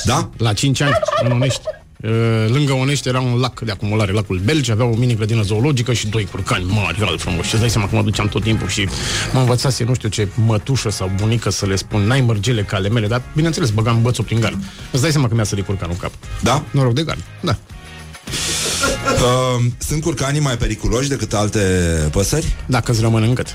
Da? 0.04 0.30
la 0.38 0.54
5 0.54 0.82
ani, 0.82 0.94
în 1.24 1.32
Onești. 1.32 1.62
Uh, 2.04 2.10
Lângă 2.48 2.74
Onești 2.74 3.08
era 3.08 3.20
un 3.20 3.40
lac 3.40 3.60
de 3.60 3.72
acumulare, 3.72 4.12
lacul 4.12 4.42
Belge, 4.44 4.72
avea 4.72 4.86
o 4.86 4.96
mini-grădină 4.96 5.42
zoologică 5.42 5.94
și 5.94 6.08
doi 6.08 6.26
curcani 6.32 6.66
mari, 6.68 7.02
alt 7.06 7.22
frumos. 7.22 7.46
Și 7.46 7.52
îți 7.52 7.60
dai 7.62 7.70
seama 7.70 7.88
că 7.90 7.96
mă 7.96 8.02
duceam 8.02 8.28
tot 8.28 8.44
timpul 8.44 8.68
și 8.68 8.90
mă 9.34 9.40
învățase, 9.40 9.84
nu 9.84 9.94
știu 9.94 10.10
ce, 10.10 10.28
mătușă 10.46 10.90
sau 10.90 11.12
bunică 11.16 11.50
să 11.50 11.66
le 11.66 11.76
spun, 11.76 12.02
n-ai 12.02 12.22
mărgele 12.22 12.62
ca 12.64 12.76
ale 12.76 12.90
mele, 12.90 13.08
dar 13.08 13.22
bineînțeles, 13.36 13.70
băgam 13.70 14.02
bățul 14.02 14.24
prin 14.24 14.40
gard. 14.40 14.58
Îți 14.92 15.02
dai 15.02 15.12
seama 15.12 15.28
că 15.28 15.34
mi-a 15.36 15.44
sărit 15.44 15.66
curcanul 15.66 15.94
în 15.94 16.00
cap. 16.02 16.12
Da? 16.42 16.64
Noroc 16.72 16.94
de 16.94 17.04
gard, 17.04 17.24
da. 17.42 17.56
Uh, 19.04 19.66
sunt 19.78 20.01
curcanii 20.01 20.39
mai 20.39 20.58
periculoși 20.58 21.10
decât 21.10 21.34
alte 21.34 21.60
păsări? 22.12 22.56
Dacă 22.66 22.91
îți 22.91 23.01
rămân 23.01 23.24
în 23.24 23.34
gât. 23.34 23.47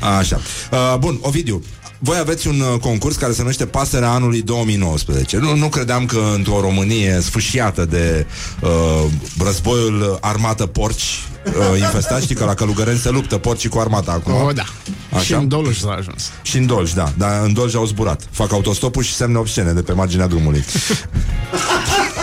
Așa. 0.18 0.40
Uh, 0.70 0.96
bun, 0.98 1.18
Ovidiu, 1.20 1.62
voi 1.98 2.18
aveți 2.18 2.48
un 2.48 2.60
uh, 2.60 2.80
concurs 2.80 3.16
care 3.16 3.32
se 3.32 3.40
numește 3.40 3.66
Pasărea 3.66 4.10
anului 4.10 4.42
2019. 4.42 5.36
Nu, 5.36 5.56
nu 5.56 5.68
credeam 5.68 6.06
că 6.06 6.20
într-o 6.34 6.60
Românie 6.60 7.18
sfâșiată 7.20 7.84
de 7.84 8.26
uh, 8.60 9.04
războiul 9.44 10.18
armată 10.20 10.66
porci 10.66 11.24
uh, 11.44 11.78
infestat, 11.78 12.22
știi 12.22 12.34
că 12.34 12.44
la 12.44 12.54
Călugăreni 12.54 12.98
se 12.98 13.10
luptă 13.10 13.38
porcii 13.38 13.68
cu 13.68 13.78
armata 13.78 14.12
acum. 14.12 14.32
O, 14.32 14.52
da. 14.52 14.64
Așa? 15.10 15.22
Și 15.22 15.32
în 15.32 15.48
Doluș 15.48 15.78
s-a 15.78 15.90
ajuns. 15.90 16.30
Și 16.42 16.56
în 16.56 16.66
Dolj, 16.66 16.92
da. 16.92 17.12
Dar 17.16 17.42
în 17.44 17.52
Dolj 17.52 17.74
au 17.74 17.84
zburat. 17.84 18.22
Fac 18.30 18.52
autostopul 18.52 19.02
și 19.02 19.14
semne 19.14 19.38
obscene 19.38 19.72
de 19.72 19.82
pe 19.82 19.92
marginea 19.92 20.26
drumului. 20.26 20.64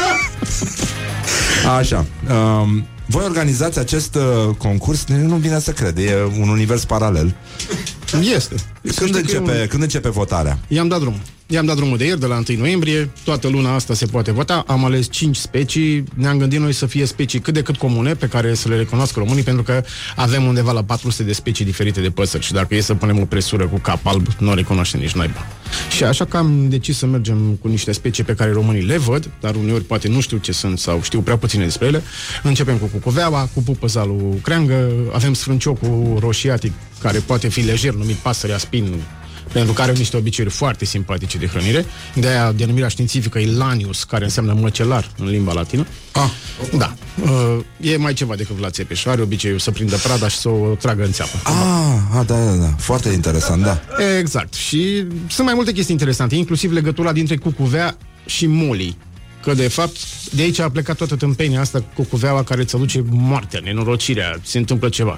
Așa. 1.78 2.06
Um, 2.30 2.88
voi 3.06 3.24
organizați 3.24 3.80
acest 3.80 4.16
uh, 4.16 4.56
concurs? 4.58 5.06
Nu 5.06 5.36
vine 5.36 5.60
să 5.60 5.72
cred. 5.72 5.98
E 5.98 6.14
un 6.40 6.50
univers 6.50 6.86
paralel. 6.86 7.36
Este. 8.36 8.56
Să 8.58 8.66
Când 8.82 8.94
știi 8.94 9.12
că 9.12 9.18
e 9.18 9.20
începe, 9.22 9.60
un- 9.62 9.68
când 9.68 9.82
începe 9.82 10.10
votarea? 10.10 10.60
I-am 10.68 10.88
dat 10.88 11.00
drumul. 11.00 11.20
I-am 11.48 11.66
dat 11.66 11.76
drumul 11.76 11.98
de 11.98 12.06
ieri, 12.06 12.20
de 12.20 12.26
la 12.26 12.36
1 12.50 12.58
noiembrie. 12.58 13.10
Toată 13.24 13.48
luna 13.48 13.74
asta 13.74 13.94
se 13.94 14.06
poate 14.06 14.32
vota. 14.32 14.64
Am 14.68 14.86
ales 14.86 15.10
5 15.10 15.36
specii. 15.36 16.04
Ne-am 16.14 16.38
gândit 16.38 16.60
noi 16.60 16.74
să 16.74 16.86
fie 16.86 17.06
specii 17.06 17.40
cât 17.40 17.54
de 17.54 17.62
cât 17.62 17.78
comune, 17.78 18.14
pe 18.14 18.28
care 18.28 18.54
să 18.54 18.70
le 18.70 18.76
recunoască 18.76 19.20
românii, 19.20 19.44
pentru 19.44 19.64
că 19.64 19.84
avem 20.16 20.44
undeva 20.44 20.72
la 20.72 20.84
400 20.84 21.24
de 21.24 21.34
specii 21.34 21.66
diferite 21.66 22.02
de 22.02 22.10
păsări. 22.10 22.44
Și 22.44 22.52
dacă 22.52 22.76
e 22.76 22.82
să 22.82 22.94
punem 22.94 23.20
o 23.20 23.26
presură 23.26 23.68
cu 23.68 23.78
cap 23.78 24.06
alb, 24.06 24.28
nu 24.40 24.52
o 24.52 24.54
recunoaște 24.54 24.98
nici 24.98 25.12
naiba. 25.12 25.46
Și 25.96 26.04
așa 26.04 26.26
că 26.26 26.38
am 26.38 26.70
decis 26.70 26.98
să 26.98 27.06
mergem 27.06 27.58
cu 27.62 27.68
niște 27.68 27.92
specii 27.92 28.24
pe 28.24 28.34
care 28.34 28.52
românii 28.52 28.82
le 28.82 28.98
văd, 28.98 29.30
dar 29.40 29.56
uneori 29.56 29.84
poate 29.84 30.08
nu 30.08 30.20
știu 30.20 30.38
ce 30.38 30.52
sunt 30.52 30.80
sau 30.80 31.02
știu 31.02 31.22
prea 31.22 31.38
puține 31.38 31.64
despre 31.64 31.88
ele. 31.88 32.04
Începem 32.44 32.78
cu 32.78 32.86
cucuveaua, 32.86 33.50
cu 33.54 33.64
pupăzalul 33.64 34.40
creangă, 34.42 34.90
avem 35.14 35.34
sfrânciocul 35.34 36.18
roșiatic, 36.20 36.72
care 37.02 37.20
poate 37.20 37.48
fi 37.48 37.62
lejer, 37.62 37.94
numit 37.94 38.16
pasărea 38.16 38.58
spin, 38.58 38.94
pentru 39.56 39.74
că 39.74 39.82
are 39.82 39.92
niște 39.92 40.18
obiceiuri 40.18 40.54
foarte 40.54 40.86
simpatice 40.86 41.38
de 41.38 41.48
hrănire. 41.48 41.86
De 42.16 42.28
aia 42.28 42.52
denumirea 42.52 42.88
științifică 42.88 43.40
e 43.40 43.52
lanius, 43.58 44.04
care 44.04 44.24
înseamnă 44.24 44.54
măcelar 44.54 45.12
în 45.18 45.26
limba 45.28 45.54
latină. 45.54 45.88
Ah, 46.12 46.30
Da. 46.78 46.94
Uh, 47.24 47.58
e 47.80 47.98
mai 47.98 48.14
ceva 48.14 48.36
decât 48.36 48.60
la 48.60 48.70
țepeș. 48.70 49.06
Are 49.06 49.22
obiceiul 49.22 49.60
să 49.60 49.72
prindă 49.72 49.96
prada 49.96 50.28
și 50.28 50.38
să 50.38 50.50
o 50.50 50.76
tragă 50.80 51.04
în 51.04 51.12
țeapă. 51.12 51.32
ah, 51.44 52.18
ah, 52.18 52.26
da, 52.26 52.46
da, 52.46 52.52
da. 52.52 52.74
Foarte 52.78 53.10
interesant, 53.10 53.64
da. 53.64 53.82
Exact. 54.20 54.54
Și 54.54 55.06
sunt 55.30 55.46
mai 55.46 55.56
multe 55.56 55.72
chestii 55.72 55.94
interesante, 55.94 56.36
inclusiv 56.36 56.72
legătura 56.72 57.12
dintre 57.12 57.36
cucuvea 57.36 57.98
și 58.26 58.48
molii. 58.48 58.98
Că, 59.46 59.54
de 59.54 59.68
fapt, 59.68 59.98
de 60.32 60.42
aici 60.42 60.60
a 60.60 60.70
plecat 60.70 60.98
toată 60.98 61.16
tâmpenia 61.16 61.60
asta 61.60 61.80
cu 61.80 61.86
cucuveaua 61.96 62.44
care 62.44 62.62
îți 62.62 62.76
aduce 62.76 63.04
moartea, 63.10 63.60
nenorocirea, 63.64 64.40
se 64.44 64.58
întâmplă 64.58 64.90
ceva. 64.90 65.18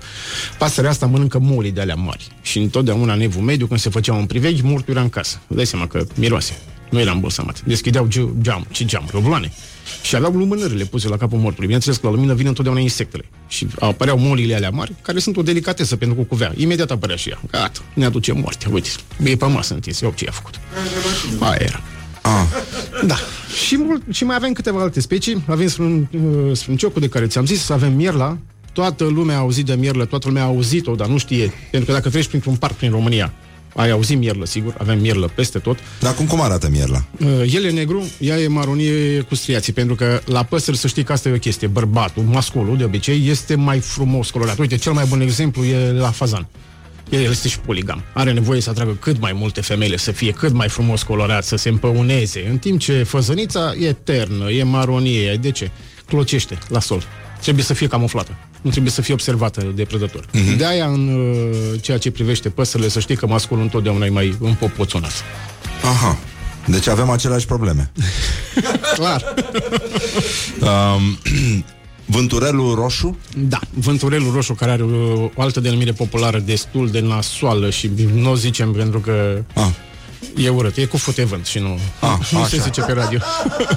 Pasărea 0.57 0.89
asta 0.89 1.05
mănâncă 1.05 1.39
molii 1.39 1.71
de 1.71 1.81
alea 1.81 1.95
mari. 1.95 2.27
Și 2.41 2.57
întotdeauna 2.59 3.13
în 3.13 3.21
evul 3.21 3.41
mediu, 3.41 3.67
când 3.67 3.79
se 3.79 3.89
făcea 3.89 4.13
un 4.13 4.25
priveghi, 4.25 4.61
mortul 4.61 4.93
era 4.93 5.01
în 5.03 5.09
casă. 5.09 5.41
Îți 5.47 5.55
dai 5.55 5.65
seama 5.65 5.87
că 5.87 6.03
miroase. 6.15 6.57
Nu 6.89 6.99
era 6.99 7.11
îmbolsamat. 7.11 7.61
Deschideau 7.61 8.07
ge- 8.07 8.29
geam, 8.41 8.65
ce 8.71 8.85
geam, 8.85 9.09
obloane. 9.13 9.51
Și 10.01 10.15
aveau 10.15 10.31
lumânările 10.31 10.83
puse 10.83 11.07
la 11.07 11.17
capul 11.17 11.37
mortului. 11.37 11.65
Bineînțeles 11.65 11.97
că 11.97 12.07
la 12.07 12.13
lumină 12.13 12.33
vin 12.33 12.47
întotdeauna 12.47 12.81
insectele. 12.81 13.25
Și 13.47 13.67
apăreau 13.79 14.17
molile 14.17 14.55
alea 14.55 14.69
mari, 14.69 14.93
care 15.01 15.19
sunt 15.19 15.37
o 15.37 15.41
delicatesă 15.41 15.95
pentru 15.95 16.17
cucuvea. 16.17 16.53
Imediat 16.57 16.91
apărea 16.91 17.15
și 17.15 17.29
ea. 17.29 17.41
Gata, 17.51 17.79
ne 17.93 18.05
aduce 18.05 18.31
moartea. 18.31 18.69
Uite, 18.71 18.89
e 19.23 19.35
pe 19.35 19.45
masă 19.45 19.73
întins. 19.73 19.99
Ia 19.99 20.11
ce 20.15 20.23
i-a 20.25 20.31
făcut. 20.31 20.59
Aia 21.39 21.57
era. 21.59 21.81
Ah, 22.27 22.45
Da. 23.05 23.15
Și, 23.65 23.77
mult, 23.77 24.01
și 24.11 24.23
mai 24.23 24.35
avem 24.35 24.51
câteva 24.53 24.81
alte 24.81 25.01
specii. 25.01 25.43
Avem 25.47 25.67
sfrân, 25.67 26.09
uh, 26.11 26.55
sfrânciocul 26.55 27.01
de 27.01 27.07
care 27.09 27.27
ți-am 27.27 27.45
zis, 27.45 27.69
avem 27.69 27.93
mierla. 27.93 28.37
Toată 28.73 29.03
lumea 29.03 29.35
a 29.35 29.39
auzit 29.39 29.65
de 29.65 29.73
mierlă, 29.73 30.05
toată 30.05 30.27
lumea 30.27 30.43
a 30.43 30.45
auzit-o, 30.45 30.95
dar 30.95 31.07
nu 31.07 31.17
știe. 31.17 31.53
Pentru 31.71 31.89
că 31.89 31.95
dacă 31.97 32.09
treci 32.09 32.27
printr-un 32.27 32.55
parc 32.55 32.73
prin 32.73 32.91
România, 32.91 33.33
ai 33.75 33.89
auzit 33.89 34.17
mierlă, 34.17 34.45
sigur, 34.45 34.75
avem 34.77 34.99
mierlă 34.99 35.31
peste 35.35 35.59
tot. 35.59 35.77
dar 35.99 36.13
cum, 36.13 36.25
cum 36.25 36.41
arată 36.41 36.69
mierla? 36.69 37.03
Uh, 37.19 37.53
el 37.53 37.65
e 37.65 37.71
negru, 37.71 38.03
ea 38.19 38.39
e 38.39 38.47
maronie 38.47 39.21
cu 39.21 39.35
striații, 39.35 39.73
pentru 39.73 39.95
că 39.95 40.19
la 40.25 40.43
păsări 40.43 40.77
să 40.77 40.87
știi 40.87 41.03
că 41.03 41.11
asta 41.11 41.29
e 41.29 41.33
o 41.33 41.37
chestie. 41.37 41.67
Bărbatul, 41.67 42.23
masculul, 42.23 42.77
de 42.77 42.83
obicei, 42.83 43.29
este 43.29 43.55
mai 43.55 43.79
frumos 43.79 44.29
colorat. 44.29 44.57
Uite, 44.57 44.75
cel 44.75 44.91
mai 44.93 45.05
bun 45.09 45.21
exemplu 45.21 45.63
e 45.63 45.91
la 45.91 46.11
fazan. 46.11 46.47
El 47.09 47.21
este 47.21 47.47
și 47.47 47.59
poligam. 47.59 48.03
Are 48.13 48.31
nevoie 48.31 48.61
să 48.61 48.69
atragă 48.69 48.97
cât 48.99 49.19
mai 49.19 49.33
multe 49.33 49.61
femeile, 49.61 49.97
să 49.97 50.11
fie 50.11 50.31
cât 50.31 50.53
mai 50.53 50.69
frumos 50.69 51.03
colorat, 51.03 51.43
să 51.43 51.55
se 51.55 51.69
împăuneze. 51.69 52.47
În 52.49 52.57
timp 52.57 52.79
ce 52.79 53.03
făzănița 53.03 53.73
e 53.79 53.93
ternă, 53.93 54.49
e 54.49 54.63
maronie. 54.63 55.35
De 55.35 55.51
ce? 55.51 55.71
Clocește 56.05 56.57
la 56.67 56.79
sol. 56.79 57.03
Trebuie 57.41 57.63
să 57.63 57.73
fie 57.73 57.87
camuflată. 57.87 58.35
Nu 58.61 58.69
trebuie 58.69 58.91
să 58.91 59.01
fie 59.01 59.13
observată 59.13 59.71
de 59.75 59.83
prădător. 59.83 60.25
Uh-huh. 60.25 60.57
De 60.57 60.65
aia, 60.65 60.85
în 60.85 61.07
uh, 61.07 61.81
ceea 61.81 61.97
ce 61.97 62.11
privește 62.11 62.49
păsările, 62.49 62.89
să 62.89 62.99
știi 62.99 63.15
că 63.15 63.27
masculul 63.27 63.63
întotdeauna 63.63 64.05
e 64.05 64.09
mai 64.09 64.35
împopoțonat. 64.39 65.11
Aha. 65.83 66.17
Deci 66.65 66.87
avem 66.87 67.09
aceleași 67.09 67.45
probleme. 67.45 67.91
Clar. 68.95 69.33
Um, 70.61 71.17
Vânturelul 72.09 72.75
roșu? 72.75 73.17
Da, 73.37 73.59
vânturelul 73.73 74.31
roșu 74.33 74.53
care 74.53 74.71
are 74.71 74.83
o, 74.83 75.23
o 75.35 75.41
altă 75.41 75.59
denumire 75.59 75.91
populară 75.91 76.39
destul 76.39 76.89
de 76.89 76.99
nasoală 76.99 77.69
și 77.69 77.89
nu 78.13 78.29
o 78.31 78.35
zicem 78.35 78.71
pentru 78.71 78.99
că 78.99 79.43
Ah. 79.53 79.69
e 80.43 80.49
urât, 80.49 80.77
e 80.77 80.85
cu 80.85 80.97
futevânt 80.97 81.45
și 81.45 81.59
nu, 81.59 81.79
Ah, 81.99 82.17
nu 82.31 82.37
așa. 82.39 82.47
se 82.47 82.57
zice 82.57 82.81
pe 82.81 82.91
radio. 82.93 83.19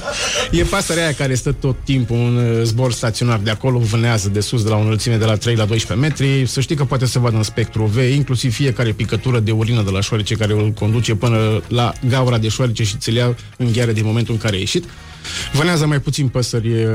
e 0.60 0.62
pasărea 0.62 1.02
aia 1.02 1.12
care 1.12 1.34
stă 1.34 1.52
tot 1.52 1.76
timpul 1.84 2.16
în 2.16 2.36
uh, 2.36 2.62
zbor 2.64 2.92
staționar 2.92 3.38
de 3.38 3.50
acolo, 3.50 3.78
vânează 3.78 4.28
de 4.28 4.40
sus 4.40 4.62
de 4.62 4.68
la 4.68 4.76
o 4.76 4.80
înălțime 4.80 5.16
de 5.16 5.24
la 5.24 5.34
3 5.36 5.54
la 5.56 5.64
12 5.64 6.06
metri, 6.06 6.46
să 6.46 6.60
știi 6.60 6.76
că 6.76 6.84
poate 6.84 7.06
să 7.06 7.18
vadă 7.18 7.36
în 7.36 7.42
spectru 7.42 7.82
UV, 7.82 7.96
inclusiv 8.14 8.54
fiecare 8.54 8.92
picătură 8.92 9.38
de 9.40 9.50
urină 9.50 9.82
de 9.82 9.90
la 9.90 10.00
șoarece 10.00 10.34
care 10.34 10.52
îl 10.52 10.70
conduce 10.70 11.14
până 11.14 11.62
la 11.68 11.92
gaura 12.08 12.38
de 12.38 12.48
șoarece 12.48 12.82
și 12.84 12.96
ți-l 12.96 13.14
ia 13.14 13.36
în 13.56 13.72
gheare 13.72 13.92
din 13.92 14.04
momentul 14.06 14.34
în 14.34 14.40
care 14.40 14.56
a 14.56 14.58
ieșit. 14.58 14.84
Vânează 15.52 15.86
mai 15.86 16.00
puțin 16.00 16.28
păsări 16.28 16.84
uh, 16.84 16.90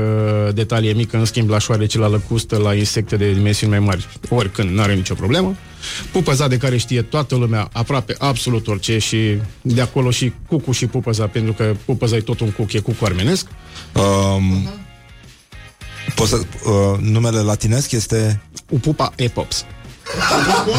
de 0.54 0.64
talie 0.64 0.92
mică, 0.92 1.16
în 1.16 1.24
schimb 1.24 1.48
la 1.48 1.58
șoarece, 1.58 1.98
la 1.98 2.08
lăcustă, 2.08 2.56
la 2.56 2.74
insecte 2.74 3.16
de 3.16 3.32
dimensiuni 3.32 3.72
mai 3.72 3.80
mari, 3.80 4.06
oricând, 4.28 4.70
n-are 4.70 4.94
nicio 4.94 5.14
problemă. 5.14 5.56
Pupăza 6.12 6.48
de 6.48 6.56
care 6.56 6.76
știe 6.76 7.02
toată 7.02 7.36
lumea, 7.36 7.68
aproape 7.72 8.14
absolut 8.18 8.68
orice 8.68 8.98
și 8.98 9.38
de 9.62 9.80
acolo 9.80 10.10
și 10.10 10.32
cucu 10.48 10.72
și 10.72 10.86
pupăza, 10.86 11.26
pentru 11.26 11.52
că 11.52 11.74
pupăza 11.84 12.16
e 12.16 12.20
tot 12.20 12.40
un 12.40 12.50
cuc, 12.50 12.72
e 12.72 12.78
cucu 12.78 13.04
armenesc. 13.04 13.46
Um, 13.92 14.68
poți 16.14 16.30
să, 16.30 16.36
uh, 16.36 16.98
numele 17.00 17.38
latinesc 17.40 17.92
este... 17.92 18.40
Upupa 18.70 19.12
epops. 19.16 19.64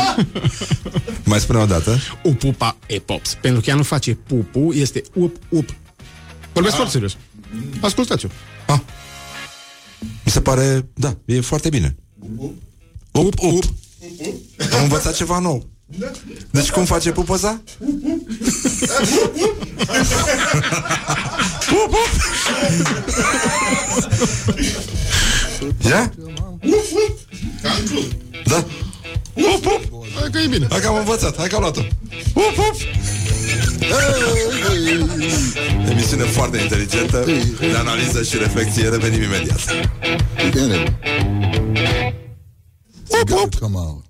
Mai 1.23 1.39
spune 1.39 1.59
o 1.59 1.65
dată. 1.65 1.97
Upupa 2.23 2.77
epops. 2.85 3.37
Pentru 3.41 3.61
că 3.61 3.69
ea 3.69 3.75
nu 3.75 3.83
face 3.83 4.13
pupu, 4.13 4.73
este 4.73 5.01
up, 5.13 5.35
up. 5.49 5.69
Vorbesc 6.53 6.75
foarte 6.75 6.93
serios. 6.93 7.17
Ascultați-o. 7.81 8.29
Ah. 8.67 8.79
Mi 10.25 10.31
se 10.31 10.41
pare, 10.41 10.89
da, 10.93 11.17
e 11.25 11.41
foarte 11.41 11.69
bine. 11.69 11.95
Up, 13.11 13.39
up. 13.39 13.63
Am 14.73 14.81
învățat 14.83 15.15
ceva 15.15 15.39
nou. 15.39 15.65
Deci 16.51 16.71
cum 16.71 16.85
face 16.85 17.11
pupăza? 17.11 17.61
up, 21.71 21.93
up. 21.93 22.09
Ia? 25.85 26.13
Da. 28.45 28.65
Up, 29.35 29.65
up. 29.65 29.86
Hai 30.19 30.29
că 30.31 30.37
e 30.37 30.47
bine. 30.47 30.67
Hai 30.69 30.79
că 30.79 30.87
am 30.87 30.95
învățat, 30.95 31.37
hai 31.37 31.47
că 31.47 31.55
am 31.55 31.61
luat-o. 31.61 31.81
Up, 32.33 32.57
up. 32.57 32.75
Emisiune 35.89 36.23
foarte 36.23 36.57
inteligentă 36.57 37.25
De 37.59 37.75
analiză 37.77 38.23
și 38.23 38.37
reflexie 38.37 38.89
Revenim 38.89 39.21
imediat 39.21 39.59
beginning. 40.51 40.87
It's 43.09 43.23
got 43.25 43.51
to 43.51 43.59
come 43.59 43.75
out. 43.75 44.03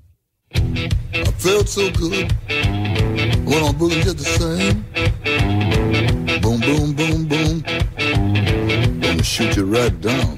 I 0.53 1.31
felt 1.37 1.67
so 1.67 1.89
good. 1.91 2.31
Went 3.45 3.63
on 3.63 3.75
boogie 3.77 4.01
just 4.03 4.17
the 4.17 4.29
same. 4.39 4.85
Boom, 6.41 6.59
boom, 6.59 6.93
boom, 6.93 7.25
boom. 7.27 7.63
Gonna 9.01 9.23
shoot 9.23 9.55
you 9.55 9.65
right 9.65 9.99
down. 10.01 10.37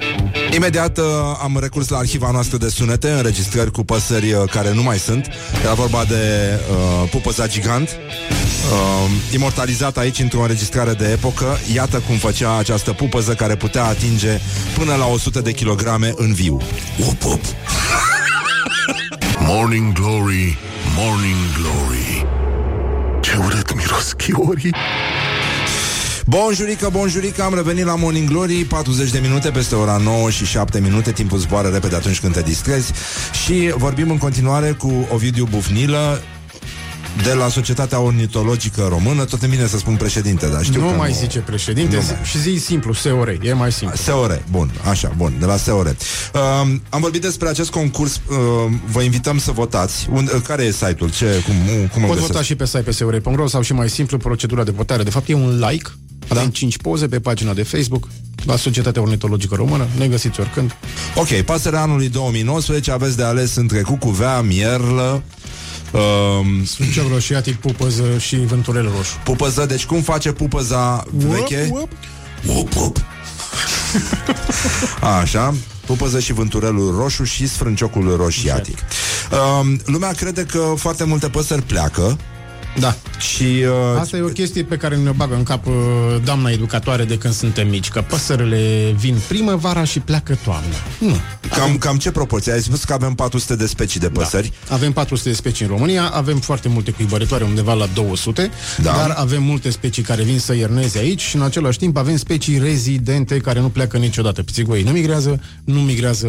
Imediat 0.52 0.98
uh, 0.98 1.06
am 1.42 1.58
recurs 1.60 1.88
la 1.88 1.98
arhiva 1.98 2.32
noastră 2.32 2.58
de 2.58 2.70
sunete 2.70 3.10
Înregistrări 3.10 3.72
cu 3.72 3.84
păsări 3.84 4.34
uh, 4.34 4.50
care 4.52 4.74
nu 4.74 4.84
mai 4.84 4.98
sunt. 4.98 5.28
Era 5.64 5.74
vorba 5.74 6.04
de 6.04 6.16
uh, 6.72 7.10
pupăza 7.10 7.48
gigant 7.48 7.90
uh, 7.90 9.12
Imortalizat 9.34 9.98
aici 9.98 10.20
într-o 10.20 10.42
înregistrare 10.42 10.94
de 10.94 11.12
epocă. 11.12 11.58
Iată 11.74 11.98
cum 12.08 12.16
făcea 12.16 12.58
această 12.58 12.94
pupăză 12.94 13.34
Care 13.34 13.56
putea 13.56 13.86
atinge 13.86 14.40
până 14.78 14.96
la 14.96 15.06
100 15.06 15.42
de 15.42 15.52
kilograme 15.52 16.14
în 16.16 16.34
viu. 16.34 16.62
Up, 17.08 17.24
up. 17.26 17.42
Morning 19.40 19.94
Glory, 19.94 20.58
Morning 20.96 21.38
Glory. 21.58 22.26
Ce 23.22 23.36
urât 23.46 23.76
miros 23.76 24.14
chiorii 24.14 24.74
Bonjurică, 26.30 26.90
bonjurică, 26.92 27.44
am 27.44 27.54
revenit 27.54 27.86
la 27.86 27.96
Morning 27.96 28.30
Glory 28.30 28.66
40 28.66 29.12
de 29.12 29.20
minute 29.20 29.50
peste 29.50 29.76
ora 29.76 29.98
9 29.98 30.30
și 30.30 30.46
7 30.46 30.80
minute 30.80 31.12
Timpul 31.12 31.38
zboară 31.38 31.68
repede 31.68 31.96
atunci 31.96 32.20
când 32.20 32.34
te 32.34 32.42
distrezi. 32.42 32.92
Și 33.44 33.74
vorbim 33.76 34.10
în 34.10 34.18
continuare 34.18 34.72
cu 34.72 35.08
Ovidiu 35.14 35.46
Bufnilă 35.46 36.22
de 37.24 37.34
la 37.34 37.50
Societatea 37.50 38.00
Ornitologică 38.00 38.86
Română 38.90 39.26
Tot 39.26 39.42
îmi 39.42 39.52
vine 39.56 39.68
să 39.68 39.78
spun 39.78 39.96
președinte, 39.96 40.48
dar 40.48 40.64
știu 40.64 40.82
nu 40.82 40.88
că 40.90 40.96
mai 40.96 41.10
nu... 41.10 41.16
zice 41.16 41.40
președinte 41.40 41.96
Nu 41.96 42.02
zi- 42.02 42.12
mai. 42.12 42.20
și 42.24 42.40
zi 42.42 42.56
simplu, 42.66 42.94
SEOR, 42.94 43.38
e 43.42 43.54
mai 43.54 43.72
simplu. 43.72 43.98
Seore, 43.98 44.44
bun, 44.52 44.72
așa, 44.90 45.14
bun, 45.18 45.34
de 45.40 45.46
la 45.46 45.58
Seore 45.58 45.98
uh, 46.34 46.40
Am 46.90 47.02
vorbit 47.02 47.22
despre 47.22 47.48
acest 47.50 47.70
concurs 47.70 48.16
uh, 48.16 48.36
Vă 48.92 49.02
invităm 49.02 49.38
să 49.40 49.52
votați 49.52 50.08
Unde, 50.12 50.32
uh, 50.36 50.42
Care 50.48 50.64
e 50.64 50.72
site-ul? 50.72 51.12
Ce, 51.12 51.44
cum, 51.46 51.56
cum 51.94 52.02
îl 52.02 52.08
Pot 52.08 52.16
găsesc? 52.16 52.28
vota 52.32 52.42
și 52.44 52.56
pe 52.56 52.66
site 52.66 52.80
pe 52.80 52.92
seore.ro 52.92 53.48
sau 53.48 53.62
și 53.62 53.74
mai 53.74 53.90
simplu 53.90 54.18
procedura 54.18 54.64
de 54.64 54.72
votare. 54.72 55.04
De 55.04 55.10
fapt 55.10 55.30
e 55.30 55.34
un 55.34 55.66
like, 55.70 55.90
avem 56.28 56.44
Da. 56.44 56.50
5 56.50 56.78
poze 56.78 57.08
pe 57.08 57.20
pagina 57.20 57.54
de 57.54 57.64
Facebook 57.64 58.08
la 58.46 58.56
Societatea 58.56 59.02
Ornitologică 59.02 59.56
Română, 59.56 59.88
ne 59.98 60.08
găsiți 60.08 60.40
oricând. 60.40 60.76
Ok, 61.16 61.28
pasărea 61.42 61.82
anului 61.82 62.10
2019 62.10 62.92
Aveți 62.92 63.18
de 63.18 63.24
ales 63.24 63.56
între 63.56 63.82
cucuvea, 63.82 64.42
mierlă 64.42 65.24
um, 65.92 66.66
Suncel 66.66 67.08
roșiatic, 67.12 67.56
pupăză 67.56 68.18
și 68.18 68.36
vânturel 68.36 68.92
roșu. 68.98 69.20
Pupăză, 69.24 69.66
deci 69.66 69.86
cum 69.86 70.02
face 70.02 70.32
pupăza 70.32 71.04
veche? 71.12 71.70
Uop, 71.72 71.90
Up, 72.48 72.76
up. 72.76 72.98
Așa, 75.22 75.54
pupăză 75.86 76.20
și 76.20 76.34
vânturelul 76.34 76.96
roșu 76.98 77.24
și 77.24 77.48
sfrânciocul 77.48 78.16
roșiatic. 78.16 78.78
Um, 79.60 79.80
lumea 79.86 80.12
crede 80.12 80.44
că 80.44 80.74
foarte 80.78 81.04
multe 81.04 81.30
păsări 81.30 81.62
pleacă 81.62 82.18
Da. 82.80 82.96
și 83.20 83.44
uh, 83.44 84.00
Asta 84.00 84.18
e 84.18 84.22
o 84.22 84.28
chestie 84.28 84.64
pe 84.64 84.76
care 84.76 84.96
ne 84.96 85.12
bagă 85.12 85.36
în 85.36 85.44
cap 85.44 85.66
uh, 85.68 85.74
doamna 86.24 86.50
educatoare 86.50 87.04
de 87.04 87.18
când 87.18 87.34
suntem 87.34 87.70
mici, 87.70 87.90
că 87.90 88.02
păsările 88.02 88.94
vin 88.98 89.16
primăvara 89.28 89.84
și 89.84 90.00
pleacă 90.00 90.38
toamna. 90.44 90.76
Nu. 91.00 91.16
cam, 91.50 91.78
cam 91.78 91.98
ce 91.98 92.12
proporție? 92.12 92.52
Ai 92.52 92.62
spus 92.62 92.84
că 92.84 92.94
avem 92.94 93.14
400 93.14 93.56
de 93.56 93.66
specii 93.66 94.00
de 94.00 94.10
păsări. 94.10 94.52
Da. 94.68 94.74
Avem 94.76 94.92
400 94.92 95.30
de 95.30 95.36
specii 95.36 95.66
în 95.66 95.72
România, 95.72 96.10
avem 96.14 96.38
foarte 96.38 96.68
multe 96.70 96.92
cuibăritoare, 96.92 97.44
undeva 97.44 97.74
la 97.74 97.86
200, 97.94 98.52
Da. 98.78 98.92
dar 98.92 99.10
avem 99.18 99.44
multe 99.44 99.70
specii 99.70 100.04
care 100.04 100.24
vin 100.24 100.40
să 100.40 100.54
ierneze 100.56 100.98
aici 101.00 101.22
și 101.22 101.36
în 101.36 101.42
același 101.42 101.78
timp 101.78 101.98
avem 101.98 102.18
specii 102.18 102.58
rezidente 102.60 103.38
care 103.38 103.60
nu 103.60 103.68
pleacă 103.70 103.98
niciodată. 103.98 104.44
Pițigoii 104.44 104.84
nu 104.84 104.92
migrează, 104.92 105.42
nu 105.64 105.80
migrează 105.80 106.28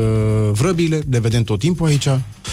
vrăbile, 0.52 1.00
le 1.10 1.18
vedem 1.18 1.42
tot 1.42 1.58
timpul 1.58 1.86
aici. 1.86 2.08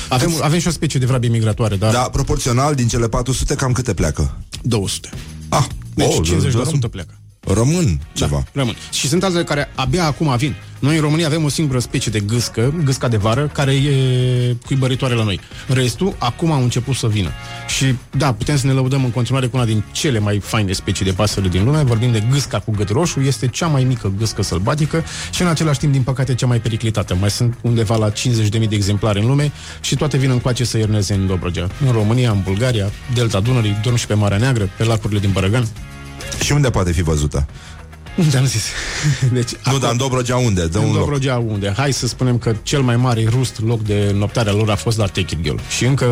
Avem, 0.10 0.32
avem 0.42 0.60
și 0.60 0.68
o 0.68 0.72
specie 0.72 1.00
de 1.00 1.06
vrabie 1.06 1.30
migratoare, 1.30 1.76
dar 1.76 1.92
Da, 1.94 2.00
proporțional, 2.00 2.76
din 2.76 2.88
cele 2.88 3.08
400, 3.08 3.56
cam 3.56 3.72
câte 3.78 3.94
pleacă? 3.94 4.38
200. 4.62 5.10
Ah, 5.50 5.66
Deci 5.96 6.16
oh, 6.18 6.28
50% 6.28 6.80
răm- 6.80 6.90
pleacă. 6.90 7.20
Rămân 7.54 8.00
ceva. 8.14 8.36
Da, 8.36 8.44
rămân. 8.54 8.76
Și 8.92 9.08
sunt 9.08 9.24
altele 9.24 9.44
care 9.44 9.72
abia 9.76 10.06
acum 10.06 10.36
vin. 10.38 10.56
Noi 10.80 10.96
în 10.96 11.02
România 11.02 11.26
avem 11.26 11.44
o 11.44 11.50
singură 11.50 11.80
specie 11.80 12.12
de 12.12 12.20
gâscă, 12.20 12.74
gâsca 12.84 13.08
de 13.08 13.18
vară, 13.18 13.50
care 13.54 13.74
e 13.74 14.56
cuibăritoare 14.66 15.14
la 15.14 15.24
noi. 15.24 15.40
Restul 15.68 16.16
acum 16.18 16.52
au 16.52 16.62
început 16.62 16.96
să 16.96 17.08
vină. 17.08 17.30
Și 17.68 17.96
da, 18.18 18.34
putem 18.34 18.58
să 18.58 18.68
ne 18.68 18.72
lăudăm 18.72 19.04
în 19.04 19.12
continuare 19.12 19.48
cu 19.48 19.58
una 19.58 19.66
din 19.66 19.84
cele 19.92 20.20
mai 20.20 20.40
faine 20.40 20.72
specii 20.72 21.06
de 21.06 21.12
pasăre 21.12 21.48
din 21.48 21.64
lume. 21.64 21.84
Vorbim 21.84 22.12
de 22.12 22.24
gâsca 22.32 22.60
cu 22.60 22.72
gât 22.72 22.90
roșu, 22.90 23.20
este 23.20 23.48
cea 23.48 23.68
mai 23.68 23.84
mică 23.84 24.14
gâscă 24.18 24.42
sălbatică 24.42 25.04
și 25.32 25.42
în 25.42 25.48
același 25.48 25.80
timp, 25.80 25.92
din 25.92 26.02
păcate, 26.02 26.36
cea 26.36 26.48
mai 26.48 26.60
periclitată. 26.60 27.16
Mai 27.20 27.30
sunt 27.30 27.58
undeva 27.62 27.96
la 27.96 28.12
50.000 28.12 28.50
de 28.50 28.68
exemplare 28.70 29.20
în 29.20 29.28
lume 29.28 29.52
și 29.82 29.96
toate 29.96 30.18
vin 30.18 30.30
încoace 30.30 30.64
să 30.64 30.78
ierneze 30.78 31.14
în 31.14 31.28
Dobrogea. 31.28 31.70
În 31.86 31.92
România, 31.92 32.32
în 32.32 32.42
Bulgaria, 32.44 32.92
Delta 33.14 33.40
Dunării, 33.40 33.80
dorm 33.84 33.96
și 33.96 34.08
pe 34.08 34.14
Marea 34.14 34.38
Neagră, 34.38 34.70
pe 34.78 34.84
lacurile 34.84 35.20
din 35.20 35.32
Bărăgan. 35.32 35.68
Și 36.44 36.52
unde 36.52 36.70
poate 36.70 36.92
fi 36.92 37.02
văzută? 37.02 37.48
Unde 38.18 38.38
am 38.38 38.46
zis? 38.46 38.64
Deci, 39.34 39.52
Nu, 39.72 39.78
dar 39.78 39.92
în 39.92 39.98
Dobrogea 39.98 40.38
unde? 40.38 40.68
Dă 40.68 40.78
în 40.78 40.84
un 40.84 40.90
loc. 40.92 41.00
Dobrogea 41.00 41.38
unde? 41.38 41.74
Hai 41.78 41.92
să 41.94 42.08
spunem 42.08 42.38
că 42.38 42.56
cel 42.64 42.82
mai 42.82 42.96
mare 42.96 43.26
rust 43.30 43.62
loc 43.66 43.82
de 43.84 44.12
noptare 44.16 44.50
al 44.50 44.56
lor 44.56 44.70
a 44.70 44.76
fost 44.76 44.98
la 44.98 45.06
Take 45.06 45.20
It 45.20 45.42
Girl. 45.42 45.56
Și 45.78 45.86
încă 45.86 46.06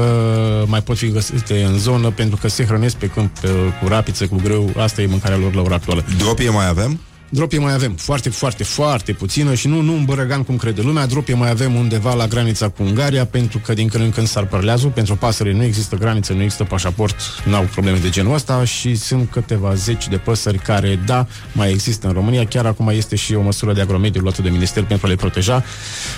mai 0.67 0.81
pot 0.81 0.97
fi 0.97 1.09
găsite 1.09 1.63
în 1.63 1.77
zonă 1.79 2.09
pentru 2.09 2.37
că 2.37 2.47
se 2.47 2.65
hrănesc 2.65 2.95
pe 2.95 3.07
câmp 3.07 3.39
pe- 3.39 3.47
cu 3.81 3.87
rapiță, 3.87 4.27
cu 4.27 4.35
grâu. 4.43 4.71
Asta 4.77 5.01
e 5.01 5.05
mâncarea 5.05 5.37
lor 5.37 5.53
la 5.53 5.61
ora 5.61 5.75
actuală. 5.75 6.03
Dropie 6.17 6.49
mai 6.49 6.67
avem? 6.67 6.99
Dropie 7.30 7.60
mai 7.60 7.73
avem 7.73 7.91
foarte, 7.91 8.30
foarte, 8.30 8.64
foarte 8.64 9.14
puțină 9.14 9.53
și 9.53 9.68
nu, 9.68 9.81
nu 9.81 9.93
în 9.93 10.06
Bărăgan 10.06 10.43
cum 10.43 10.57
crede 10.57 10.81
lumea. 10.81 11.06
Dropie 11.06 11.34
mai 11.34 11.49
avem 11.49 11.76
undeva 11.76 12.14
la 12.14 12.27
granița 12.27 12.69
cu 12.69 12.84
Ungaria 12.84 13.26
pentru 13.26 13.60
că 13.60 13.73
din 13.73 13.88
când 13.88 14.03
în 14.03 14.10
când 14.11 14.27
sar 14.27 14.45
părleazul. 14.45 14.89
Pentru 14.89 15.15
pasăre 15.15 15.53
nu 15.53 15.64
există 15.64 15.95
graniță, 15.95 16.34
nu 16.34 16.41
există 16.41 16.64
pașaport, 16.64 17.15
n-au 17.45 17.64
probleme 17.64 17.97
de 17.97 18.10
genul 18.10 18.34
ăsta 18.34 18.64
și 18.64 18.95
sunt 18.95 19.30
câteva 19.31 19.73
zeci 19.73 20.07
de 20.07 20.18
păsări 20.18 20.57
care, 20.57 20.99
da, 21.06 21.27
mai 21.52 21.69
există 21.72 22.07
în 22.07 22.14
România. 22.14 22.45
Chiar 22.45 22.65
acum 22.65 22.88
este 22.88 23.15
și 23.15 23.34
o 23.34 23.41
măsură 23.41 23.73
de 23.73 23.81
agromediu 23.81 24.22
luată 24.22 24.41
de 24.41 24.49
minister 24.49 24.84
pentru 24.84 25.06
a 25.06 25.10
le 25.10 25.15
proteja. 25.15 25.64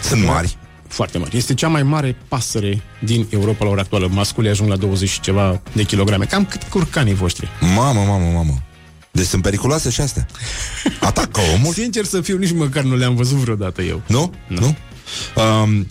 Sunt 0.03 0.23
mari. 0.23 0.57
Foarte 0.87 1.17
mari. 1.17 1.37
Este 1.37 1.53
cea 1.53 1.67
mai 1.67 1.83
mare 1.83 2.15
pasăre 2.27 2.81
din 2.99 3.27
Europa 3.29 3.65
la 3.65 3.71
ora 3.71 3.81
actuală. 3.81 4.07
Masculii 4.11 4.49
ajung 4.49 4.69
la 4.69 4.75
20 4.75 5.09
și 5.09 5.19
ceva 5.19 5.61
de 5.73 5.83
kilograme. 5.83 6.25
Cam 6.25 6.45
cât 6.45 6.63
curcanii 6.63 7.13
voștri. 7.13 7.47
Mamă, 7.75 7.99
mamă, 7.99 8.31
mamă. 8.33 8.53
Deci 9.17 9.25
sunt 9.27 9.41
periculoase 9.41 9.89
și 9.89 10.01
astea. 10.01 10.27
Atacă 10.99 11.41
omul? 11.55 11.73
Sincer 11.73 12.05
să 12.05 12.21
fiu, 12.21 12.37
nici 12.37 12.51
măcar 12.53 12.83
nu 12.83 12.95
le-am 12.95 13.15
văzut 13.15 13.37
vreodată 13.37 13.81
eu. 13.81 14.01
Nu? 14.07 14.33
Nu? 14.47 14.75
Um, 15.63 15.85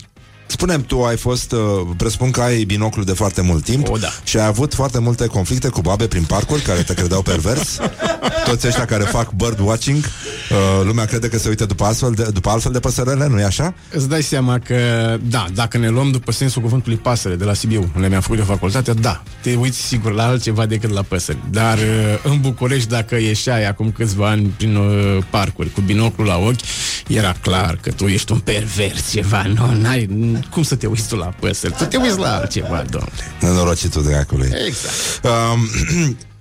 Spune-mi, 0.49 0.83
tu 0.83 1.03
ai 1.03 1.17
fost, 1.17 1.51
uh, 1.51 1.59
presupun 1.97 2.31
că 2.31 2.41
ai 2.41 2.63
binoclu 2.63 3.03
de 3.03 3.11
foarte 3.13 3.41
mult 3.41 3.63
timp 3.63 3.89
O, 3.89 3.97
da. 3.97 4.07
și 4.23 4.37
ai 4.37 4.45
avut 4.45 4.73
foarte 4.73 4.99
multe 4.99 5.25
conflicte 5.25 5.67
cu 5.67 5.81
babe 5.81 6.07
prin 6.07 6.23
parcuri 6.23 6.61
care 6.61 6.81
te 6.83 6.93
credeau 6.93 7.21
pervers. 7.21 7.77
Toți 8.47 8.67
ăștia 8.67 8.85
care 8.85 9.03
fac 9.03 9.31
bird 9.31 9.59
watching, 9.59 10.03
uh, 10.51 10.85
lumea 10.85 11.05
crede 11.05 11.29
că 11.29 11.37
se 11.37 11.49
uită 11.49 11.65
după 11.65 11.83
altfel 11.83 12.11
de, 12.11 12.23
după 12.33 12.49
altfel 12.49 12.71
de 12.71 12.79
păsărele, 12.79 13.27
nu-i 13.27 13.43
așa? 13.43 13.73
Îți 13.91 14.09
dai 14.09 14.23
seama 14.23 14.59
că, 14.59 14.75
da, 15.21 15.45
dacă 15.53 15.77
ne 15.77 15.89
luăm 15.89 16.11
după 16.11 16.31
sensul 16.31 16.61
cuvântului 16.61 16.97
pasăre 16.97 17.35
de 17.35 17.43
la 17.43 17.53
Sibiu, 17.53 17.91
unde 17.95 18.07
mi-am 18.07 18.21
făcut 18.21 18.37
de 18.37 18.43
facultate, 18.43 18.93
da, 18.93 19.23
te 19.41 19.55
uiți 19.55 19.81
sigur 19.81 20.11
la 20.11 20.25
altceva 20.25 20.65
decât 20.65 20.89
la 20.89 21.01
păsări. 21.01 21.37
Dar 21.49 21.77
uh, 21.77 21.83
în 22.23 22.41
București, 22.41 22.89
dacă 22.89 23.15
ieșeai 23.15 23.67
acum 23.67 23.91
câțiva 23.91 24.29
ani 24.29 24.53
prin 24.57 24.75
uh, 24.75 25.23
parcuri 25.29 25.69
cu 25.69 25.81
binoclu 25.81 26.23
la 26.23 26.37
ochi, 26.37 26.59
era 27.07 27.35
clar 27.41 27.77
că 27.81 27.91
tu 27.91 28.05
ești 28.05 28.31
un 28.31 28.39
pervers 28.39 29.11
ceva, 29.11 29.43
nu, 29.43 29.81
n-ai, 29.81 30.09
cum 30.51 30.63
să 30.63 30.75
te 30.75 30.87
uiți 30.87 31.07
tu 31.07 31.15
la 31.15 31.33
păsări? 31.39 31.73
Tu 31.73 31.85
te 31.85 31.97
uiți 31.97 32.19
la 32.19 32.35
altceva, 32.35 32.83
domnule. 32.89 33.11
Nenorocitul 33.41 34.03
dracului. 34.03 34.51
Exact. 34.67 35.23
Um, 35.23 35.69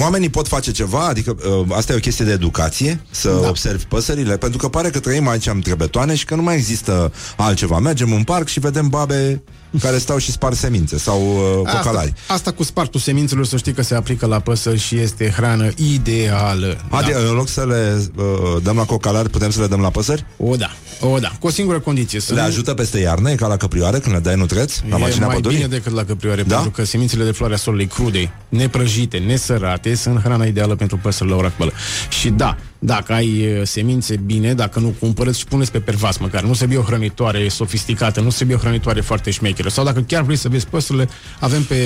Oamenii 0.00 0.28
pot 0.28 0.48
face 0.48 0.70
ceva, 0.70 1.06
adică 1.06 1.36
uh, 1.60 1.66
asta 1.76 1.92
e 1.92 1.96
o 1.96 1.98
chestie 1.98 2.24
de 2.24 2.32
educație, 2.32 3.00
să 3.10 3.38
da. 3.42 3.48
observi 3.48 3.84
păsările, 3.84 4.36
pentru 4.36 4.58
că 4.58 4.68
pare 4.68 4.90
că 4.90 5.00
trăim 5.00 5.28
aici 5.28 5.46
în 5.46 5.60
trebetoane 5.60 6.14
și 6.14 6.24
că 6.24 6.34
nu 6.34 6.42
mai 6.42 6.54
există 6.54 7.12
altceva. 7.36 7.78
Mergem 7.78 8.12
în 8.12 8.24
parc 8.24 8.48
și 8.48 8.60
vedem 8.60 8.88
babe 8.88 9.42
care 9.80 9.98
stau 9.98 10.18
și 10.18 10.30
spar 10.30 10.52
semințe 10.54 10.98
sau 10.98 11.20
uh, 11.20 11.72
cocalari. 11.72 12.12
Asta, 12.20 12.32
asta 12.34 12.52
cu 12.52 12.62
spartul 12.62 13.00
semințelor, 13.00 13.46
să 13.46 13.56
știi 13.56 13.72
că 13.72 13.82
se 13.82 13.94
aplică 13.94 14.26
la 14.26 14.38
păsări 14.40 14.78
și 14.78 14.96
este 14.98 15.32
hrană 15.36 15.68
ideală. 15.76 16.76
Adică 16.90 17.28
în 17.28 17.34
loc 17.34 17.48
să 17.48 17.64
le 17.66 18.02
uh, 18.16 18.62
dăm 18.62 18.76
la 18.76 18.84
cocalari, 18.84 19.28
putem 19.30 19.50
să 19.50 19.60
le 19.60 19.66
dăm 19.66 19.80
la 19.80 19.90
păsări? 19.90 20.24
O, 20.36 20.56
da. 20.56 20.70
O, 21.00 21.18
da. 21.18 21.32
Cu 21.40 21.46
o 21.46 21.50
singură 21.50 21.80
condiție. 21.80 22.20
Să 22.20 22.34
Le 22.34 22.40
nu- 22.40 22.46
ajută 22.46 22.74
peste 22.74 22.98
iarnă, 22.98 23.30
e 23.30 23.34
ca 23.34 23.46
la 23.46 23.56
căprioare 23.56 23.98
când 23.98 24.14
le 24.14 24.20
dai 24.20 24.34
nutreț 24.36 24.74
la 24.88 24.96
e 24.96 25.00
mașina 25.00 25.26
mai 25.26 25.34
pădurii? 25.34 25.56
bine 25.56 25.68
decât 25.68 25.92
la 25.92 26.04
căprioare, 26.04 26.42
Da? 26.42 26.54
pentru 26.54 26.70
că 26.72 26.84
semințele 26.84 27.24
de 27.24 27.30
floarea 27.30 27.56
solului 27.56 27.86
crude, 27.86 28.32
neprăjite, 28.48 29.18
nesărate, 29.18 29.94
sunt 29.94 30.20
hrana 30.20 30.44
ideală 30.44 30.74
pentru 30.74 30.96
păsările 31.02 31.30
la 31.34 31.38
ora 31.40 31.48
actuală. 31.48 31.72
Și 32.20 32.28
da, 32.30 32.56
dacă 32.84 33.12
ai 33.12 33.38
e, 33.38 33.64
semințe 33.64 34.16
bine, 34.16 34.54
dacă 34.54 34.78
nu 34.78 34.94
cumpărăți 34.98 35.38
și 35.38 35.44
puneți 35.44 35.72
pe 35.72 35.80
pervas 35.80 36.16
măcar, 36.16 36.42
nu 36.42 36.52
se 36.52 36.68
o 36.76 36.80
hrănitoare 36.80 37.48
sofisticată, 37.48 38.20
nu 38.20 38.30
se 38.30 38.46
o 38.54 38.56
hrănitoare 38.56 39.00
foarte 39.00 39.30
șmecheră. 39.30 39.68
Sau 39.68 39.84
dacă 39.84 40.00
chiar 40.00 40.22
vrei 40.22 40.36
să 40.36 40.48
vezi 40.48 40.66
păsările, 40.66 41.08
avem 41.40 41.62
pe 41.62 41.76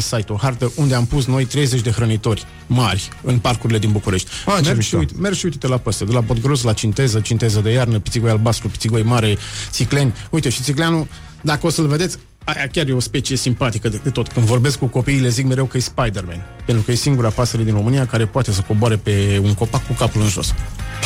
site 0.00 0.32
o 0.32 0.36
hartă 0.36 0.72
unde 0.76 0.94
am 0.94 1.06
pus 1.06 1.26
noi 1.26 1.44
30 1.44 1.80
de 1.80 1.90
hrănitori 1.90 2.44
mari 2.66 3.08
în 3.22 3.38
parcurile 3.38 3.78
din 3.78 3.92
București. 3.92 4.28
Ah, 4.46 4.54
ce 4.54 4.60
mergi, 4.60 4.68
și 4.68 4.76
mișto. 4.76 4.96
uite, 4.96 5.14
mergi 5.18 5.38
și 5.38 5.44
uite-te 5.44 5.66
la 5.66 5.76
păsări, 5.76 6.10
de 6.10 6.16
la 6.16 6.22
Podgros 6.22 6.62
la 6.62 6.72
Cinteză, 6.72 7.20
Cinteză 7.20 7.60
de 7.60 7.70
iarnă, 7.70 7.98
Pițigoi 7.98 8.30
albastru, 8.30 8.68
Pițigoi 8.68 9.02
mare, 9.02 9.36
Țicleni. 9.70 10.14
Uite, 10.30 10.48
și 10.48 10.62
Țicleanul, 10.62 11.06
dacă 11.42 11.66
o 11.66 11.70
să-l 11.70 11.86
vedeți, 11.86 12.18
aia 12.44 12.66
chiar 12.72 12.88
e 12.88 12.92
o 12.92 13.00
specie 13.00 13.36
simpatică 13.36 13.88
de, 13.88 14.00
de 14.02 14.10
tot. 14.10 14.28
Când 14.28 14.46
vorbesc 14.46 14.78
cu 14.78 14.86
copiii, 14.86 15.20
le 15.20 15.28
zic 15.28 15.46
mereu 15.46 15.64
că 15.64 15.76
e 15.76 15.80
Spider-Man. 15.80 16.46
Pentru 16.66 16.84
că 16.84 16.90
e 16.90 16.94
singura 16.94 17.28
pasăre 17.28 17.62
din 17.62 17.74
România 17.74 18.06
care 18.06 18.26
poate 18.26 18.52
să 18.52 18.60
coboare 18.66 18.96
pe 18.96 19.40
un 19.42 19.54
copac 19.54 19.86
cu 19.86 19.92
capul 19.92 20.20
în 20.22 20.28
jos. 20.28 20.54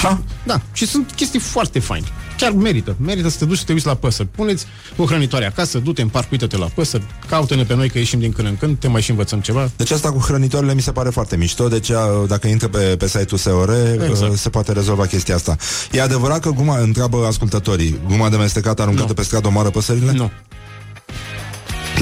Ha? 0.02 0.22
Da, 0.44 0.60
și 0.72 0.86
sunt 0.86 1.12
chestii 1.16 1.40
foarte 1.40 1.78
faine. 1.78 2.06
Chiar 2.36 2.50
merită. 2.52 2.96
Merită 3.00 3.28
să 3.28 3.38
te 3.38 3.44
duci 3.44 3.58
să 3.58 3.64
te 3.64 3.72
uiți 3.72 3.86
la 3.86 3.94
păsări. 3.94 4.28
Puneți 4.28 4.66
o 4.96 5.04
hrănitoare 5.04 5.46
acasă, 5.46 5.78
du-te 5.78 6.02
în 6.02 6.08
parc, 6.08 6.30
uită-te 6.30 6.56
la 6.56 6.66
păsări, 6.66 7.02
caută-ne 7.28 7.62
pe 7.64 7.74
noi 7.74 7.88
că 7.90 7.98
ieșim 7.98 8.18
din 8.18 8.32
când 8.32 8.48
în 8.48 8.56
când, 8.56 8.78
te 8.78 8.88
mai 8.88 9.02
și 9.02 9.10
învățăm 9.10 9.40
ceva. 9.40 9.70
Deci 9.76 9.90
asta 9.90 10.12
cu 10.12 10.18
hrănitoarele 10.18 10.74
mi 10.74 10.80
se 10.82 10.92
pare 10.92 11.10
foarte 11.10 11.36
mișto, 11.36 11.68
deci 11.68 11.90
a, 11.90 12.24
dacă 12.28 12.46
intră 12.46 12.68
pe, 12.68 12.78
pe 12.78 13.08
site-ul 13.08 13.38
SEOR, 13.40 13.70
Exact. 13.92 14.10
exact. 14.10 14.36
se 14.36 14.48
poate 14.48 14.72
rezolva 14.72 15.06
chestia 15.06 15.34
asta. 15.34 15.56
E 15.92 16.02
adevărat 16.02 16.40
că 16.40 16.50
guma, 16.50 16.78
întreabă 16.78 17.26
ascultătorii, 17.26 18.00
guma 18.08 18.28
de 18.28 18.36
mestecată 18.36 18.82
aruncată 18.82 19.06
Nu. 19.08 19.14
pe 19.14 19.22
stradă 19.22 19.48
omoară 19.48 19.70
păsările? 19.70 20.12
Nu. 20.12 20.30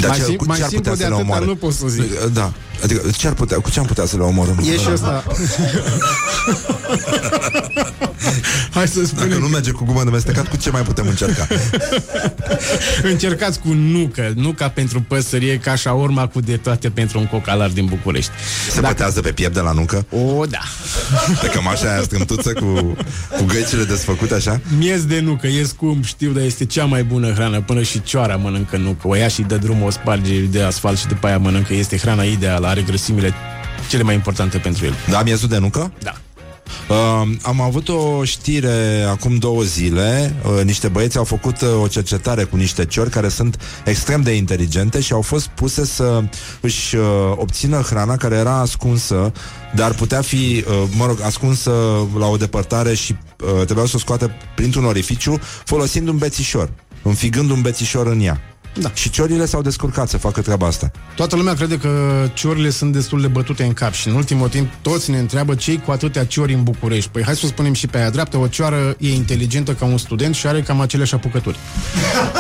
Dar 0.07 0.11
Mai 0.11 0.19
ce, 0.19 0.25
sim- 0.25 0.37
cu 0.37 0.45
mai 0.45 0.57
ce 0.57 0.63
ar 0.63 0.69
simplu 0.69 0.91
putea 0.91 0.97
de 0.97 1.03
să 1.03 1.09
le 1.09 1.15
atâta 1.15 1.29
omoare? 1.31 1.45
nu 1.53 1.57
pot 1.57 1.73
să 1.73 1.87
zic. 1.89 2.21
Da. 2.39 2.53
Adică 2.85 3.11
ce 3.17 3.27
ar 3.27 3.33
putea, 3.33 3.61
cu 3.61 3.71
ce 3.71 3.79
am 3.79 3.87
putea 3.87 4.07
să 4.07 4.17
le 4.17 4.23
omorâm? 4.23 4.59
E 4.59 4.77
și 4.77 4.89
ăsta. 4.93 5.25
Hai 8.75 8.89
să 8.89 9.01
Dacă 9.01 9.07
spunem 9.07 9.39
nu 9.39 9.47
merge 9.47 9.71
cu 9.71 9.85
gumă 9.85 10.05
de 10.05 10.11
mestecat, 10.11 10.49
cu 10.49 10.57
ce 10.57 10.71
mai 10.71 10.83
putem 10.83 11.07
încerca? 11.09 11.47
Încercați 13.13 13.61
cu 13.61 13.69
nucă, 13.73 14.33
nuca 14.37 14.69
pentru 14.69 15.01
păsări 15.01 15.49
e 15.49 15.57
ca 15.57 15.93
urma 15.93 16.27
cu 16.27 16.41
de 16.41 16.57
toate 16.57 16.91
pentru 16.91 17.19
un 17.19 17.27
cocalar 17.27 17.71
din 17.71 17.85
București. 17.85 18.31
Se 18.71 18.81
pătează 18.81 19.21
pe 19.21 19.33
piept 19.33 19.55
de 19.55 19.61
la 19.61 19.73
nucă? 19.73 20.07
O, 20.11 20.45
da. 20.47 20.59
Pe 21.43 21.47
cămașa 21.47 21.91
aia 21.93 22.03
strâmtuță 22.03 22.53
cu, 22.53 22.97
cu 23.37 23.45
găicile 23.47 23.85
desfăcute 23.85 24.35
așa? 24.35 24.61
Miez 24.79 25.05
de 25.05 25.21
nucă, 25.21 25.47
e 25.47 25.65
scump, 25.65 26.05
știu, 26.05 26.31
dar 26.33 26.45
este 26.45 26.65
cea 26.65 26.85
mai 26.85 27.05
bună 27.05 27.33
hrană. 27.33 27.61
Până 27.61 27.83
și 27.83 28.03
cioara 28.03 28.37
mănâncă 28.37 28.77
nucă. 28.77 29.09
O 29.09 29.15
ia 29.15 29.29
și 29.29 29.43
dă 29.43 29.57
drumul, 29.57 29.87
o 29.87 29.91
sparge 29.91 30.41
de 30.41 30.63
asfalt 30.63 30.99
și 30.99 31.07
după 31.07 31.27
aia 31.27 31.39
mănâncă. 31.39 31.75
Este 31.75 31.97
hrana 31.97 32.23
ideală, 32.23 32.67
are 32.75 32.83
grăsimile 32.83 33.35
cele 33.89 34.03
mai 34.03 34.15
importante 34.15 34.59
pentru 34.59 34.85
el. 34.85 34.95
Da, 35.11 35.23
miezul 35.23 35.49
de 35.49 35.59
nucă? 35.59 35.93
Da. 36.03 36.13
Uh, 36.89 37.29
am 37.43 37.61
avut 37.61 37.89
o 37.89 38.25
știre 38.25 39.03
acum 39.09 39.37
două 39.37 39.63
zile. 39.63 40.35
Uh, 40.45 40.65
niște 40.65 40.89
băieți 40.89 41.17
au 41.17 41.25
făcut 41.25 41.61
uh, 41.61 41.69
o 41.83 41.87
cercetare 41.87 42.45
cu 42.45 42.57
niște 42.57 42.85
ciori 42.85 43.11
care 43.11 43.29
sunt 43.29 43.61
extrem 43.85 44.23
de 44.23 44.31
inteligente 44.33 45.01
și 45.01 45.13
au 45.13 45.21
fost 45.23 45.47
puse 45.47 45.85
să 45.85 46.23
își 46.61 46.97
uh, 46.97 47.05
obțină 47.37 47.81
hrana 47.81 48.17
care 48.17 48.35
era 48.35 48.61
ascunsă, 48.61 49.33
dar 49.75 49.95
putea 49.95 50.21
fi, 50.21 50.65
uh, 50.69 50.83
mă 50.97 51.07
rog, 51.07 51.21
ascunsă 51.21 51.71
la 52.19 52.27
o 52.27 52.37
depărtare 52.37 52.95
și 52.95 53.17
uh, 53.41 53.65
trebuiau 53.65 53.87
să 53.87 53.97
o 53.97 53.99
scoate 53.99 54.37
printr-un 54.55 54.85
orificiu 54.85 55.39
folosind 55.65 56.09
un 56.09 56.19
bețișor, 56.19 56.71
înfigând 57.03 57.51
un 57.51 57.61
bețișor 57.61 58.07
în 58.07 58.21
ea. 58.21 58.54
Da. 58.81 58.91
Și 58.95 59.11
ciorile 59.11 59.47
s-au 59.47 59.63
descurcat 59.63 60.09
să 60.09 60.17
facă 60.17 60.41
treaba 60.41 60.67
asta. 60.67 60.91
Toată 61.17 61.37
lumea 61.37 61.55
crede 61.55 61.79
că 61.79 62.25
ciorile 62.35 62.71
sunt 62.71 62.93
destul 62.93 63.21
de 63.21 63.27
bătute 63.27 63.65
în 63.65 63.73
cap 63.73 63.93
și 63.93 64.09
în 64.09 64.15
ultimul 64.15 64.49
timp 64.49 64.73
toți 64.83 65.11
ne 65.11 65.19
întreabă 65.19 65.55
cei 65.55 65.81
cu 65.81 65.91
atâtea 65.91 66.25
ciori 66.25 66.53
în 66.55 66.63
București. 66.63 67.11
Păi 67.11 67.23
hai 67.23 67.37
să 67.37 67.43
o 67.45 67.49
spunem 67.49 67.73
și 67.73 67.87
pe 67.87 67.99
aia 67.99 68.11
dreaptă, 68.11 68.37
o 68.37 68.47
cioară 68.47 68.97
e 68.99 69.15
inteligentă 69.15 69.75
ca 69.75 69.85
un 69.85 69.99
student 69.99 70.35
și 70.35 70.47
are 70.47 70.63
cam 70.63 70.81
aceleași 70.81 71.15
apucături. 71.15 71.59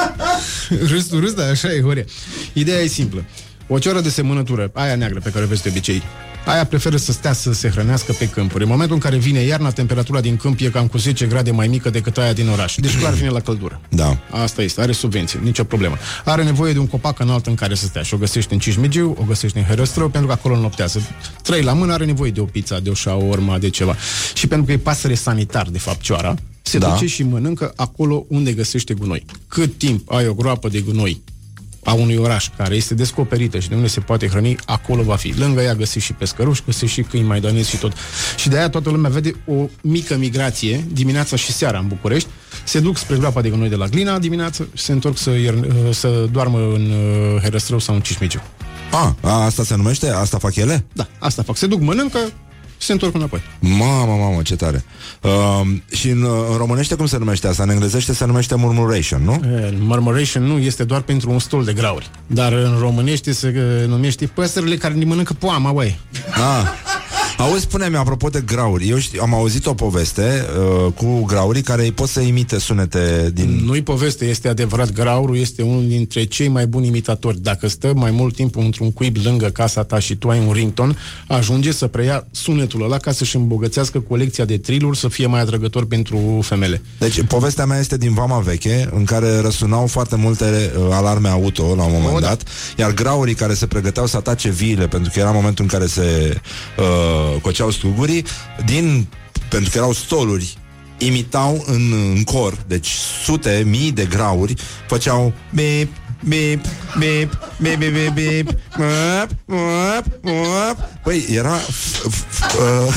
râs, 0.91 1.05
tu 1.05 1.21
râs, 1.21 1.33
dar 1.33 1.51
așa 1.51 1.73
e, 1.73 1.81
Horia. 1.81 2.05
Ideea 2.53 2.81
e 2.81 2.87
simplă. 2.87 3.25
O 3.67 3.79
cioară 3.79 4.01
de 4.01 4.09
semănătură, 4.09 4.71
aia 4.73 4.95
neagră 4.95 5.21
pe 5.21 5.31
care 5.31 5.45
o 5.45 5.49
vezi 5.49 5.63
de 5.63 5.69
obicei, 5.69 6.03
aia 6.45 6.65
preferă 6.65 6.97
să 6.97 7.13
stea 7.13 7.33
să 7.33 7.53
se 7.53 7.69
hrănească 7.69 8.13
pe 8.13 8.29
câmpuri. 8.29 8.63
În 8.63 8.69
momentul 8.69 8.95
în 8.95 9.01
care 9.01 9.17
vine 9.17 9.39
iarna, 9.41 9.71
temperatura 9.71 10.21
din 10.21 10.37
câmp 10.37 10.61
e 10.61 10.65
cam 10.69 10.87
cu 10.87 10.99
10 10.99 11.27
grade 11.27 11.51
mai 11.51 11.67
mică 11.69 11.91
decât 11.91 12.19
aia 12.19 12.33
din 12.33 12.49
oraș. 12.49 12.75
Deci 12.75 12.97
clar 12.99 13.13
vine 13.13 13.29
la 13.29 13.41
căldură. 13.41 13.81
Da. 13.89 14.19
Asta 14.31 14.63
este, 14.63 14.81
are 14.81 14.93
subvenție, 14.93 15.41
nicio 15.43 15.65
problemă. 15.65 15.97
Are 16.25 16.43
nevoie 16.45 16.73
de 16.73 16.79
un 16.79 16.87
copac 16.87 17.19
înalt 17.19 17.47
în 17.47 17.55
care 17.55 17.75
să 17.75 17.87
stea 17.87 18.03
și 18.03 18.15
o 18.15 18.17
găsești 18.17 18.53
în 18.53 18.59
Cismigiu, 18.59 19.17
o 19.21 19.25
găsești 19.27 19.59
în 19.59 19.65
Herăstrău, 19.65 20.09
pentru 20.09 20.27
că 20.29 20.33
acolo 20.33 20.57
noptează. 20.57 21.01
Trei 21.43 21.63
la 21.63 21.73
mână 21.73 21.93
are 21.93 22.05
nevoie 22.05 22.31
de 22.31 22.41
o 22.41 22.45
pizza, 22.45 22.79
de 22.81 22.91
o 22.91 22.95
shawarma, 22.95 23.59
de 23.59 23.69
ceva. 23.71 23.97
Și 24.35 24.47
pentru 24.47 24.67
că 24.67 24.73
e 24.73 24.77
pasăre 24.79 25.15
sanitar, 25.15 25.67
de 25.71 25.79
fapt, 25.79 26.01
cioara, 26.01 26.35
se 26.63 26.79
Da. 26.79 26.89
duce 26.89 27.07
și 27.07 27.23
mănâncă 27.23 27.73
acolo 27.77 28.25
unde 28.29 28.53
găsește 28.53 28.95
gunoi. 28.95 29.25
Cât 29.49 29.79
timp 29.79 30.11
ai 30.13 30.27
o 30.29 30.35
groapă 30.35 30.69
de 30.69 30.81
gunoi 30.81 31.23
a 31.85 31.93
unui 31.93 32.17
oraș 32.17 32.49
care 32.57 32.75
este 32.75 32.95
descoperită 32.95 33.59
și 33.59 33.69
de 33.69 33.75
unde 33.75 33.87
se 33.87 34.01
poate 34.01 34.29
hrăni, 34.29 34.57
acolo 34.65 35.03
va 35.03 35.17
fi. 35.17 35.35
Lângă 35.39 35.61
ea 35.63 35.75
găsești 35.75 36.07
și 36.07 36.13
pescăruși, 36.13 36.63
găsești 36.67 36.95
și 36.95 37.03
câini 37.03 37.27
maidanezi 37.27 37.71
și 37.71 37.77
tot. 37.77 37.93
Și 38.37 38.49
de 38.49 38.57
aia 38.57 38.69
toată 38.69 38.91
lumea 38.91 39.11
vede 39.11 39.33
o 39.47 39.67
mică 39.81 40.17
migrație 40.17 40.85
dimineața 40.93 41.37
și 41.37 41.53
seara 41.53 41.79
în 41.79 41.87
București. 41.87 42.29
Se 42.65 42.81
duc 42.81 42.97
spre 42.97 43.17
groapa 43.17 43.41
de 43.41 43.49
gunoi 43.49 43.69
de 43.69 43.77
la 43.77 43.87
Glina 43.87 44.19
dimineață 44.19 44.69
și 44.75 44.83
se 44.83 44.93
întorc 44.93 45.17
să, 45.19 45.31
ier- 45.31 45.91
să 45.93 46.29
doarmă 46.33 46.59
în 46.59 46.91
uh, 46.91 47.43
Herăstrău 47.43 47.79
sau 47.79 47.95
în 47.95 48.01
Cismigiu. 48.01 48.43
A, 48.93 49.17
a, 49.21 49.45
asta 49.45 49.63
se 49.65 49.77
numește? 49.77 50.09
Asta 50.09 50.39
fac 50.39 50.57
ele? 50.57 50.85
Da, 50.93 51.09
asta 51.19 51.43
fac. 51.43 51.57
Se 51.57 51.67
duc, 51.67 51.81
mănâncă, 51.81 52.19
se 52.85 52.93
întorc 52.93 53.15
înapoi. 53.15 53.41
Mamă, 53.59 54.17
mamă, 54.21 54.43
ce 54.43 54.57
tare. 54.57 54.85
Uh, 55.21 55.31
și 55.91 56.09
în, 56.09 56.23
în 56.51 56.57
românește 56.57 56.95
cum 56.95 57.07
se 57.07 57.19
numește 57.19 57.47
asta? 57.47 57.63
În 57.63 57.71
englezește 57.71 58.15
se 58.15 58.27
numește 58.27 58.55
murmuration, 58.55 59.23
nu? 59.25 59.33
Eh, 59.33 59.75
Murmuration 59.79 60.43
nu 60.43 60.59
este 60.59 60.85
doar 60.85 61.01
pentru 61.01 61.31
un 61.31 61.39
stol 61.39 61.65
de 61.65 61.73
grauri, 61.73 62.11
dar 62.27 62.53
în 62.53 62.77
românește 62.79 63.33
se 63.33 63.81
uh, 63.83 63.89
numește 63.89 64.27
păsările 64.27 64.77
care 64.77 64.95
ne 64.95 65.05
mănâncă 65.05 65.33
poama, 65.33 65.73
băi. 65.73 65.99
Ah. 66.31 66.69
Auzi, 67.39 67.63
spune-mi, 67.63 67.97
apropo 67.97 68.29
de 68.29 68.41
grauri, 68.41 68.89
eu 68.89 68.99
știu, 68.99 69.23
am 69.23 69.35
auzit 69.35 69.67
o 69.67 69.75
poveste 69.75 70.47
uh, 70.87 70.93
cu 70.93 71.25
graurii 71.25 71.63
care 71.63 71.83
îi 71.83 71.93
pot 71.93 72.09
să 72.09 72.21
imite 72.21 72.59
sunete 72.59 73.31
din... 73.35 73.61
Nu-i 73.65 73.83
poveste, 73.83 74.25
este 74.25 74.49
adevărat. 74.49 74.93
Graurul 74.93 75.37
este 75.37 75.63
unul 75.63 75.87
dintre 75.87 76.25
cei 76.25 76.49
mai 76.49 76.67
buni 76.67 76.87
imitatori. 76.87 77.41
Dacă 77.41 77.69
stă 77.69 77.93
mai 77.95 78.11
mult 78.11 78.35
timp 78.35 78.57
într-un 78.57 78.93
cuib 78.93 79.17
lângă 79.25 79.47
casa 79.47 79.83
ta 79.83 79.99
și 79.99 80.17
tu 80.17 80.29
ai 80.29 80.39
un 80.47 80.53
rington, 80.53 80.99
ajunge 81.29 81.73
să 81.73 81.87
preia 81.87 82.27
sunetul 82.31 82.83
ăla 82.83 82.99
ca 82.99 83.13
să-și 83.13 83.37
îmbogățească 83.37 84.01
colecția 84.01 84.45
de 84.45 84.59
triluri 84.59 84.99
să 84.99 85.09
fie 85.09 85.27
mai 85.27 85.41
atrăgător 85.41 85.87
pentru 85.87 86.41
femele. 86.43 86.83
Deci, 86.99 87.23
povestea 87.23 87.65
mea 87.67 87.79
este 87.79 87.97
din 87.97 88.15
Vama 88.15 88.39
Veche, 88.39 88.89
în 88.95 89.05
care 89.05 89.41
răsunau 89.41 89.87
foarte 89.87 90.17
multe 90.17 90.73
uh, 90.79 90.87
alarme 90.91 91.29
auto 91.29 91.75
la 91.75 91.85
un 91.85 91.93
moment 91.93 92.17
O, 92.17 92.19
da. 92.19 92.27
dat, 92.27 92.43
iar 92.77 92.93
graurii 92.93 93.35
care 93.35 93.55
se 93.55 93.67
pregăteau 93.67 94.07
să 94.07 94.17
atace 94.17 94.49
viile, 94.49 94.87
pentru 94.87 95.11
că 95.15 95.21
era 95.21 95.31
momentul 95.31 95.65
în 95.65 95.79
care 95.79 95.87
se 95.87 96.41
uh, 96.79 97.24
coceau 97.43 97.71
strugurii, 97.71 98.25
din, 98.65 99.07
pentru 99.49 99.71
că 99.71 99.79
erau 99.79 99.93
stoluri 99.93 100.57
imitau 100.99 101.65
în, 101.67 101.93
în 102.15 102.25
cor, 102.25 102.65
deci 102.67 102.89
sute, 103.25 103.63
mii 103.67 103.93
de 103.93 104.05
grauri, 104.05 104.55
făceau 104.89 105.33
bip, 105.55 105.89
bip, 106.29 106.65
bip, 106.99 107.39
bip, 107.61 107.79
bip, 107.79 107.93
bip, 107.93 108.13
bip, 108.15 108.51
măp, 108.77 109.29
măp, 109.45 110.05
măp. 110.23 110.77
Păi, 111.03 111.27
era 111.31 111.59
f- 111.59 112.07
f- 112.11 112.55
uh, 112.59 112.95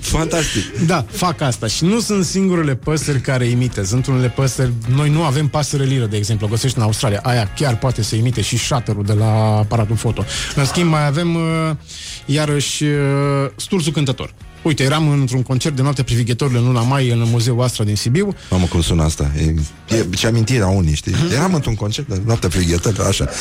fantastic. 0.00 0.78
Da, 0.86 1.04
fac 1.10 1.40
asta 1.40 1.66
și 1.66 1.84
nu 1.84 2.00
sunt 2.00 2.24
singurele 2.24 2.74
păsări 2.74 3.20
care 3.20 3.44
imită. 3.46 3.84
Sunt 3.84 4.06
unele 4.06 4.28
păsări, 4.28 4.72
noi 4.88 5.10
nu 5.10 5.24
avem 5.24 5.48
pasăre 5.48 5.84
liră, 5.84 6.04
de 6.06 6.16
exemplu, 6.16 6.46
o 6.46 6.50
găsești 6.50 6.76
în 6.78 6.82
Australia. 6.84 7.20
Aia 7.22 7.50
chiar 7.56 7.76
poate 7.78 8.02
să 8.02 8.16
imite 8.16 8.40
și 8.40 8.56
shutterul 8.58 9.04
de 9.04 9.12
la 9.12 9.56
aparatul 9.56 9.96
foto. 9.96 10.24
În 10.54 10.64
schimb, 10.64 10.90
mai 10.90 11.06
avem 11.06 11.34
uh, 11.34 11.70
iarăși 12.26 12.84
uh, 12.84 13.50
stursul 13.56 13.92
cântător. 13.92 14.34
Uite, 14.66 14.82
eram 14.82 15.08
într-un 15.08 15.42
concert 15.42 15.76
de 15.76 15.82
noapte 15.82 16.02
privighetorilor 16.02 16.60
în 16.60 16.66
luna 16.66 16.82
mai 16.82 17.08
în 17.08 17.22
Muzeul 17.30 17.62
Astra 17.62 17.84
din 17.84 17.96
Sibiu. 17.96 18.34
Mamă, 18.50 18.66
cum 18.66 18.80
sună 18.80 19.02
asta? 19.02 19.30
E, 19.38 19.54
e 19.96 20.06
ce 20.16 20.26
amintire 20.26 20.62
a 20.62 20.68
unii, 20.68 20.94
știi? 20.94 21.14
Eram 21.32 21.54
într-un 21.54 21.74
concert 21.74 22.08
de 22.08 22.20
noapte 22.24 22.48
frighetă, 22.48 23.04
așa. 23.08 23.28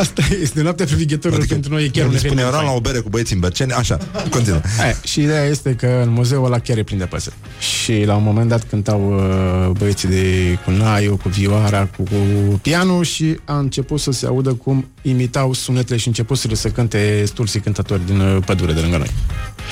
Asta 0.00 0.22
este, 0.42 0.62
noaptea 0.62 0.84
privighetorilor 0.84 1.38
adică, 1.38 1.54
pentru 1.54 1.72
noi 1.72 1.84
e 1.84 1.88
chiar 1.88 2.06
un 2.06 2.12
ne 2.12 2.18
spune, 2.18 2.32
eveniment 2.32 2.54
eram 2.54 2.64
la 2.64 2.70
fain. 2.70 2.76
o 2.76 2.80
bere 2.80 2.98
cu 2.98 3.08
băieții 3.08 3.34
în 3.34 3.40
Berceni, 3.40 3.72
așa, 3.72 3.98
continuă. 4.30 4.60
Aia, 4.80 4.96
și 5.04 5.20
ideea 5.20 5.44
este 5.44 5.74
că 5.74 6.00
în 6.04 6.10
muzeul 6.10 6.44
ăla 6.44 6.58
chiar 6.58 6.78
e 6.78 6.82
plin 6.82 6.98
de 6.98 7.04
păsări. 7.04 7.36
Și 7.58 8.02
la 8.04 8.16
un 8.16 8.22
moment 8.22 8.48
dat 8.48 8.64
cântau 8.68 9.14
uh, 9.14 9.70
băieții 9.78 10.08
de 10.08 10.58
cu 10.64 10.70
naiul, 10.70 11.16
cu 11.16 11.28
vioara, 11.28 11.88
cu, 11.96 12.02
cu 12.02 12.16
pianul 12.62 13.04
și 13.04 13.36
a 13.44 13.58
început 13.58 14.00
să 14.00 14.12
se 14.12 14.26
audă 14.26 14.52
cum 14.52 14.88
imitau 15.02 15.52
sunetele 15.52 15.98
și 15.98 16.06
început 16.06 16.38
să 16.38 16.68
cânte 16.68 17.22
stursii 17.26 17.60
cântători 17.60 18.06
din 18.06 18.20
uh, 18.20 18.42
pădure 18.54 18.72
de 18.72 18.80
lângă 18.80 18.96
noi. 18.96 19.10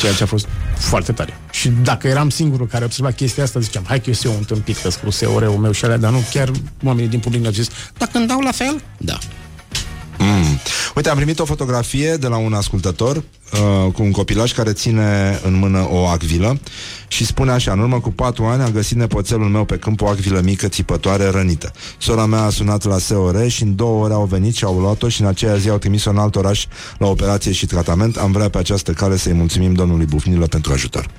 Ceea 0.01 0.13
ce 0.13 0.23
a 0.23 0.27
fost 0.27 0.49
foarte 0.77 1.13
tare. 1.13 1.37
Și 1.51 1.69
dacă 1.69 2.09
eram 2.09 2.31
singurul 2.31 2.67
care 2.67 2.85
observa 2.85 3.11
chestia 3.11 3.43
asta, 3.43 3.61
ziceam, 3.61 3.85
hai 3.87 3.99
că 4.01 4.05
eu 4.07 4.15
sunt 4.15 4.33
eu 4.33 4.39
un 4.39 4.45
tâmpit, 4.45 4.77
că 4.77 4.91
cu 5.05 5.11
SEO-ul 5.11 5.59
meu 5.59 5.73
și 5.73 5.85
alea, 5.85 5.97
dar 5.97 6.11
nu, 6.11 6.23
chiar 6.33 6.51
oamenii 6.85 7.09
din 7.09 7.19
public 7.19 7.41
ne-au 7.41 7.53
zis, 7.53 7.69
dacă 7.99 8.19
îmi 8.19 8.27
dau 8.27 8.41
la 8.41 8.51
fel? 8.51 8.83
Da. 8.99 9.19
Mm. 10.23 10.59
Uite, 10.95 11.09
am 11.09 11.17
primit 11.17 11.39
o 11.39 11.45
fotografie 11.45 12.17
de 12.17 12.27
la 12.27 12.37
un 12.37 12.53
ascultător 12.53 13.17
uh, 13.17 13.93
cu 13.93 14.03
un 14.03 14.11
copilaj 14.11 14.53
care 14.53 14.73
ține 14.73 15.41
în 15.45 15.55
mână 15.55 15.87
o 15.91 16.07
acvilă 16.07 16.61
și 17.09 17.27
spune 17.27 17.51
așa, 17.51 17.73
în 17.73 17.79
urmă 17.79 18.01
cu 18.01 18.11
patru 18.11 18.45
ani 18.45 18.63
am 18.63 18.71
găsit 18.71 18.97
nepoțelul 18.97 19.49
meu 19.49 19.65
pe 19.65 19.77
câmp 19.77 20.01
o 20.01 20.07
acvilă 20.07 20.41
mică, 20.41 20.69
țipătoare, 20.69 21.31
rănită. 21.31 21.73
Sora 21.99 22.27
mea 22.27 22.43
a 22.43 22.51
sunat 22.51 22.85
la 22.85 22.99
SOR 22.99 23.49
și 23.49 23.63
în 23.63 23.77
două 23.77 24.05
ore 24.05 24.13
au 24.13 24.25
venit 24.25 24.55
și 24.55 24.65
au 24.65 24.79
luat-o 24.79 25.09
și 25.09 25.21
în 25.21 25.27
aceea 25.27 25.57
zi 25.57 25.69
au 25.69 25.79
trimis-o 25.79 26.11
în 26.11 26.19
alt 26.19 26.37
oraș 26.37 26.67
la 26.99 27.07
operație 27.07 27.53
și 27.53 27.67
tratament. 27.67 28.17
Am 28.17 28.33
vrea 28.33 28.49
pe 28.49 28.59
această 28.59 28.93
cale 28.93 29.17
să-i 29.17 29.33
mulțumim 29.33 29.73
domnului 29.73 30.07
Bufnilă 30.07 30.47
pentru 30.47 30.73
ajutor. 30.73 31.11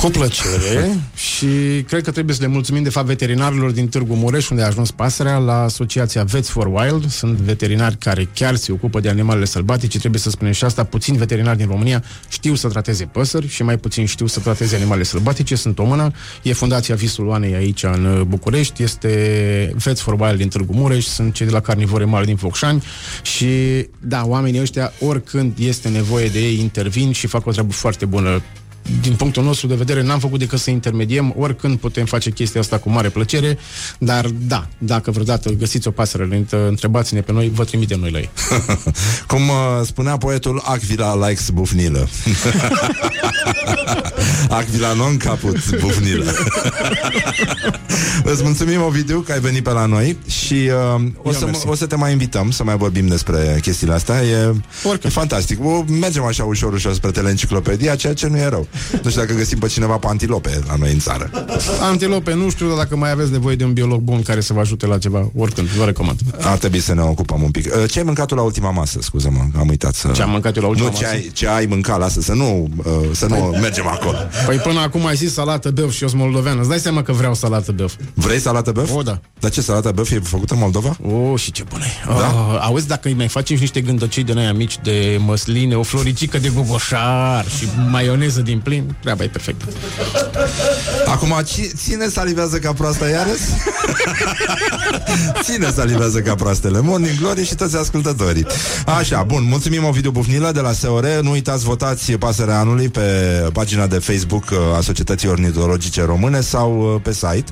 Cu 0.00 0.10
plăcere 0.10 0.98
și 1.14 1.46
cred 1.86 2.02
că 2.02 2.10
trebuie 2.10 2.34
să 2.34 2.42
le 2.42 2.48
mulțumim 2.48 2.82
de 2.82 2.88
fapt 2.90 3.06
veterinarilor 3.06 3.70
din 3.70 3.88
Târgu 3.88 4.14
Mureș 4.14 4.48
unde 4.48 4.62
a 4.62 4.66
ajuns 4.66 4.90
pasărea 4.90 5.36
la 5.36 5.62
asociația 5.62 6.24
Vets 6.24 6.48
for 6.48 6.66
Wild. 6.66 7.10
Sunt 7.10 7.38
veterinari 7.38 7.96
care 7.96 8.28
chiar 8.34 8.54
se 8.54 8.72
ocupă 8.72 9.00
de 9.00 9.08
animalele 9.08 9.44
sălbatice, 9.44 9.98
trebuie 9.98 10.20
să 10.20 10.30
spunem 10.30 10.52
și 10.52 10.64
asta. 10.64 10.84
Puțini 10.84 11.16
veterinari 11.16 11.56
din 11.56 11.66
România 11.66 12.04
știu 12.28 12.54
să 12.54 12.68
trateze 12.68 13.04
păsări 13.04 13.48
și 13.48 13.62
mai 13.62 13.78
puțin 13.78 14.06
știu 14.06 14.26
să 14.26 14.40
trateze 14.40 14.76
animalele 14.76 15.04
sălbatice. 15.04 15.54
Sunt 15.54 15.78
o 15.78 15.84
mână. 15.84 16.10
E 16.42 16.52
Fundația 16.52 16.94
Visul 16.94 17.26
Oanei 17.26 17.54
aici 17.54 17.82
în 17.82 18.24
București, 18.28 18.82
este 18.82 19.72
Vets 19.76 20.00
for 20.00 20.20
Wild 20.20 20.36
din 20.36 20.48
Târgu 20.48 20.72
Mureș, 20.72 21.04
sunt 21.04 21.34
cei 21.34 21.46
de 21.46 21.52
la 21.52 21.60
Carnivore 21.60 22.04
Mare 22.04 22.24
din 22.24 22.36
Focșani 22.36 22.82
și 23.22 23.46
da, 24.00 24.22
oamenii 24.26 24.60
ăștia 24.60 24.92
oricând 25.00 25.52
este 25.58 25.88
nevoie 25.88 26.28
de 26.28 26.38
ei 26.38 26.58
intervin 26.58 27.12
și 27.12 27.26
fac 27.26 27.46
o 27.46 27.50
treabă 27.50 27.72
foarte 27.72 28.04
bună 28.04 28.42
din 29.00 29.14
punctul 29.14 29.42
nostru 29.42 29.66
de 29.66 29.74
vedere, 29.74 30.02
n-am 30.02 30.18
făcut 30.18 30.38
decât 30.38 30.58
să 30.58 30.70
intermediem, 30.70 31.34
oricând 31.36 31.78
putem 31.78 32.04
face 32.04 32.30
chestia 32.30 32.60
asta 32.60 32.78
cu 32.78 32.90
mare 32.90 33.08
plăcere, 33.08 33.58
dar 33.98 34.26
da, 34.26 34.66
dacă 34.78 35.10
vreodată 35.10 35.50
găsiți 35.50 35.88
o 35.88 35.90
pasăre 35.90 36.24
lenită, 36.24 36.66
întrebați-ne 36.68 37.20
pe 37.20 37.32
noi, 37.32 37.50
vă 37.54 37.64
trimitem 37.64 38.00
noi 38.00 38.10
la 38.10 38.18
ei. 38.18 38.30
Cum 39.26 39.48
uh, 39.48 39.86
spunea 39.86 40.16
poetul, 40.16 40.62
Acvila 40.64 41.28
likes 41.28 41.50
bufnilă. 41.50 42.08
Acvila 44.48 44.92
non 44.92 45.16
caput 45.16 45.78
bufnilă. 45.80 46.32
Îți 48.24 48.42
mulțumim, 48.42 48.82
Ovidiu, 48.82 49.20
că 49.20 49.32
ai 49.32 49.40
venit 49.40 49.62
pe 49.62 49.70
la 49.70 49.86
noi 49.86 50.16
și 50.26 50.70
uh, 50.94 51.02
o, 51.22 51.32
să, 51.32 51.44
mersi. 51.44 51.68
o 51.68 51.74
să 51.74 51.86
te 51.86 51.96
mai 51.96 52.12
invităm 52.12 52.50
să 52.50 52.64
mai 52.64 52.76
vorbim 52.76 53.06
despre 53.06 53.58
chestiile 53.62 53.92
astea. 53.92 54.22
E, 54.22 54.54
Oricând. 54.84 55.04
e 55.04 55.08
fantastic. 55.08 55.64
O, 55.64 55.84
mergem 56.00 56.22
așa 56.22 56.44
ușor, 56.44 56.72
ușor 56.72 56.94
spre 56.94 57.10
teleenciclopedia, 57.10 57.94
ceea 57.94 58.14
ce 58.14 58.26
nu 58.26 58.36
e 58.36 58.48
rău. 58.48 58.68
Nu 59.02 59.10
știu 59.10 59.20
dacă 59.20 59.34
găsim 59.34 59.58
pe 59.58 59.66
cineva 59.66 59.96
pe 59.96 60.06
antilope 60.06 60.60
la 60.66 60.74
noi 60.78 60.92
în 60.92 60.98
țară. 60.98 61.30
Antilope, 61.80 62.34
nu 62.34 62.50
știu, 62.50 62.68
dar 62.68 62.76
dacă 62.76 62.96
mai 62.96 63.10
aveți 63.10 63.30
nevoie 63.30 63.56
de 63.56 63.64
un 63.64 63.72
biolog 63.72 64.00
bun 64.00 64.22
care 64.22 64.40
să 64.40 64.52
vă 64.52 64.60
ajute 64.60 64.86
la 64.86 64.98
ceva, 64.98 65.30
oricând, 65.36 65.68
vă 65.68 65.84
recomand. 65.84 66.20
Ar 66.40 66.58
trebui 66.58 66.80
să 66.80 66.94
ne 66.94 67.00
ocupăm 67.00 67.42
un 67.42 67.50
pic. 67.50 67.74
Uh, 67.82 67.90
Ce 67.90 67.98
ai 67.98 68.04
mâncat 68.04 68.26
tu 68.26 68.34
la 68.34 68.42
ultima 68.42 68.70
masă? 68.70 68.98
Scuză-mă, 69.02 69.58
am 69.58 69.68
uitat 69.68 69.94
să... 69.94 70.08
Ce 70.14 70.22
am 70.22 70.30
măncat 70.30 70.56
eu 70.56 70.62
la 70.62 70.68
ultima 70.68 70.88
nu, 70.88 70.94
ce 70.96 71.02
masă? 71.02 71.14
ai, 71.14 71.30
ce 71.32 71.48
ai 71.48 71.66
mâncat, 71.66 71.98
lasă, 71.98 72.20
să 72.20 72.32
nu, 72.32 72.68
uh, 72.76 72.92
să 73.12 73.26
nu 73.26 73.36
mergem 73.36 73.86
acolo. 73.86 74.18
Păi 74.46 74.56
până 74.56 74.80
acum 74.80 75.06
ai 75.06 75.16
zis 75.16 75.32
salată 75.32 75.70
beuf 75.70 75.92
și 75.92 76.02
eu 76.02 76.08
sunt 76.08 76.20
moldovean. 76.20 76.58
Îți 76.58 76.68
dai 76.68 76.78
seama 76.78 77.02
că 77.02 77.12
vreau 77.12 77.34
salată 77.34 77.72
beuf. 77.72 77.94
Vrei 78.14 78.38
salată 78.38 78.70
băf? 78.72 78.90
O, 78.94 79.02
da. 79.02 79.20
Dar 79.40 79.50
ce 79.50 79.60
salată 79.60 79.90
băf 79.94 80.10
e 80.10 80.20
făcută 80.22 80.54
în 80.54 80.60
Moldova? 80.60 80.96
Oh, 81.02 81.40
și 81.40 81.52
ce 81.52 81.64
bună 81.68 81.84
e. 81.84 82.10
Oh, 82.10 82.58
auzi, 82.60 82.86
dacă 82.86 83.08
îi 83.08 83.14
mai 83.14 83.28
facem 83.28 83.56
și 83.56 83.62
niște 83.62 83.80
gândăcei 83.80 84.24
din 84.24 84.38
aia 84.38 84.52
mici 84.52 84.78
de 84.82 85.20
măsline, 85.24 85.74
o 85.74 85.82
floricică 85.82 86.38
de 86.38 86.48
gogoșar 86.54 87.48
și 87.58 87.66
maioneză 87.90 88.40
din 88.40 88.58
plin, 88.64 88.96
treaba 89.00 89.22
e 89.24 89.28
perfectă. 89.28 89.64
Acum, 91.06 91.34
ci- 91.44 91.84
cine 91.86 92.08
salivează 92.08 92.58
ca 92.58 92.72
proasta 92.72 93.08
iarăs? 93.08 93.40
cine 95.46 95.70
salivează 95.74 96.20
ca 96.20 96.34
proastele? 96.34 96.80
Morning 96.80 97.18
Glory 97.18 97.44
și 97.46 97.54
toți 97.54 97.76
ascultătorii. 97.76 98.46
Așa, 98.86 99.22
bun, 99.22 99.44
mulțumim 99.48 99.84
Ovidiu 99.84 100.10
Bufnilă 100.10 100.50
de 100.52 100.60
la 100.60 100.72
SOR. 100.72 101.06
Nu 101.22 101.30
uitați, 101.30 101.64
votați 101.64 102.12
pasărea 102.12 102.58
anului 102.58 102.88
pe 102.88 103.00
pagina 103.52 103.86
de 103.86 103.98
Facebook 103.98 104.44
uh, 104.50 104.76
a 104.76 104.80
Societății 104.80 105.28
Ornitologice 105.28 106.02
Române 106.02 106.40
sau 106.40 106.94
uh, 106.94 107.00
pe 107.02 107.12
site. 107.12 107.44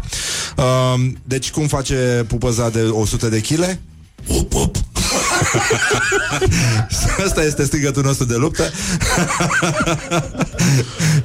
Uh, 0.56 1.10
Deci, 1.24 1.51
cum 1.51 1.66
face 1.66 2.24
pupăza 2.28 2.68
de 2.70 2.80
100 2.80 3.28
de 3.28 3.40
kg? 3.40 3.78
Up, 4.26 4.55
up. 4.55 4.76
Asta 7.26 7.43
este 7.43 7.64
strigătul 7.64 8.02
nostru 8.02 8.24
de 8.24 8.36
luptă. 8.36 8.70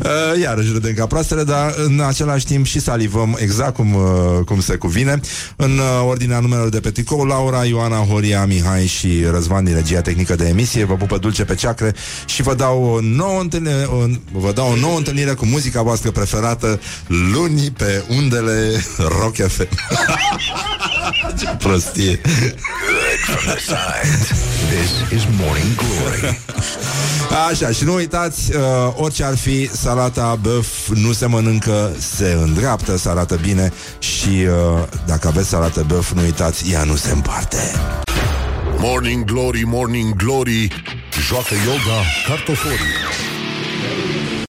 Uh, 0.03 0.41
Iarăși 0.41 0.71
râdem 0.71 0.93
ca 0.93 1.05
proastele, 1.05 1.43
dar 1.43 1.73
în 1.85 2.03
același 2.07 2.45
timp 2.45 2.65
și 2.65 2.79
salivăm 2.79 3.37
exact 3.39 3.73
cum, 3.73 3.93
uh, 3.93 4.01
cum 4.45 4.61
se 4.61 4.75
cuvine. 4.75 5.19
În 5.55 5.71
uh, 5.71 6.07
ordinea 6.07 6.39
numelor 6.39 6.69
de 6.69 6.79
pe 6.79 6.89
tricou, 6.89 7.23
Laura, 7.23 7.63
Ioana, 7.63 7.97
Horia, 7.97 8.45
Mihai 8.45 8.85
și 8.85 9.25
Răzvan 9.31 9.63
din 9.63 9.73
regia 9.73 10.01
tehnică 10.01 10.35
de 10.35 10.47
emisie. 10.47 10.85
Vă 10.85 10.93
pupă 10.93 11.17
dulce 11.17 11.45
pe 11.45 11.55
ceacre 11.55 11.93
și 12.25 12.41
vă 12.41 12.53
dau 12.53 12.83
o 12.83 12.99
nouă 13.01 13.39
întâlnire, 13.39 13.87
o, 13.89 14.05
vă 14.31 14.51
dau 14.51 14.71
o 14.71 14.75
nouă 14.75 14.97
întâlnire 14.97 15.31
cu 15.31 15.45
muzica 15.45 15.81
voastră 15.81 16.11
preferată 16.11 16.79
luni 17.07 17.71
pe 17.77 18.03
undele 18.09 18.85
Rock 18.97 19.35
FM. 19.35 19.67
Ce 21.39 21.55
prostie! 21.57 22.19
Good 22.21 23.19
from 23.19 23.45
the 23.45 23.57
sides. 23.77 24.29
This 24.69 24.91
is 25.11 25.23
Morning 25.39 25.75
Glory. 25.75 26.39
Așa, 27.49 27.71
și 27.71 27.83
nu 27.83 27.93
uitați, 27.93 28.55
uh, 28.55 28.61
orice 28.95 29.23
ar 29.23 29.37
fi, 29.37 29.69
salata 29.73 30.37
băf 30.41 30.87
nu 30.87 31.11
se 31.11 31.25
mănâncă, 31.25 31.95
se 31.99 32.37
îndreaptă, 32.41 32.97
se 32.97 33.09
arată 33.09 33.35
bine 33.41 33.71
și 33.99 34.29
uh, 34.29 34.83
dacă 35.05 35.27
aveți 35.27 35.47
salată 35.47 35.83
băf, 35.87 36.11
nu 36.11 36.21
uitați, 36.21 36.71
ea 36.71 36.83
nu 36.83 36.95
se 36.95 37.11
împarte. 37.11 37.57
Morning 38.79 39.23
Glory, 39.23 39.63
Morning 39.65 40.15
Glory 40.15 40.83
Joacă 41.27 41.53
yoga 41.65 42.01
cartoforii 42.27 43.36